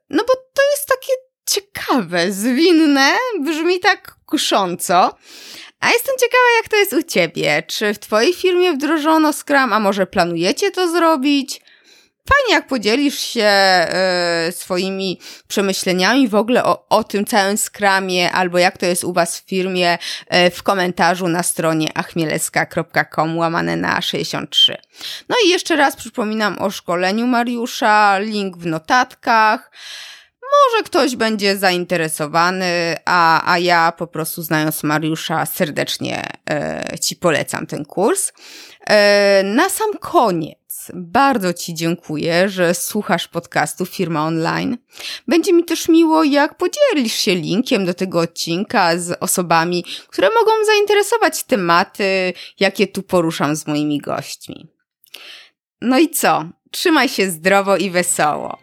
[0.09, 1.13] No bo to jest takie
[1.45, 5.17] ciekawe, zwinne, brzmi tak kusząco.
[5.83, 7.63] A jestem ciekawa, jak to jest u ciebie.
[7.67, 11.61] Czy w twojej firmie wdrożono Scrum, a może planujecie to zrobić?
[12.29, 18.57] Fajnie, jak podzielisz się e, swoimi przemyśleniami w ogóle o, o tym całym skramie, albo
[18.57, 19.97] jak to jest u was w firmie
[20.27, 24.77] e, w komentarzu na stronie achmieleska.com łamane na 63.
[25.29, 29.71] No i jeszcze raz przypominam o szkoleniu Mariusza, link w notatkach.
[30.53, 37.67] Może ktoś będzie zainteresowany, a, a ja po prostu znając Mariusza serdecznie e, Ci polecam
[37.67, 38.31] ten kurs.
[38.87, 44.77] E, na sam koniec bardzo Ci dziękuję, że słuchasz podcastu Firma Online.
[45.27, 50.51] Będzie mi też miło, jak podzielisz się linkiem do tego odcinka z osobami, które mogą
[50.65, 54.67] zainteresować tematy, jakie tu poruszam z moimi gośćmi.
[55.81, 56.45] No i co?
[56.71, 58.62] Trzymaj się zdrowo i wesoło.